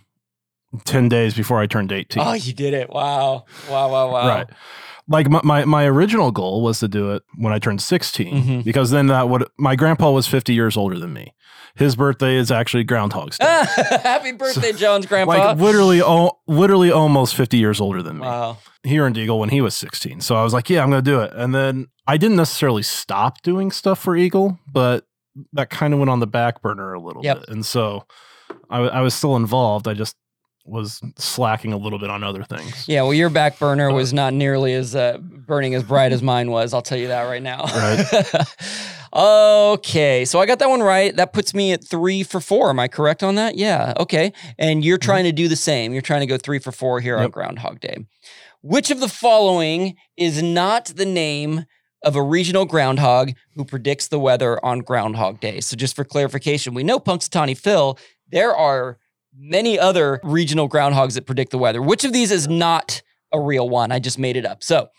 ten 0.85 1.09
days 1.09 1.33
before 1.33 1.59
I 1.59 1.67
turned 1.67 1.91
eighteen. 1.91 2.23
oh 2.25 2.33
you 2.33 2.53
did 2.53 2.73
it 2.73 2.89
wow 2.89 3.45
wow 3.69 3.89
wow 3.91 4.11
wow 4.11 4.27
Right. 4.27 4.47
Like 5.07 5.29
my, 5.29 5.41
my 5.43 5.65
my 5.65 5.85
original 5.85 6.31
goal 6.31 6.61
was 6.61 6.79
to 6.79 6.87
do 6.87 7.11
it 7.11 7.23
when 7.35 7.51
I 7.51 7.59
turned 7.59 7.81
16 7.81 8.33
Mhm. 8.43 8.63
because 8.63 8.91
then 8.91 9.07
that 9.07 9.27
would 9.29 9.45
my 9.57 9.75
grandpa 9.75 10.11
was 10.11 10.27
50 10.27 10.53
years 10.53 10.77
older 10.77 10.97
than 10.97 11.11
me. 11.11 11.33
His 11.75 11.95
birthday 11.95 12.35
is 12.35 12.51
actually 12.51 12.83
Groundhog's 12.85 13.37
Day. 13.37 13.45
happy 14.03 14.31
birthday 14.31 14.71
Jones 14.73 15.05
grandpa 15.07 15.31
like 15.33 15.57
literally 15.57 16.01
oh, 16.01 16.37
literally 16.47 16.91
almost 16.91 17.35
50 17.35 17.57
years 17.57 17.81
older 17.81 18.01
than 18.01 18.19
me. 18.19 18.25
wow 18.27 18.57
He 18.83 18.99
earned 18.99 19.17
Eagle 19.17 19.39
when 19.39 19.49
he 19.49 19.59
was 19.59 19.75
16. 19.75 20.21
So 20.21 20.35
I 20.35 20.43
was 20.43 20.53
like, 20.53 20.69
yeah, 20.69 20.81
I'm 20.83 20.89
going 20.89 21.03
to 21.03 21.11
do 21.11 21.19
it. 21.19 21.31
And 21.33 21.53
then 21.53 21.87
I 22.07 22.15
didn't 22.17 22.37
necessarily 22.37 22.83
stop 22.83 23.41
doing 23.41 23.71
stuff 23.71 23.99
for 23.99 24.15
Eagle, 24.15 24.59
but 24.71 25.05
that 25.53 25.69
kind 25.69 25.93
of 25.93 25.99
went 25.99 26.09
on 26.09 26.19
the 26.19 26.27
back 26.27 26.61
burner 26.61 26.93
a 26.93 26.99
little 27.01 27.23
Yep. 27.25 27.39
bit. 27.39 27.49
And 27.49 27.65
so 27.65 28.05
I, 28.69 28.79
I 28.79 29.01
was 29.01 29.13
still 29.13 29.35
involved. 29.35 29.87
I 29.87 29.93
just 29.93 30.15
was 30.65 31.01
slacking 31.17 31.73
a 31.73 31.77
little 31.77 31.99
bit 31.99 32.09
on 32.09 32.23
other 32.23 32.43
things. 32.43 32.87
Yeah, 32.87 33.01
well, 33.01 33.13
your 33.13 33.29
back 33.29 33.57
burner 33.59 33.91
was 33.91 34.13
not 34.13 34.33
nearly 34.33 34.73
as 34.73 34.95
uh, 34.95 35.17
burning 35.19 35.75
as 35.75 35.83
bright 35.83 36.11
as 36.11 36.21
mine 36.21 36.51
was. 36.51 36.73
I'll 36.73 36.81
tell 36.81 36.97
you 36.97 37.07
that 37.07 37.23
right 37.23 37.41
now. 37.41 37.65
okay, 39.73 40.25
so 40.25 40.39
I 40.39 40.45
got 40.45 40.59
that 40.59 40.69
one 40.69 40.81
right. 40.81 41.15
That 41.15 41.33
puts 41.33 41.53
me 41.53 41.73
at 41.73 41.83
three 41.83 42.23
for 42.23 42.39
four. 42.39 42.69
Am 42.69 42.79
I 42.79 42.87
correct 42.87 43.23
on 43.23 43.35
that? 43.35 43.57
Yeah. 43.57 43.93
Okay, 43.99 44.33
and 44.57 44.85
you're 44.85 44.97
trying 44.97 45.23
to 45.25 45.31
do 45.31 45.47
the 45.47 45.55
same. 45.55 45.93
You're 45.93 46.01
trying 46.01 46.21
to 46.21 46.27
go 46.27 46.37
three 46.37 46.59
for 46.59 46.71
four 46.71 46.99
here 46.99 47.17
on 47.17 47.29
Groundhog 47.31 47.79
Day. 47.79 48.05
Which 48.61 48.91
of 48.91 48.99
the 48.99 49.09
following 49.09 49.95
is 50.17 50.41
not 50.43 50.85
the 50.85 51.05
name 51.05 51.65
of 52.03 52.15
a 52.15 52.21
regional 52.21 52.65
groundhog 52.65 53.31
who 53.55 53.65
predicts 53.65 54.07
the 54.07 54.19
weather 54.19 54.63
on 54.63 54.79
Groundhog 54.79 55.39
Day? 55.39 55.59
So, 55.61 55.75
just 55.75 55.95
for 55.95 56.03
clarification, 56.03 56.75
we 56.75 56.83
know 56.83 56.99
Punxsutawney 56.99 57.57
Phil. 57.57 57.97
There 58.29 58.55
are 58.55 58.97
many 59.41 59.79
other 59.79 60.19
regional 60.23 60.69
groundhogs 60.69 61.15
that 61.15 61.25
predict 61.25 61.51
the 61.51 61.57
weather. 61.57 61.81
Which 61.81 62.03
of 62.05 62.13
these 62.13 62.31
is 62.31 62.47
not 62.47 63.01
a 63.31 63.39
real 63.39 63.67
one? 63.67 63.91
I 63.91 63.99
just 63.99 64.19
made 64.19 64.37
it 64.37 64.45
up. 64.45 64.63
So, 64.63 64.89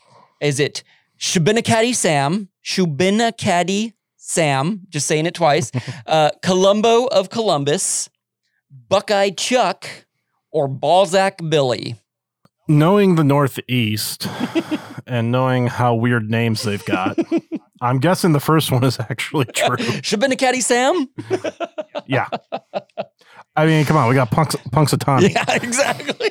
is 0.41 0.59
it 0.59 0.83
Shubenacadie 1.19 1.95
Sam, 1.95 2.49
Shubenacadie 2.65 3.93
Sam, 4.17 4.81
just 4.89 5.07
saying 5.07 5.27
it 5.27 5.35
twice, 5.35 5.71
uh, 6.07 6.31
Columbo 6.43 7.07
of 7.07 7.31
Columbus, 7.31 8.11
Buckeye 8.89 9.31
Chuck, 9.31 9.89
or 10.51 10.67
Balzac 10.67 11.39
Billy? 11.49 11.95
Knowing 12.67 13.15
the 13.17 13.25
Northeast 13.25 14.27
and 15.07 15.31
knowing 15.31 15.67
how 15.69 15.95
weird 15.95 16.31
names 16.31 16.63
they've 16.63 16.85
got, 16.85 17.17
I'm 17.81 17.99
guessing 17.99 18.33
the 18.33 18.41
first 18.41 18.71
one 18.71 18.85
is 18.85 18.99
actually 18.99 19.47
true. 19.47 19.77
Shubenacadie 19.77 20.63
Sam? 20.63 21.09
Yeah. 22.07 22.29
I 23.57 23.67
mean, 23.67 23.85
come 23.85 23.97
on, 23.97 24.09
we 24.09 24.15
got 24.15 24.31
Punx- 24.31 24.57
Punxsutawney. 24.71 25.31
Yeah, 25.35 25.45
exactly. 25.55 26.31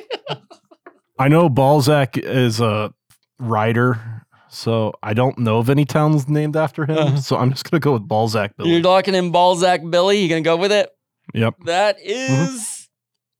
I 1.18 1.28
know 1.28 1.48
Balzac 1.48 2.16
is 2.18 2.60
a 2.60 2.92
writer, 3.38 4.24
so 4.48 4.92
I 5.02 5.14
don't 5.14 5.38
know 5.38 5.58
of 5.58 5.70
any 5.70 5.84
towns 5.84 6.28
named 6.28 6.56
after 6.56 6.84
him. 6.84 6.98
Uh-huh. 6.98 7.16
So 7.18 7.36
I'm 7.36 7.50
just 7.50 7.70
gonna 7.70 7.80
go 7.80 7.92
with 7.92 8.08
Balzac 8.08 8.56
Billy. 8.56 8.70
You're 8.70 8.80
locking 8.80 9.14
in 9.14 9.30
Balzac 9.30 9.82
Billy. 9.88 10.20
You 10.20 10.28
gonna 10.28 10.40
go 10.40 10.56
with 10.56 10.72
it? 10.72 10.90
Yep. 11.34 11.54
That 11.66 11.96
is 12.02 12.88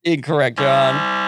incorrect, 0.04 0.58
John. 0.58 1.21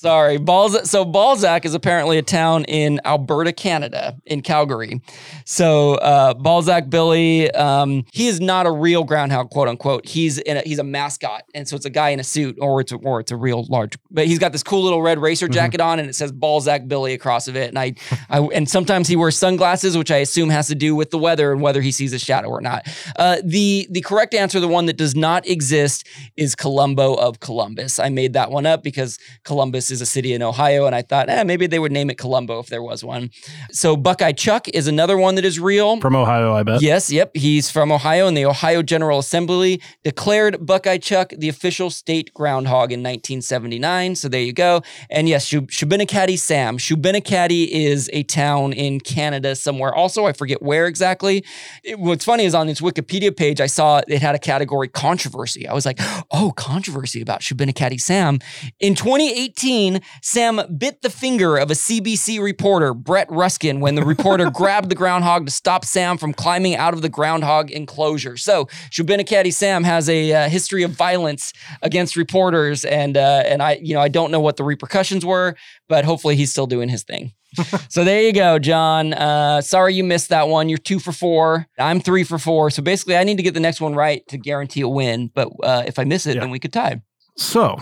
Sorry, 0.00 0.38
Balzac. 0.38 0.86
So 0.86 1.04
Balzac 1.04 1.66
is 1.66 1.74
apparently 1.74 2.16
a 2.16 2.22
town 2.22 2.64
in 2.64 3.02
Alberta, 3.04 3.52
Canada, 3.52 4.16
in 4.24 4.40
Calgary. 4.40 5.02
So 5.44 5.96
uh, 5.96 6.32
Balzac 6.32 6.88
Billy, 6.88 7.50
um, 7.50 8.06
he 8.10 8.26
is 8.26 8.40
not 8.40 8.64
a 8.64 8.70
real 8.70 9.04
groundhog, 9.04 9.50
quote 9.50 9.68
unquote. 9.68 10.06
He's 10.08 10.38
in 10.38 10.56
a, 10.56 10.62
he's 10.62 10.78
a 10.78 10.84
mascot, 10.84 11.42
and 11.54 11.68
so 11.68 11.76
it's 11.76 11.84
a 11.84 11.90
guy 11.90 12.08
in 12.10 12.18
a 12.18 12.24
suit, 12.24 12.56
or 12.62 12.80
it's 12.80 12.92
a, 12.92 12.96
or 12.96 13.20
it's 13.20 13.30
a 13.30 13.36
real 13.36 13.66
large. 13.68 13.98
But 14.10 14.26
he's 14.26 14.38
got 14.38 14.52
this 14.52 14.62
cool 14.62 14.82
little 14.82 15.02
red 15.02 15.18
racer 15.18 15.48
Mhm. 15.48 15.52
jacket 15.52 15.82
on, 15.82 15.98
and 15.98 16.08
it 16.08 16.14
says 16.14 16.32
Balzac 16.32 16.88
Billy 16.88 17.12
across 17.12 17.46
of 17.46 17.54
it. 17.54 17.68
And 17.68 17.78
I, 17.78 17.92
I 18.30 18.38
and 18.40 18.66
sometimes 18.70 19.06
he 19.06 19.16
wears 19.16 19.36
sunglasses, 19.36 19.98
which 19.98 20.10
I 20.10 20.16
assume 20.16 20.48
has 20.48 20.68
to 20.68 20.74
do 20.74 20.94
with 20.96 21.10
the 21.10 21.18
weather 21.18 21.52
and 21.52 21.60
whether 21.60 21.82
he 21.82 21.92
sees 21.92 22.14
a 22.14 22.18
shadow 22.18 22.48
or 22.48 22.62
not. 22.62 22.88
Uh, 23.16 23.36
the 23.44 23.86
the 23.90 24.00
correct 24.00 24.32
answer, 24.32 24.60
the 24.60 24.66
one 24.68 24.86
that 24.86 24.96
does 24.96 25.14
not 25.14 25.46
exist, 25.46 26.06
is 26.38 26.54
Columbo 26.54 27.12
of 27.16 27.40
Columbus. 27.40 27.98
I 27.98 28.08
made 28.08 28.32
that 28.32 28.50
one 28.50 28.64
up 28.64 28.82
because 28.82 29.18
Columbus 29.44 29.89
Columbus 29.90 30.02
is 30.02 30.08
a 30.08 30.10
city 30.10 30.32
in 30.32 30.42
Ohio, 30.42 30.86
and 30.86 30.94
I 30.94 31.02
thought, 31.02 31.28
eh, 31.28 31.42
maybe 31.42 31.66
they 31.66 31.78
would 31.78 31.92
name 31.92 32.10
it 32.10 32.18
Columbo 32.18 32.60
if 32.60 32.66
there 32.66 32.82
was 32.82 33.04
one. 33.04 33.30
So 33.72 33.96
Buckeye 33.96 34.32
Chuck 34.32 34.68
is 34.68 34.86
another 34.86 35.16
one 35.18 35.34
that 35.34 35.44
is 35.44 35.58
real. 35.58 36.00
From 36.00 36.14
Ohio, 36.16 36.54
I 36.54 36.62
bet. 36.62 36.80
Yes, 36.82 37.10
yep. 37.10 37.30
He's 37.34 37.70
from 37.70 37.90
Ohio, 37.90 38.26
and 38.28 38.36
the 38.36 38.44
Ohio 38.46 38.82
General 38.82 39.18
Assembly 39.18 39.80
declared 40.04 40.64
Buckeye 40.64 40.98
Chuck 40.98 41.32
the 41.36 41.48
official 41.48 41.90
state 41.90 42.32
groundhog 42.34 42.92
in 42.92 43.00
1979. 43.02 44.14
So 44.16 44.28
there 44.28 44.40
you 44.42 44.52
go. 44.52 44.82
And 45.10 45.28
yes, 45.28 45.48
Shub- 45.48 45.70
Shubenacadie 45.70 46.38
Sam. 46.38 46.78
Shubenacadie 46.78 47.68
is 47.68 48.08
a 48.12 48.22
town 48.22 48.72
in 48.72 49.00
Canada 49.00 49.56
somewhere. 49.56 49.92
Also, 49.94 50.26
I 50.26 50.32
forget 50.32 50.62
where 50.62 50.86
exactly. 50.86 51.44
It- 51.82 51.98
what's 51.98 52.24
funny 52.24 52.44
is 52.44 52.54
on 52.54 52.68
its 52.68 52.80
Wikipedia 52.80 53.36
page, 53.36 53.60
I 53.60 53.66
saw 53.66 54.00
it 54.06 54.18
had 54.20 54.34
a 54.34 54.38
category 54.38 54.88
controversy. 54.88 55.66
I 55.66 55.72
was 55.74 55.84
like, 55.86 55.98
oh, 56.30 56.52
controversy 56.56 57.20
about 57.20 57.40
Shubenacadie 57.40 58.00
Sam. 58.00 58.38
In 58.78 58.94
2018, 58.94 59.79
Sam 60.22 60.60
bit 60.76 61.02
the 61.02 61.10
finger 61.10 61.56
of 61.56 61.70
a 61.70 61.74
CBC 61.74 62.40
reporter, 62.42 62.92
Brett 62.94 63.26
Ruskin, 63.30 63.80
when 63.80 63.94
the 63.94 64.04
reporter 64.04 64.50
grabbed 64.54 64.88
the 64.90 64.94
groundhog 64.94 65.46
to 65.46 65.52
stop 65.52 65.84
Sam 65.84 66.18
from 66.18 66.32
climbing 66.32 66.76
out 66.76 66.94
of 66.94 67.02
the 67.02 67.08
groundhog 67.08 67.70
enclosure. 67.70 68.36
So, 68.36 68.66
Shubenacadie 68.90 69.52
Sam 69.52 69.84
has 69.84 70.08
a 70.08 70.32
uh, 70.32 70.48
history 70.48 70.82
of 70.82 70.90
violence 70.92 71.52
against 71.82 72.16
reporters, 72.16 72.84
and 72.84 73.16
uh, 73.16 73.42
and 73.46 73.62
I, 73.62 73.78
you 73.82 73.94
know, 73.94 74.00
I 74.00 74.08
don't 74.08 74.30
know 74.30 74.40
what 74.40 74.56
the 74.56 74.64
repercussions 74.64 75.24
were, 75.24 75.56
but 75.88 76.04
hopefully 76.04 76.36
he's 76.36 76.50
still 76.50 76.66
doing 76.66 76.88
his 76.88 77.02
thing. 77.02 77.32
so 77.88 78.04
there 78.04 78.22
you 78.22 78.32
go, 78.32 78.58
John. 78.60 79.12
Uh, 79.12 79.60
sorry 79.60 79.94
you 79.94 80.04
missed 80.04 80.28
that 80.28 80.46
one. 80.48 80.68
You're 80.68 80.78
two 80.78 81.00
for 81.00 81.10
four. 81.12 81.66
I'm 81.78 82.00
three 82.00 82.22
for 82.22 82.38
four. 82.38 82.70
So 82.70 82.80
basically, 82.82 83.16
I 83.16 83.24
need 83.24 83.38
to 83.38 83.42
get 83.42 83.54
the 83.54 83.60
next 83.60 83.80
one 83.80 83.94
right 83.94 84.22
to 84.28 84.38
guarantee 84.38 84.82
a 84.82 84.88
win. 84.88 85.30
But 85.34 85.48
uh, 85.62 85.82
if 85.86 85.98
I 85.98 86.04
miss 86.04 86.26
it, 86.26 86.34
Yeah. 86.36 86.42
then 86.42 86.50
we 86.50 86.60
could 86.60 86.72
tie. 86.72 87.02
So, 87.36 87.76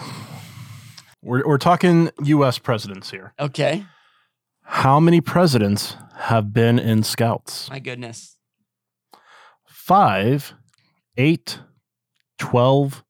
we're, 1.29 1.47
we're 1.47 1.59
talking 1.59 2.11
U.S. 2.25 2.59
presidents 2.59 3.11
here. 3.11 3.35
Okay. 3.39 3.85
How 4.63 4.99
many 5.01 5.21
presidents 5.21 5.97
have 6.17 6.53
been 6.53 6.79
in 6.79 7.03
scouts? 7.03 7.69
My 7.71 7.79
goodness. 7.79 8.37
Five, 9.67 10.55
eight, 11.17 11.61
12, 12.39 13.05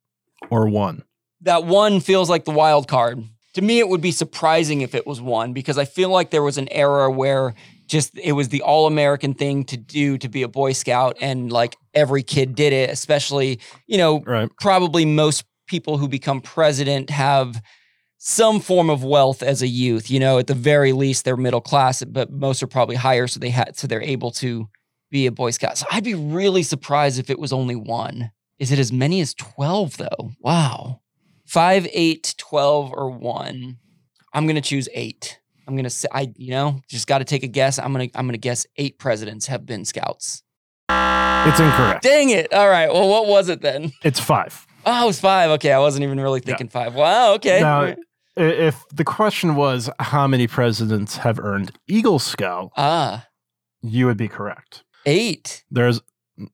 or 0.49 0.69
one? 0.69 1.03
that 1.41 1.63
one 1.63 2.01
feels 2.01 2.29
like 2.29 2.43
the 2.43 2.51
wild 2.51 2.87
card. 2.89 3.23
To 3.53 3.61
me, 3.61 3.79
it 3.79 3.87
would 3.87 4.01
be 4.01 4.11
surprising 4.11 4.81
if 4.81 4.93
it 4.93 5.07
was 5.07 5.21
one 5.21 5.53
because 5.53 5.77
I 5.77 5.85
feel 5.85 6.09
like 6.09 6.31
there 6.31 6.43
was 6.43 6.57
an 6.57 6.67
era 6.69 7.09
where 7.09 7.53
just 7.87 8.17
it 8.17 8.33
was 8.33 8.49
the 8.49 8.61
all 8.61 8.87
American 8.87 9.33
thing 9.33 9.63
to 9.65 9.77
do 9.77 10.17
to 10.17 10.27
be 10.27 10.43
a 10.43 10.47
Boy 10.49 10.73
Scout, 10.73 11.15
and 11.21 11.49
like 11.51 11.77
every 11.93 12.23
kid 12.23 12.55
did 12.55 12.73
it, 12.73 12.89
especially, 12.89 13.59
you 13.87 13.97
know, 13.97 14.19
Right. 14.25 14.49
probably 14.59 15.05
most 15.05 15.45
people 15.67 15.97
who 15.97 16.07
become 16.09 16.41
president 16.41 17.09
have 17.09 17.61
some 18.19 18.59
form 18.59 18.89
of 18.89 19.03
wealth 19.03 19.41
as 19.41 19.61
a 19.63 19.67
youth. 19.67 20.11
You 20.11 20.19
know, 20.19 20.37
at 20.37 20.47
the 20.47 20.53
very 20.53 20.91
least, 20.91 21.25
they're 21.25 21.37
middle 21.37 21.61
class, 21.61 22.03
but 22.03 22.29
most 22.31 22.61
are 22.61 22.67
probably 22.67 22.95
higher, 22.97 23.25
so 23.27 23.39
they 23.39 23.49
had 23.49 23.75
so 23.77 23.87
they're 23.87 24.01
able 24.03 24.29
to 24.31 24.69
be 25.09 25.25
a 25.25 25.31
Boy 25.31 25.49
Scout. 25.51 25.77
So 25.77 25.87
I'd 25.91 26.03
be 26.03 26.13
really 26.13 26.61
surprised 26.61 27.17
if 27.17 27.29
it 27.31 27.39
was 27.39 27.51
only 27.51 27.75
one. 27.75 28.31
Is 28.59 28.71
it 28.71 28.77
as 28.77 28.91
many 28.91 29.21
as 29.21 29.33
12 29.33 29.97
though? 29.97 30.31
Wow. 30.41 31.01
Five, 31.45 31.87
eight, 31.93 32.35
12, 32.37 32.93
or 32.93 33.09
one. 33.09 33.77
I'm 34.33 34.45
gonna 34.45 34.61
choose 34.61 34.87
eight. 34.93 35.39
I'm 35.67 35.75
gonna 35.75 35.89
say 35.89 36.07
I, 36.11 36.31
you 36.35 36.51
know, 36.51 36.81
just 36.87 37.07
gotta 37.07 37.25
take 37.25 37.41
a 37.43 37.47
guess. 37.47 37.79
I'm 37.79 37.91
gonna 37.93 38.09
I'm 38.15 38.27
gonna 38.27 38.37
guess 38.37 38.67
eight 38.77 38.99
presidents 38.99 39.47
have 39.47 39.65
been 39.65 39.85
scouts. 39.85 40.43
It's 40.91 41.59
incorrect. 41.59 42.03
Dang 42.03 42.29
it. 42.31 42.53
All 42.53 42.67
right. 42.69 42.91
Well, 42.91 43.07
what 43.07 43.25
was 43.27 43.49
it 43.49 43.61
then? 43.61 43.91
It's 44.03 44.19
five. 44.19 44.67
Oh, 44.85 45.03
it 45.03 45.07
was 45.07 45.19
five. 45.19 45.49
Okay. 45.51 45.71
I 45.71 45.79
wasn't 45.79 46.03
even 46.03 46.19
really 46.19 46.39
thinking 46.41 46.67
five. 46.69 46.95
Wow, 46.95 47.33
okay. 47.35 47.61
Now, 47.61 47.77
All 47.77 47.83
right. 47.85 47.97
i- 47.97 48.01
if 48.39 48.87
the 48.89 49.03
question 49.03 49.55
was 49.55 49.89
how 49.99 50.27
many 50.27 50.47
presidents 50.47 51.17
have 51.17 51.39
earned 51.39 51.71
Eagle 51.87 52.19
Scout, 52.19 52.71
Ah, 52.77 53.27
you 53.81 54.05
would 54.05 54.17
be 54.17 54.27
correct. 54.27 54.83
eight. 55.05 55.63
There's, 55.71 56.01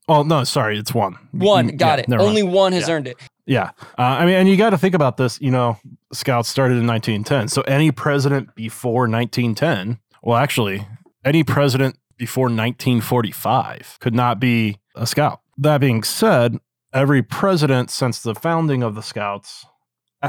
oh 0.08 0.24
no, 0.24 0.44
sorry, 0.44 0.78
it's 0.78 0.94
one. 0.94 1.18
One. 1.32 1.68
Got 1.78 2.00
yeah, 2.00 2.04
it. 2.04 2.10
never 2.10 2.24
mind. 2.24 2.30
Only 2.30 2.44
one 2.44 2.74
has 2.74 2.88
Yeah. 2.88 2.94
earned 2.96 3.08
it. 3.08 3.18
Yeah. 3.48 3.72
Uh, 3.98 4.02
I 4.02 4.26
mean, 4.26 4.36
and 4.36 4.50
you 4.50 4.58
got 4.58 4.72
to 4.72 4.78
think 4.78 4.96
about 4.96 5.18
this. 5.18 5.40
You 5.40 5.52
know, 5.52 5.78
Scouts 6.12 6.50
started 6.50 6.78
in 6.80 6.88
1910. 6.88 7.48
So 7.50 7.62
any 7.64 7.92
president 7.92 8.56
before 8.56 9.08
1910, 9.08 10.00
well, 10.24 10.38
actually, 10.38 10.88
any 11.24 11.44
president 11.44 11.98
before 12.18 12.50
1945 12.50 13.98
could 14.00 14.16
not 14.16 14.40
be 14.40 14.80
a 14.96 15.06
Scout. 15.06 15.42
That 15.58 15.80
being 15.80 16.04
said, 16.04 16.58
every 16.94 17.22
president 17.22 17.90
since 17.92 18.20
the 18.22 18.34
founding 18.36 18.82
of 18.84 18.96
the 18.96 19.02
Scouts 19.04 19.66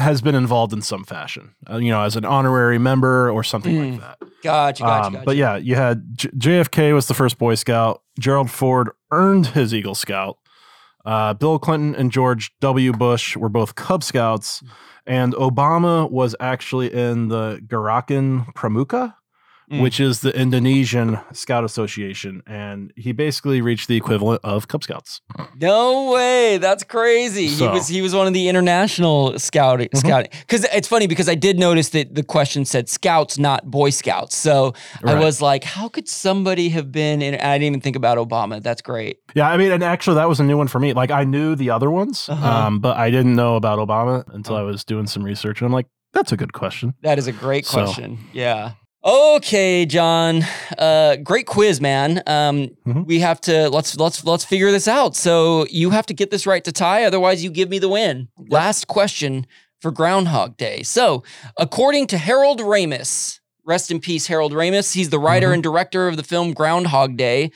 has 0.01 0.21
been 0.21 0.35
involved 0.35 0.73
in 0.73 0.83
some 0.83 1.05
fashion, 1.05 1.55
uh, 1.71 1.77
you 1.77 1.91
know, 1.91 2.03
as 2.03 2.17
an 2.17 2.25
honorary 2.25 2.79
member 2.79 3.31
or 3.31 3.43
something 3.45 3.75
Mm. 3.75 3.91
like 3.93 4.01
that. 4.01 4.19
Gotcha. 4.43 4.83
Gotcha. 4.83 5.07
Um, 5.07 5.13
gotcha. 5.15 5.25
But 5.25 5.37
yeah, 5.37 5.57
you 5.57 5.75
had 5.75 6.03
J- 6.17 6.29
JFK 6.31 6.93
was 6.95 7.07
the 7.09 7.15
first 7.15 7.39
Boy 7.39 7.55
Scout. 7.55 8.03
Gerald 8.19 8.51
Ford 8.51 8.91
earned 9.11 9.49
his 9.49 9.73
Eagle 9.75 9.95
Scout. 9.95 10.39
Uh, 11.05 11.35
Bill 11.35 11.59
Clinton 11.59 11.95
and 11.95 12.11
George 12.11 12.51
W. 12.61 12.93
Bush 12.93 13.37
were 13.37 13.49
both 13.49 13.77
Cub 13.77 14.03
Scouts, 14.03 14.63
and 15.07 15.35
Obama 15.35 16.11
was 16.11 16.35
actually 16.41 16.93
in 16.93 17.29
the 17.29 17.61
Gerakan 17.67 18.53
Pramuka, 18.55 19.15
Mm. 19.71 19.83
which 19.83 19.99
is 19.99 20.21
the 20.21 20.31
Indonesian 20.39 21.19
Scout 21.33 21.65
Association, 21.65 22.41
and 22.47 22.93
he 22.95 23.11
basically 23.11 23.61
reached 23.61 23.89
the 23.89 23.97
equivalent 23.97 24.41
of 24.45 24.69
Cub 24.69 24.85
Scouts. 24.85 25.21
No 25.61 26.13
way. 26.13 26.59
That's 26.59 26.85
crazy. 26.85 27.49
So- 27.49 27.67
He 27.67 27.73
was 27.73 27.89
he 27.89 28.01
was 28.01 28.15
one 28.15 28.29
of 28.29 28.33
the 28.33 28.49
international 28.49 29.37
scouting 29.41 29.89
Mhm. 29.89 29.99
scouting. 29.99 30.31
Cuz 30.47 30.65
it's 30.73 30.87
funny 30.87 31.09
because 31.09 31.29
I 31.29 31.35
did 31.35 31.59
notice 31.59 31.89
that 31.89 32.15
the 32.15 32.23
question 32.23 32.65
said 32.65 32.89
scouts 32.89 33.39
not 33.39 33.69
boy 33.69 33.91
scouts. 33.91 34.37
So 34.37 34.73
I 35.05 35.15
was 35.15 35.43
like 35.43 35.65
how 35.65 35.89
could 35.89 36.09
somebody 36.09 36.69
have 36.69 36.93
been 36.93 37.21
in 37.21 37.35
I 37.35 37.59
didn't 37.59 37.65
even 37.75 37.81
think 37.81 37.97
about 37.97 38.19
Obama. 38.19 38.63
That's 38.63 38.83
great. 38.83 39.17
Yeah, 39.35 39.51
I 39.51 39.57
mean, 39.57 39.73
and 39.73 39.83
actually, 39.83 40.15
that 40.15 40.29
was 40.29 40.39
a 40.41 40.45
new 40.45 40.57
one 40.57 40.69
for 40.69 40.79
me. 40.79 40.93
Like, 40.93 41.11
I 41.11 41.25
knew 41.25 41.57
the 41.57 41.71
other 41.71 41.91
ones, 41.91 42.29
Uh-huh. 42.29 42.47
um, 42.67 42.79
but 42.79 42.97
I 42.97 43.11
didn't 43.11 43.35
know 43.35 43.57
about 43.57 43.79
Obama 43.81 44.25
until 44.33 44.55
Oh. 44.55 44.61
I 44.61 44.63
was 44.63 44.85
doing 44.85 45.07
some 45.09 45.23
research, 45.25 45.61
and 45.61 45.67
I'm 45.67 45.73
like, 45.73 45.87
that's 46.13 46.33
a 46.33 46.37
good 46.37 46.53
question. 46.53 46.95
That 47.03 47.19
is 47.19 47.27
a 47.27 47.33
great 47.33 47.67
So- 47.67 47.83
question. 47.85 48.19
Yeah. 48.33 48.71
Okay, 49.07 49.87
John. 49.87 50.43
Uh, 50.77 51.15
great 51.17 51.47
quiz, 51.47 51.81
man. 51.81 52.25
Um, 52.27 52.71
Mhm. 52.85 53.07
we 53.07 53.21
have 53.21 53.41
to 53.43 53.71
let's 53.71 53.97
let's 53.97 54.25
let's 54.25 54.45
figure 54.45 54.73
this 54.73 54.89
out. 54.89 55.15
So 55.15 55.65
you 55.71 55.91
have 55.91 56.07
to 56.07 56.15
get 56.15 56.33
this 56.33 56.45
right 56.45 56.65
to 56.65 56.73
tie, 56.73 57.05
otherwise 57.05 57.45
you 57.45 57.51
give 57.51 57.69
me 57.71 57.79
the 57.79 57.89
win. 57.89 58.27
Last 58.49 58.89
question 58.89 59.47
for 59.81 59.93
Groundhog 59.93 60.57
Day. 60.57 60.83
So, 60.83 61.23
according 61.57 62.09
to 62.09 62.19
Harold 62.19 62.59
Ramis, 62.61 63.39
rest 63.65 63.93
in 63.93 64.01
peace, 64.01 64.27
Harold 64.27 64.53
Ramis. 64.53 64.95
He's 64.95 65.11
the 65.11 65.21
writer 65.21 65.51
Mhm. 65.51 65.55
and 65.55 65.63
director 65.63 66.09
of 66.09 66.17
the 66.17 66.25
film 66.25 66.53
Groundhog 66.53 67.17
Day. 67.17 67.53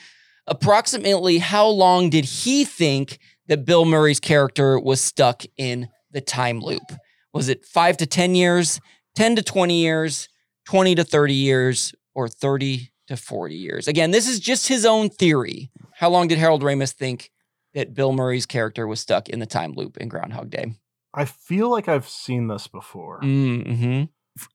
Approximately 0.46 1.38
how 1.38 1.66
long 1.66 2.10
did 2.10 2.26
he 2.26 2.64
think 2.64 3.18
that 3.48 3.64
Bill 3.64 3.84
Murray's 3.84 4.20
character 4.20 4.78
was 4.78 5.00
stuck 5.00 5.42
in 5.56 5.88
the 6.12 6.20
time 6.20 6.60
loop? 6.60 6.92
Was 7.34 7.48
it 7.48 7.64
five 7.64 7.96
to 7.96 8.06
10 8.06 8.36
years, 8.36 8.78
10 9.16 9.34
to 9.34 9.42
20 9.42 9.80
years, 9.80 10.28
20 10.70 10.94
to 10.94 11.04
30 11.04 11.34
years, 11.34 11.92
or 12.14 12.28
30 12.28 12.92
to 13.08 13.16
40 13.16 13.56
years? 13.56 13.88
Again, 13.88 14.12
this 14.12 14.28
is 14.28 14.38
just 14.38 14.68
his 14.68 14.86
own 14.86 15.08
theory. 15.10 15.68
How 15.94 16.08
long 16.10 16.28
did 16.28 16.38
Harold 16.38 16.62
Ramis 16.62 16.92
think 16.92 17.32
that 17.74 17.92
Bill 17.92 18.12
Murray's 18.12 18.46
character 18.46 18.86
was 18.86 19.00
stuck 19.00 19.28
in 19.28 19.40
the 19.40 19.46
time 19.46 19.72
loop 19.72 19.96
in 19.96 20.08
Groundhog 20.08 20.48
Day? 20.48 20.74
I 21.12 21.24
feel 21.24 21.68
like 21.70 21.88
I've 21.88 22.08
seen 22.08 22.46
this 22.46 22.68
before. 22.68 23.20
Mm-hmm. 23.20 24.04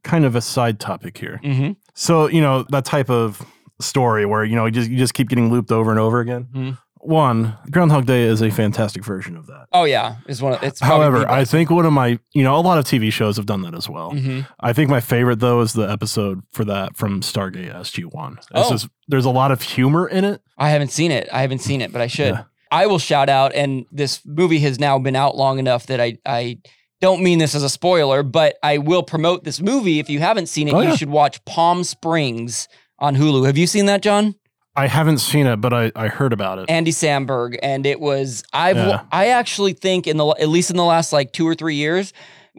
Kind 0.05 0.23
of 0.23 0.37
a 0.37 0.41
side 0.41 0.79
topic 0.79 1.17
here. 1.17 1.41
Mm-hmm. 1.43 1.73
So, 1.95 2.27
you 2.27 2.39
know, 2.39 2.65
that 2.69 2.85
type 2.85 3.09
of 3.09 3.45
story 3.81 4.25
where, 4.25 4.45
you 4.45 4.55
know, 4.55 4.65
you 4.65 4.71
just, 4.71 4.89
you 4.89 4.97
just 4.97 5.13
keep 5.13 5.27
getting 5.27 5.51
looped 5.51 5.71
over 5.73 5.91
and 5.91 5.99
over 5.99 6.21
again. 6.21 6.47
Mhm. 6.55 6.77
One, 7.07 7.57
Groundhog 7.71 8.05
Day 8.05 8.23
is 8.23 8.41
a 8.41 8.49
fantastic 8.49 9.03
version 9.03 9.37
of 9.37 9.47
that. 9.47 9.67
Oh 9.71 9.83
yeah, 9.83 10.15
it's 10.27 10.41
one. 10.41 10.53
Of, 10.53 10.63
it's 10.63 10.79
However, 10.79 11.29
I 11.29 11.45
think 11.45 11.69
one 11.69 11.85
of 11.85 11.93
my, 11.93 12.19
you 12.33 12.43
know, 12.43 12.55
a 12.55 12.61
lot 12.61 12.77
of 12.77 12.85
TV 12.85 13.11
shows 13.11 13.37
have 13.37 13.45
done 13.45 13.61
that 13.63 13.75
as 13.75 13.87
well. 13.89 14.11
Mhm. 14.11 14.47
I 14.59 14.73
think 14.73 14.89
my 14.89 14.99
favorite 14.99 15.39
though 15.39 15.61
is 15.61 15.73
the 15.73 15.89
episode 15.89 16.41
for 16.51 16.65
that 16.65 16.95
from 16.97 17.21
Stargate 17.21 17.73
SG 17.75 18.05
One. 18.05 18.39
Oh. 18.53 18.77
there's 19.07 19.25
a 19.25 19.29
lot 19.29 19.51
of 19.51 19.61
humor 19.61 20.07
in 20.07 20.23
it. 20.25 20.41
I 20.57 20.69
haven't 20.69 20.91
seen 20.91 21.11
it. 21.11 21.27
I 21.31 21.41
haven't 21.41 21.59
seen 21.59 21.81
it, 21.81 21.91
but 21.91 22.01
I 22.01 22.07
should. 22.07 22.33
Yeah. 22.33 22.43
I 22.71 22.87
will 22.87 22.99
shout 22.99 23.29
out, 23.29 23.53
and 23.53 23.85
this 23.91 24.21
movie 24.25 24.59
has 24.59 24.79
now 24.79 24.97
been 24.99 25.15
out 25.15 25.37
long 25.37 25.59
enough 25.59 25.85
that 25.87 26.01
I 26.01 26.17
I 26.25 26.57
don't 27.01 27.21
mean 27.21 27.37
this 27.39 27.53
as 27.55 27.61
a 27.63 27.69
spoiler, 27.69 28.23
but 28.23 28.55
I 28.63 28.79
will 28.79 29.03
promote 29.03 29.43
this 29.43 29.61
movie. 29.61 29.99
If 29.99 30.09
you 30.09 30.19
haven't 30.19 30.47
seen 30.47 30.67
it, 30.67 30.73
Oh, 30.73 30.81
you 30.81 30.89
yeah. 30.89 30.95
should 30.95 31.09
watch 31.09 31.43
Palm 31.45 31.83
Springs 31.83 32.67
on 32.99 33.15
Hulu. 33.15 33.45
Have 33.45 33.57
you 33.57 33.67
seen 33.67 33.85
that, 33.85 34.01
John? 34.01 34.35
I 34.75 34.87
haven't 34.87 35.19
seen 35.19 35.47
it, 35.47 35.57
but 35.57 35.73
I, 35.73 35.91
I 35.95 36.07
heard 36.09 36.33
about 36.33 36.59
it. 36.59 36.69
Andy 36.69 36.91
Samberg, 36.91 37.57
and 37.63 37.85
it 37.85 37.99
was 37.99 38.43
I've 38.51 38.75
Yeah. 38.75 39.03
I 39.11 39.27
actually 39.27 39.73
think 39.73 40.07
in 40.07 40.17
the 40.17 40.27
at 40.27 40.49
least 40.49 40.69
in 40.69 40.77
the 40.77 40.83
last 40.83 41.13
like 41.13 41.31
two 41.31 41.47
or 41.47 41.55
three 41.55 41.75
years 41.75 42.13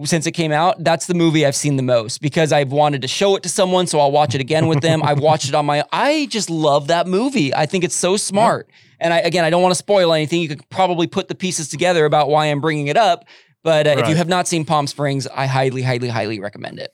since 0.05 0.27
it 0.27 0.33
came 0.33 0.53
out, 0.53 0.83
that's 0.85 1.07
the 1.07 1.15
movie 1.15 1.47
I've 1.47 1.57
seen 1.57 1.77
the 1.77 1.83
most 1.83 2.21
because 2.21 2.53
I've 2.53 2.71
wanted 2.71 3.03
to 3.03 3.09
show 3.09 3.37
it 3.37 3.43
to 3.45 3.49
someone, 3.49 3.87
so 3.87 3.99
I'll 3.99 4.13
watch 4.13 4.35
it 4.35 4.41
again 4.41 4.67
with 4.67 4.83
them. 4.83 5.03
I've 5.03 5.21
watched 5.21 5.49
it 5.49 5.55
on 5.55 5.65
my. 5.65 5.85
I 5.91 6.27
just 6.27 6.51
love 6.51 6.89
that 6.89 7.07
movie. 7.07 7.55
I 7.55 7.67
think 7.67 7.85
it's 7.85 7.95
so 7.95 8.17
smart. 8.17 8.69
And 9.01 9.13
I, 9.13 9.19
again, 9.21 9.45
I 9.45 9.51
don't 9.51 9.63
want 9.63 9.73
to 9.73 9.79
spoil 9.79 10.13
anything. 10.13 10.43
You 10.43 10.49
could 10.49 10.69
probably 10.69 11.07
put 11.07 11.29
the 11.29 11.35
pieces 11.35 11.69
together 11.69 12.05
about 12.05 12.29
why 12.29 12.47
I'm 12.47 12.61
bringing 12.61 12.89
it 12.89 12.97
up. 12.97 13.25
But 13.63 13.87
uh, 13.87 13.97
if 13.99 14.09
you 14.09 14.15
have 14.17 14.29
not 14.29 14.47
seen 14.47 14.65
Palm 14.65 14.87
Springs, 14.87 15.27
I 15.27 15.47
highly, 15.47 15.83
highly, 15.83 16.09
highly 16.09 16.41
recommend 16.41 16.79
it. 16.79 16.93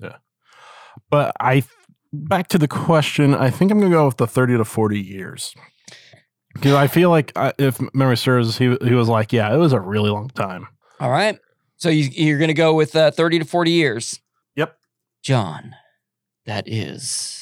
Yeah, 0.00 0.16
but 1.08 1.32
I 1.40 1.62
back 2.12 2.48
to 2.48 2.58
the 2.58 2.68
question. 2.68 3.34
I 3.34 3.50
think 3.50 3.70
I'm 3.70 3.80
gonna 3.80 3.90
go 3.90 4.06
with 4.06 4.16
the 4.16 4.26
30 4.26 4.58
to 4.58 4.64
40 4.64 5.00
years. 5.00 5.54
Because 6.54 6.74
I 6.74 6.88
feel 6.88 7.10
like 7.10 7.32
I, 7.36 7.52
if 7.58 7.78
memory 7.94 8.16
serves, 8.16 8.58
he 8.58 8.76
he 8.82 8.94
was 8.94 9.08
like, 9.08 9.32
yeah, 9.32 9.54
it 9.54 9.58
was 9.58 9.72
a 9.72 9.80
really 9.80 10.10
long 10.10 10.28
time. 10.30 10.66
All 10.98 11.10
right. 11.10 11.38
So 11.80 11.88
you, 11.88 12.10
you're 12.12 12.38
going 12.38 12.48
to 12.48 12.54
go 12.54 12.74
with 12.74 12.94
uh, 12.94 13.10
30 13.10 13.40
to 13.40 13.44
40 13.46 13.70
years. 13.70 14.20
Yep. 14.54 14.76
John, 15.22 15.74
that 16.44 16.68
is 16.68 17.39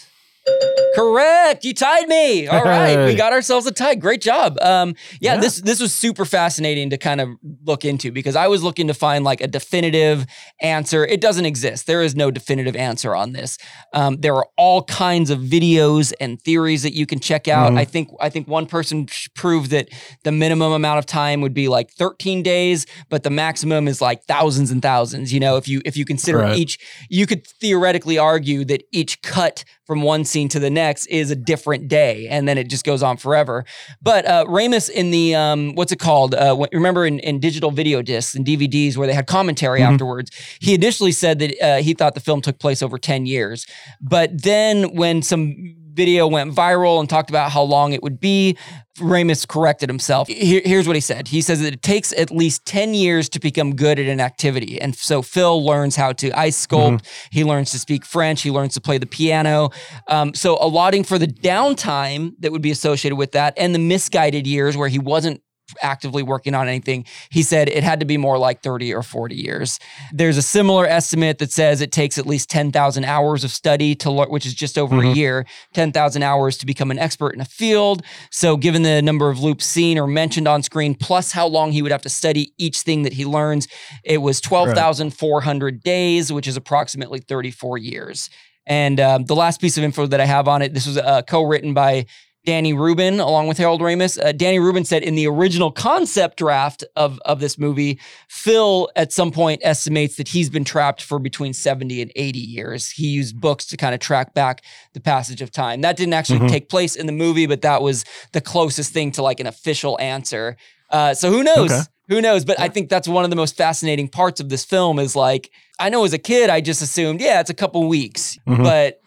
correct. 0.94 1.64
You 1.64 1.74
tied 1.74 2.08
me. 2.08 2.46
All 2.48 2.64
right, 2.64 3.06
we 3.06 3.14
got 3.14 3.32
ourselves 3.32 3.66
a 3.66 3.70
tie. 3.72 3.94
Great 3.94 4.20
job. 4.20 4.58
Um, 4.60 4.94
yeah, 5.20 5.34
Yeah. 5.34 5.40
this 5.40 5.60
this 5.60 5.80
was 5.80 5.94
super 5.94 6.24
fascinating 6.24 6.90
to 6.90 6.98
kind 6.98 7.20
of 7.20 7.28
look 7.64 7.84
into 7.84 8.10
because 8.12 8.36
I 8.36 8.48
was 8.48 8.62
looking 8.62 8.86
to 8.88 8.94
find 8.94 9.24
like 9.24 9.40
a 9.40 9.46
definitive 9.46 10.26
answer. 10.60 11.04
It 11.04 11.20
doesn't 11.20 11.44
exist. 11.46 11.86
There 11.86 12.02
is 12.02 12.14
no 12.16 12.30
definitive 12.30 12.74
answer 12.76 13.14
on 13.14 13.32
this. 13.32 13.58
Um, 13.92 14.16
there 14.20 14.34
are 14.34 14.46
all 14.56 14.82
kinds 14.84 15.30
of 15.30 15.38
videos 15.40 16.12
and 16.20 16.40
theories 16.42 16.82
that 16.82 16.94
you 16.94 17.06
can 17.06 17.20
check 17.20 17.48
out. 17.48 17.72
Mhm. 17.72 17.78
I 17.78 17.84
think 17.84 18.08
I 18.20 18.28
think 18.28 18.48
one 18.48 18.66
person 18.66 19.06
proved 19.34 19.70
that 19.70 19.88
the 20.24 20.32
minimum 20.32 20.72
amount 20.72 20.98
of 20.98 21.06
time 21.06 21.40
would 21.40 21.54
be 21.54 21.68
like 21.68 21.90
13 21.92 22.42
days, 22.42 22.86
but 23.08 23.22
the 23.22 23.30
maximum 23.30 23.86
is 23.88 24.00
like 24.00 24.24
thousands 24.24 24.70
and 24.70 24.82
thousands. 24.82 25.32
You 25.32 25.40
know, 25.40 25.56
if 25.56 25.68
you 25.68 25.80
if 25.84 25.96
you 25.96 26.04
consider 26.04 26.38
Right. 26.38 26.58
each, 26.58 26.78
you 27.08 27.26
could 27.26 27.46
theoretically 27.60 28.18
argue 28.18 28.64
that 28.66 28.82
each 28.92 29.22
cut 29.22 29.64
from 29.86 30.02
one 30.02 30.22
scene 30.24 30.37
to 30.46 30.60
the 30.60 30.70
next 30.70 31.06
is 31.06 31.32
a 31.32 31.36
different 31.36 31.88
day, 31.88 32.28
and 32.28 32.46
then 32.46 32.56
it 32.58 32.68
just 32.70 32.84
goes 32.84 33.02
on 33.02 33.16
forever. 33.16 33.64
But 34.00 34.24
uh, 34.26 34.44
Ramis 34.44 34.88
in 34.88 35.10
the 35.10 35.34
um, 35.34 35.74
what's 35.74 35.90
it 35.90 35.98
called? 35.98 36.34
Uh, 36.36 36.66
remember 36.72 37.04
in, 37.04 37.18
in 37.20 37.40
digital 37.40 37.72
video 37.72 38.02
discs 38.02 38.36
and 38.36 38.46
DVDs 38.46 38.96
where 38.96 39.06
they 39.08 39.14
had 39.14 39.26
commentary 39.26 39.80
Mhm. 39.80 39.92
afterwards. 39.94 40.30
He 40.60 40.74
initially 40.74 41.10
said 41.12 41.40
that 41.40 41.60
uh, 41.60 41.76
he 41.82 41.94
thought 41.94 42.14
the 42.14 42.20
film 42.20 42.40
took 42.42 42.60
place 42.60 42.82
over 42.82 42.98
10 42.98 43.26
years, 43.26 43.66
but 44.00 44.42
then 44.42 44.94
when 44.94 45.22
some 45.22 45.74
video 45.98 46.28
went 46.28 46.54
viral 46.54 47.00
and 47.00 47.10
talked 47.10 47.28
about 47.28 47.50
how 47.50 47.62
long 47.62 47.92
it 47.92 48.04
would 48.04 48.20
be, 48.20 48.56
Ramis 49.00 49.46
corrected 49.46 49.88
himself. 49.88 50.28
Here- 50.28 50.62
here's 50.64 50.86
what 50.86 50.94
he 50.96 51.00
said. 51.00 51.26
He 51.28 51.40
says 51.40 51.60
that 51.60 51.72
it 51.72 51.82
takes 51.82 52.12
at 52.12 52.30
least 52.30 52.64
10 52.66 52.94
years 52.94 53.28
to 53.30 53.40
become 53.40 53.74
good 53.74 53.98
at 53.98 54.06
an 54.06 54.20
activity. 54.20 54.80
And 54.80 54.94
so 54.94 55.22
Phil 55.22 55.64
learns 55.64 55.96
how 55.96 56.12
to 56.14 56.30
ice 56.38 56.66
sculpt. 56.66 57.00
He 57.30 57.42
learns 57.44 57.72
to 57.72 57.78
speak 57.80 58.04
French. 58.04 58.42
He 58.42 58.50
learns 58.52 58.74
to 58.74 58.80
play 58.80 58.98
the 58.98 59.06
piano. 59.06 59.70
Um, 60.06 60.34
so 60.34 60.56
allotting 60.60 61.02
for 61.02 61.18
the 61.18 61.26
downtime 61.26 62.32
that 62.40 62.52
would 62.52 62.62
be 62.62 62.70
associated 62.70 63.16
with 63.16 63.32
that 63.32 63.54
and 63.56 63.74
the 63.74 63.78
misguided 63.80 64.46
years 64.46 64.76
where 64.76 64.88
he 64.88 65.00
wasn't 65.00 65.42
actively 65.82 66.22
working 66.22 66.54
on 66.54 66.68
anything, 66.68 67.04
he 67.30 67.42
said 67.42 67.68
it 67.68 67.82
had 67.84 68.00
to 68.00 68.06
be 68.06 68.16
more 68.16 68.38
like 68.38 68.62
30 68.62 68.94
or 68.94 69.02
40 69.02 69.34
years. 69.34 69.78
There's 70.12 70.36
a 70.36 70.42
similar 70.42 70.86
estimate 70.86 71.38
that 71.38 71.52
says 71.52 71.80
it 71.80 71.92
takes 71.92 72.18
at 72.18 72.26
least 72.26 72.50
10,000 72.50 73.04
hours 73.04 73.44
of 73.44 73.50
study 73.50 73.94
to 73.96 74.10
learn, 74.10 74.28
which 74.28 74.46
is 74.46 74.54
just 74.54 74.78
over 74.78 74.98
a 74.98 75.02
Mhm. 75.02 75.16
year, 75.16 75.46
10,000 75.74 76.22
hours 76.22 76.56
to 76.58 76.66
become 76.66 76.90
an 76.90 76.98
expert 76.98 77.34
in 77.34 77.40
a 77.40 77.44
field. 77.44 78.02
So, 78.30 78.56
given 78.56 78.82
the 78.82 79.02
number 79.02 79.28
of 79.28 79.40
loops 79.40 79.66
seen 79.66 79.98
or 79.98 80.06
mentioned 80.06 80.48
on 80.48 80.62
screen, 80.62 80.94
plus 80.94 81.32
how 81.32 81.46
long 81.46 81.72
he 81.72 81.82
would 81.82 81.92
have 81.92 82.02
to 82.02 82.08
study 82.08 82.52
each 82.58 82.80
thing 82.80 83.02
that 83.02 83.12
he 83.14 83.24
learns, 83.24 83.68
it 84.04 84.18
was 84.18 84.40
12,400 84.40 85.82
days, 85.82 86.32
which 86.32 86.46
is 86.48 86.56
approximately 86.56 87.20
34 87.20 87.78
years. 87.78 88.30
And 88.66 89.00
um, 89.00 89.24
the 89.24 89.34
last 89.34 89.60
piece 89.60 89.78
of 89.78 89.84
info 89.84 90.06
that 90.06 90.20
I 90.20 90.26
have 90.26 90.46
on 90.46 90.60
it, 90.60 90.74
this 90.74 90.86
was 90.86 90.98
uh, 90.98 91.22
co-written 91.22 91.72
by 91.72 92.04
Danny 92.48 92.72
Rubin 92.72 93.20
along 93.20 93.46
with 93.46 93.58
Harold 93.58 93.82
Ramis. 93.82 94.18
Uh, 94.18 94.32
Danny 94.32 94.58
Rubin 94.58 94.82
said 94.86 95.02
in 95.02 95.14
the 95.16 95.26
original 95.26 95.70
concept 95.70 96.38
draft 96.38 96.82
of, 96.96 97.20
of 97.26 97.40
this 97.40 97.58
movie, 97.58 98.00
Phil 98.26 98.88
at 98.96 99.12
some 99.12 99.30
point 99.30 99.60
estimates 99.62 100.16
that 100.16 100.28
he's 100.28 100.48
been 100.48 100.64
trapped 100.64 101.02
for 101.02 101.18
between 101.18 101.52
70 101.52 102.00
and 102.00 102.10
80 102.16 102.38
years. 102.38 102.90
He 102.90 103.08
used 103.08 103.38
books 103.38 103.66
to 103.66 103.76
kind 103.76 103.94
of 103.94 104.00
track 104.00 104.32
back 104.32 104.62
the 104.94 105.00
passage 105.00 105.42
of 105.42 105.50
time. 105.50 105.82
That 105.82 105.98
didn't 105.98 106.14
actually 106.14 106.38
Mhm. 106.38 106.48
take 106.48 106.70
place 106.70 106.96
in 106.96 107.04
the 107.04 107.12
movie, 107.12 107.44
but 107.44 107.60
that 107.60 107.82
was 107.82 108.06
the 108.32 108.40
closest 108.40 108.94
thing 108.94 109.12
to 109.12 109.22
like 109.22 109.40
an 109.40 109.46
official 109.46 109.98
answer. 110.00 110.56
Uh, 110.88 111.12
so 111.12 111.30
who 111.30 111.42
knows? 111.42 111.70
Okay. 111.70 111.82
Who 112.08 112.22
knows? 112.22 112.46
But 112.46 112.58
I 112.58 112.68
think 112.68 112.88
that's 112.88 113.06
one 113.06 113.24
of 113.24 113.30
the 113.30 113.36
most 113.36 113.58
fascinating 113.58 114.08
parts 114.08 114.40
of 114.40 114.48
this 114.48 114.64
film 114.64 114.98
is 114.98 115.14
like, 115.14 115.50
I 115.78 115.90
know 115.90 116.02
as 116.04 116.14
a 116.14 116.18
kid, 116.18 116.48
I 116.48 116.62
just 116.62 116.80
assumed, 116.80 117.20
yeah, 117.20 117.40
it's 117.40 117.50
a 117.50 117.54
couple 117.54 117.86
weeks. 117.86 118.38
Mhm. 118.48 118.62
But 118.64 119.00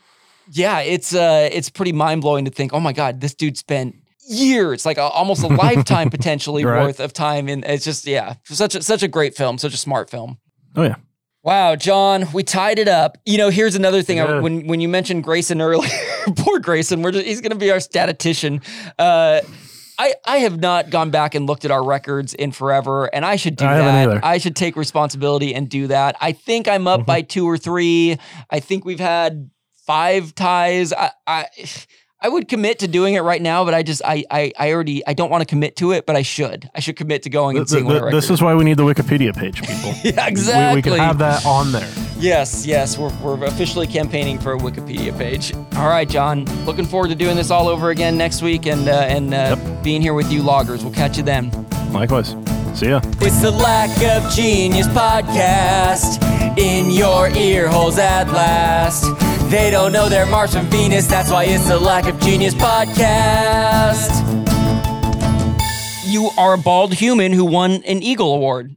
yeah, 0.51 0.79
it's 0.79 1.15
uh 1.15 1.49
it's 1.51 1.69
pretty 1.69 1.93
mind 1.93 2.21
blowing 2.21 2.45
to 2.45 2.51
think, 2.51 2.73
oh 2.73 2.79
my 2.79 2.93
God, 2.93 3.21
this 3.21 3.33
dude 3.33 3.57
spent 3.57 3.95
years, 4.27 4.85
like 4.85 4.97
a, 4.97 5.01
almost 5.01 5.43
a 5.43 5.47
lifetime 5.47 6.09
potentially 6.17 6.63
Right. 6.63 6.83
worth 6.83 6.99
of 6.99 7.11
time. 7.13 7.47
And 7.49 7.63
it's 7.65 7.83
just, 7.83 8.05
yeah, 8.05 8.35
such 8.45 8.75
a 8.75 8.81
such 8.81 9.03
a 9.03 9.07
great 9.07 9.35
film, 9.35 9.57
such 9.57 9.73
a 9.73 9.77
smart 9.77 10.09
film. 10.09 10.37
Oh 10.75 10.83
yeah. 10.83 10.95
Wow, 11.43 11.75
John, 11.75 12.27
we 12.33 12.43
tied 12.43 12.77
it 12.77 12.87
up. 12.87 13.17
You 13.25 13.39
know, 13.39 13.49
here's 13.49 13.73
another 13.75 14.03
thing. 14.03 14.19
I, 14.19 14.39
when 14.39 14.67
when 14.67 14.79
you 14.79 14.87
mentioned 14.87 15.23
Grayson 15.23 15.59
earlier, 15.59 15.89
poor 16.37 16.59
Grayson, 16.59 17.01
we're 17.01 17.11
just, 17.11 17.25
he's 17.25 17.41
going 17.41 17.51
to 17.51 17.57
be 17.57 17.71
our 17.71 17.79
statistician. 17.79 18.61
Uh, 18.99 19.41
I 19.97 20.13
I 20.25 20.37
have 20.37 20.59
not 20.59 20.91
gone 20.91 21.09
back 21.09 21.33
and 21.33 21.47
looked 21.47 21.65
at 21.65 21.71
our 21.71 21.83
records 21.83 22.35
in 22.35 22.51
forever, 22.51 23.05
and 23.13 23.25
I 23.25 23.37
should 23.37 23.55
do 23.55 23.65
I 23.65 23.77
that. 23.79 24.23
I 24.23 24.37
should 24.37 24.55
take 24.55 24.75
responsibility 24.75 25.55
and 25.55 25.67
do 25.67 25.87
that. 25.87 26.15
I 26.21 26.31
think 26.31 26.67
I'm 26.67 26.87
up 26.87 27.01
Mhm. 27.01 27.05
by 27.07 27.21
two 27.23 27.45
or 27.49 27.57
three. 27.57 28.17
I 28.51 28.59
think 28.59 28.85
we've 28.85 28.99
had 28.99 29.49
five 29.85 30.35
ties. 30.35 30.93
I. 30.93 31.11
I 31.27 31.45
I 32.23 32.29
would 32.29 32.47
commit 32.47 32.79
to 32.79 32.87
doing 32.87 33.15
it 33.15 33.21
right 33.21 33.41
now, 33.41 33.65
but 33.65 33.73
I 33.73 33.81
just 33.81 34.03
I 34.05 34.23
I, 34.29 34.51
I 34.57 34.71
already 34.73 35.05
I 35.07 35.13
don't 35.13 35.31
want 35.31 35.41
to 35.41 35.45
commit 35.45 35.75
to 35.77 35.91
it, 35.91 36.05
but 36.05 36.15
I 36.15 36.21
should. 36.21 36.69
I 36.75 36.79
should 36.79 36.95
commit 36.95 37.23
to 37.23 37.31
going 37.31 37.57
and 37.57 37.67
seeing 37.67 37.87
th- 37.87 37.99
what 37.99 38.11
this 38.11 38.29
is 38.29 38.43
why 38.43 38.53
we 38.53 38.63
need 38.63 38.77
the 38.77 38.83
Wikipedia 38.83 39.35
page, 39.35 39.61
people. 39.67 39.91
Yeah, 40.03 40.27
exactly. 40.27 40.75
We, 40.75 40.81
can 40.83 40.99
have 40.99 41.17
that 41.17 41.43
on 41.47 41.71
there. 41.71 41.91
Yes, 42.19 42.67
yes, 42.67 42.99
we're, 42.99 43.11
we're 43.23 43.43
officially 43.45 43.87
campaigning 43.87 44.37
for 44.37 44.53
a 44.53 44.57
Wikipedia 44.57 45.17
page. 45.17 45.55
All 45.75 45.89
right, 45.89 46.07
John. 46.07 46.45
Looking 46.65 46.85
forward 46.85 47.07
to 47.07 47.15
doing 47.15 47.35
this 47.35 47.49
all 47.49 47.67
over 47.67 47.89
again 47.89 48.19
next 48.19 48.43
week 48.43 48.67
and 48.67 48.87
uh, 48.87 48.91
and 48.91 49.33
uh, 49.33 49.55
being 49.81 50.03
here 50.03 50.13
with 50.13 50.31
you, 50.31 50.43
loggers. 50.43 50.83
We'll 50.83 50.93
catch 50.93 51.17
you 51.17 51.23
then. 51.23 51.49
Likewise. 51.91 52.35
See 52.73 52.87
ya. 52.89 53.01
It's 53.19 53.41
the 53.41 53.51
Lack 53.51 53.89
of 54.03 54.31
Genius 54.33 54.87
podcast 54.87 56.21
in 56.57 56.89
your 56.89 57.29
ear 57.29 57.67
holes 57.67 57.97
at 57.97 58.27
last. 58.31 59.03
They 59.51 59.69
don't 59.69 59.91
know 59.91 60.07
they're 60.07 60.25
Mars 60.25 60.53
from 60.53 60.67
Venus, 60.67 61.07
that's 61.07 61.29
why 61.29 61.43
it's 61.43 61.67
the 61.67 61.77
Lack 61.77 62.07
of 62.07 62.19
Genius 62.21 62.53
podcast. 62.53 64.21
You 66.05 66.29
are 66.37 66.53
a 66.53 66.57
bald 66.57 66.93
human 66.93 67.33
who 67.33 67.43
won 67.45 67.83
an 67.83 68.01
Eagle 68.01 68.33
Award. 68.35 68.75